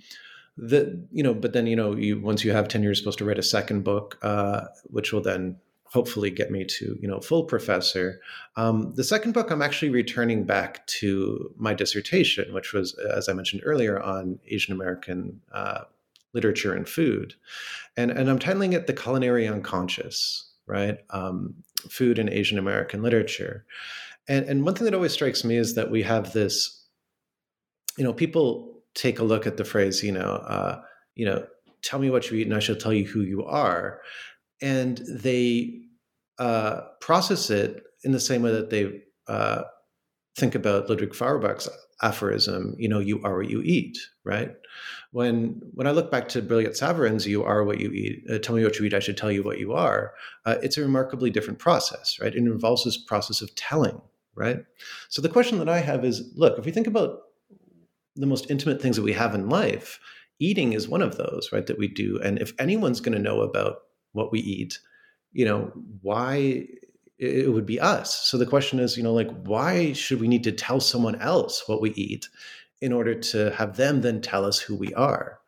the 0.56 1.06
you 1.10 1.22
know 1.22 1.34
but 1.34 1.52
then 1.52 1.66
you 1.66 1.76
know 1.76 1.96
you 1.96 2.20
once 2.20 2.44
you 2.44 2.52
have 2.52 2.68
10 2.68 2.82
you're 2.82 2.94
supposed 2.94 3.18
to 3.18 3.24
write 3.24 3.38
a 3.38 3.42
second 3.42 3.82
book 3.82 4.18
uh, 4.22 4.66
which 4.84 5.12
will 5.12 5.20
then 5.20 5.56
hopefully 5.86 6.30
get 6.30 6.50
me 6.50 6.64
to 6.64 6.98
you 7.00 7.06
know 7.08 7.20
full 7.20 7.44
professor. 7.44 8.20
Um, 8.56 8.92
the 8.94 9.04
second 9.04 9.32
book 9.32 9.50
i'm 9.50 9.62
actually 9.62 9.90
returning 9.90 10.44
back 10.44 10.86
to 10.98 11.52
my 11.56 11.74
dissertation 11.74 12.52
which 12.52 12.72
was 12.72 12.94
as 13.16 13.28
i 13.28 13.32
mentioned 13.32 13.62
earlier 13.64 14.00
on 14.00 14.38
asian 14.48 14.74
american 14.74 15.40
uh, 15.52 15.82
literature 16.32 16.74
and 16.74 16.88
food. 16.88 17.34
And 17.96 18.10
and 18.10 18.28
i'm 18.28 18.38
titling 18.38 18.74
it 18.74 18.86
the 18.86 18.92
culinary 18.92 19.46
unconscious 19.48 20.50
right? 20.66 20.98
Um, 21.10 21.54
food 21.90 22.18
in 22.18 22.28
asian 22.30 22.58
american 22.58 23.02
literature. 23.02 23.64
And 24.28 24.46
and 24.46 24.64
one 24.64 24.74
thing 24.74 24.84
that 24.84 24.94
always 24.94 25.12
strikes 25.12 25.44
me 25.44 25.56
is 25.56 25.74
that 25.74 25.90
we 25.90 26.02
have 26.02 26.32
this 26.32 26.84
you 27.98 28.04
know 28.04 28.12
people 28.12 28.73
take 28.94 29.18
a 29.18 29.24
look 29.24 29.46
at 29.46 29.56
the 29.56 29.64
phrase, 29.64 30.02
you 30.02 30.12
know, 30.12 30.20
uh, 30.20 30.80
you 31.14 31.26
know, 31.26 31.46
tell 31.82 31.98
me 31.98 32.10
what 32.10 32.30
you 32.30 32.38
eat 32.38 32.46
and 32.46 32.54
I 32.54 32.60
shall 32.60 32.76
tell 32.76 32.92
you 32.92 33.04
who 33.04 33.22
you 33.22 33.44
are. 33.44 34.00
And 34.62 34.98
they 35.08 35.80
uh, 36.38 36.82
process 37.00 37.50
it 37.50 37.82
in 38.02 38.12
the 38.12 38.20
same 38.20 38.42
way 38.42 38.52
that 38.52 38.70
they 38.70 39.02
uh, 39.28 39.62
think 40.36 40.54
about 40.54 40.88
Ludwig 40.88 41.14
Feuerbach's 41.14 41.68
aphorism, 42.02 42.74
you 42.78 42.88
know, 42.88 42.98
you 42.98 43.20
are 43.22 43.36
what 43.36 43.50
you 43.50 43.62
eat, 43.62 43.96
right? 44.24 44.54
When 45.12 45.60
when 45.74 45.86
I 45.86 45.92
look 45.92 46.10
back 46.10 46.28
to 46.30 46.42
Brillat-Savarin's, 46.42 47.26
"You 47.26 47.44
are 47.44 47.64
what 47.64 47.80
you 47.80 47.90
eat," 47.90 48.24
uh, 48.30 48.38
tell 48.38 48.56
me 48.56 48.64
what 48.64 48.78
you 48.78 48.84
eat, 48.84 48.94
I 48.94 48.98
should 48.98 49.16
tell 49.16 49.30
you 49.30 49.42
what 49.42 49.58
you 49.58 49.72
are. 49.72 50.12
Uh, 50.44 50.56
it's 50.62 50.76
a 50.76 50.82
remarkably 50.82 51.30
different 51.30 51.58
process, 51.58 52.18
right? 52.20 52.34
It 52.34 52.38
involves 52.38 52.84
this 52.84 52.98
process 52.98 53.40
of 53.40 53.54
telling, 53.54 54.00
right? 54.34 54.58
So 55.08 55.22
the 55.22 55.28
question 55.28 55.58
that 55.58 55.68
I 55.68 55.78
have 55.78 56.04
is, 56.04 56.32
look, 56.34 56.58
if 56.58 56.66
we 56.66 56.72
think 56.72 56.86
about 56.88 57.20
the 58.16 58.26
most 58.26 58.50
intimate 58.50 58.80
things 58.80 58.96
that 58.96 59.02
we 59.02 59.12
have 59.12 59.34
in 59.34 59.48
life, 59.48 59.98
eating 60.38 60.72
is 60.72 60.88
one 60.88 61.02
of 61.02 61.16
those, 61.16 61.50
right? 61.52 61.66
That 61.66 61.78
we 61.78 61.88
do, 61.88 62.20
and 62.22 62.38
if 62.38 62.52
anyone's 62.58 63.00
going 63.00 63.16
to 63.16 63.22
know 63.22 63.40
about 63.40 63.78
what 64.12 64.32
we 64.32 64.40
eat, 64.40 64.78
you 65.32 65.44
know, 65.44 65.72
why 66.02 66.66
it 67.18 67.52
would 67.52 67.66
be 67.66 67.80
us. 67.80 68.14
So 68.28 68.36
the 68.38 68.46
question 68.46 68.78
is, 68.80 68.96
you 68.96 69.02
know, 69.02 69.12
like, 69.12 69.30
why 69.44 69.92
should 69.92 70.20
we 70.20 70.28
need 70.28 70.44
to 70.44 70.52
tell 70.52 70.80
someone 70.80 71.20
else 71.20 71.68
what 71.68 71.80
we 71.80 71.90
eat 71.92 72.28
in 72.80 72.92
order 72.92 73.14
to 73.14 73.50
have 73.52 73.76
them 73.76 74.00
then 74.00 74.20
tell 74.20 74.44
us 74.44 74.58
who 74.58 74.74
we 74.74 74.92
are? 74.94 75.38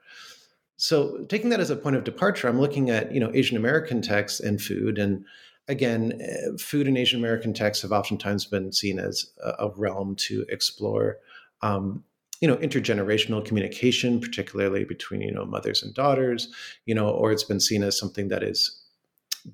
So 0.77 1.25
taking 1.29 1.51
that 1.51 1.61
as 1.61 1.71
a 1.71 1.77
point 1.77 1.97
of 1.97 2.05
departure, 2.05 2.49
I'm 2.49 2.61
looking 2.61 2.91
at, 2.91 3.13
you 3.13 3.21
know, 3.21 3.31
Asian 3.35 3.57
American 3.57 4.03
texts 4.03 4.41
and 4.41 4.61
food. 4.61 4.99
And 4.99 5.25
again, 5.69 6.21
eh, 6.21 6.57
food 6.59 6.87
and 6.87 6.99
Asian 6.99 7.19
American 7.19 7.55
texts 7.55 7.83
have 7.83 7.93
oftentimes 7.93 8.45
been 8.45 8.73
seen 8.73 8.99
as 8.99 9.31
a, 9.43 9.71
realm 9.77 10.15
to 10.17 10.45
explore, 10.49 11.19
um, 11.63 12.05
you 12.41 12.49
know, 12.49 12.57
intergenerational 12.57 13.45
communication, 13.45 14.21
particularly 14.21 14.85
between, 14.85 15.23
you 15.23 15.33
know, 15.33 15.45
mothers 15.45 15.83
and 15.83 15.95
daughters, 15.95 16.49
you 16.85 16.95
know, 16.95 17.09
or 17.09 17.33
it's 17.33 17.45
been 17.45 17.61
seen 17.61 17.83
as 17.83 17.99
something 17.99 18.29
that 18.29 18.43
is 18.43 18.83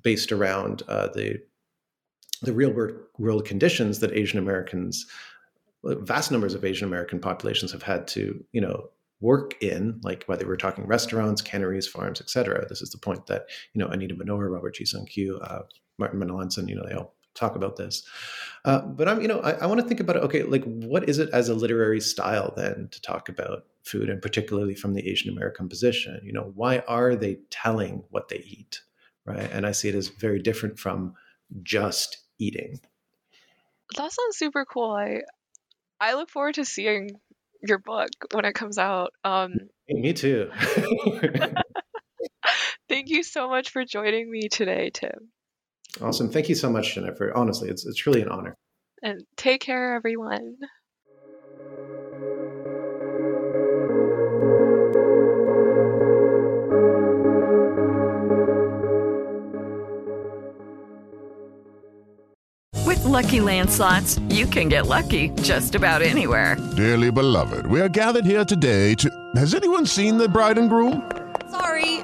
based 0.01 0.31
around 0.31 0.83
uh, 0.87 1.07
the 1.13 1.39
the 2.41 2.53
real 2.53 2.71
world 2.71 2.95
world 3.17 3.45
conditions 3.45 3.99
that 3.99 4.11
Asian 4.11 4.37
Americans, 4.39 5.05
vast 5.83 6.31
numbers 6.31 6.53
of 6.53 6.65
Asian 6.65 6.87
American 6.87 7.19
populations 7.19 7.71
have 7.71 7.83
had 7.83 8.07
to, 8.07 8.43
you 8.51 8.59
know, 8.59 8.89
work 9.21 9.55
in, 9.63 10.01
like 10.03 10.25
whether 10.25 10.45
we're 10.45 10.57
talking 10.57 10.85
restaurants, 10.85 11.41
canneries, 11.41 11.87
farms, 11.87 12.19
etc. 12.19 12.65
This 12.67 12.81
is 12.81 12.89
the 12.89 12.97
point 12.97 13.27
that, 13.27 13.45
you 13.73 13.79
know, 13.79 13.87
Anita 13.87 14.13
Mannur, 14.13 14.49
Robert 14.51 14.75
Ji-Song 14.75 15.07
Ku, 15.13 15.39
uh, 15.41 15.61
Martin 15.97 16.19
Manalansan, 16.19 16.67
you 16.67 16.75
know, 16.75 16.83
they 16.85 16.95
all 16.95 17.15
talk 17.33 17.55
about 17.55 17.75
this. 17.75 18.03
Uh, 18.65 18.81
but 18.81 19.07
I'm, 19.07 19.21
you 19.21 19.27
know, 19.27 19.39
I, 19.39 19.51
I 19.51 19.65
want 19.65 19.81
to 19.81 19.87
think 19.87 19.99
about 19.99 20.15
it. 20.15 20.23
Okay, 20.23 20.43
like 20.43 20.63
what 20.63 21.09
is 21.09 21.19
it 21.19 21.29
as 21.31 21.49
a 21.49 21.53
literary 21.53 21.99
style 21.99 22.53
then 22.55 22.87
to 22.91 23.01
talk 23.01 23.29
about 23.29 23.65
food, 23.83 24.09
and 24.09 24.21
particularly 24.21 24.75
from 24.75 24.93
the 24.93 25.07
Asian 25.07 25.31
American 25.31 25.67
position? 25.67 26.21
You 26.23 26.33
know, 26.33 26.51
why 26.55 26.79
are 26.87 27.15
they 27.15 27.39
telling 27.49 28.03
what 28.09 28.29
they 28.29 28.37
eat, 28.37 28.81
right? 29.25 29.49
And 29.51 29.65
I 29.65 29.71
see 29.71 29.89
it 29.89 29.95
as 29.95 30.07
very 30.07 30.39
different 30.39 30.79
from 30.79 31.15
just 31.61 32.19
eating. 32.39 32.79
That 33.95 34.11
sounds 34.11 34.37
super 34.37 34.65
cool. 34.65 34.91
I 34.91 35.21
I 35.99 36.15
look 36.15 36.29
forward 36.29 36.55
to 36.55 36.65
seeing 36.65 37.11
your 37.67 37.79
book 37.79 38.09
when 38.31 38.45
it 38.45 38.53
comes 38.53 38.77
out. 38.77 39.11
Um, 39.23 39.53
me 39.89 40.13
too. 40.13 40.51
thank 42.89 43.09
you 43.09 43.23
so 43.23 43.49
much 43.49 43.69
for 43.69 43.85
joining 43.85 44.29
me 44.29 44.49
today, 44.49 44.91
Tim. 44.93 45.29
Awesome. 46.01 46.29
Thank 46.29 46.49
you 46.49 46.55
so 46.55 46.69
much, 46.69 46.95
Jennifer. 46.95 47.31
Honestly, 47.35 47.69
it's 47.69 47.85
it's 47.85 48.05
really 48.07 48.21
an 48.21 48.29
honor. 48.29 48.55
And 49.03 49.21
take 49.37 49.61
care, 49.61 49.95
everyone. 49.95 50.55
With 62.85 63.03
lucky 63.03 63.39
Land 63.41 63.69
slots, 63.69 64.19
you 64.29 64.45
can 64.45 64.69
get 64.69 64.87
lucky 64.87 65.29
just 65.41 65.75
about 65.75 66.01
anywhere. 66.01 66.57
Dearly 66.75 67.11
beloved, 67.11 67.67
we 67.67 67.79
are 67.81 67.89
gathered 67.89 68.25
here 68.25 68.45
today 68.45 68.95
to. 68.95 69.09
Has 69.35 69.53
anyone 69.53 69.85
seen 69.85 70.17
the 70.17 70.27
bride 70.27 70.57
and 70.57 70.69
groom? 70.69 71.11
Sorry, 71.51 71.92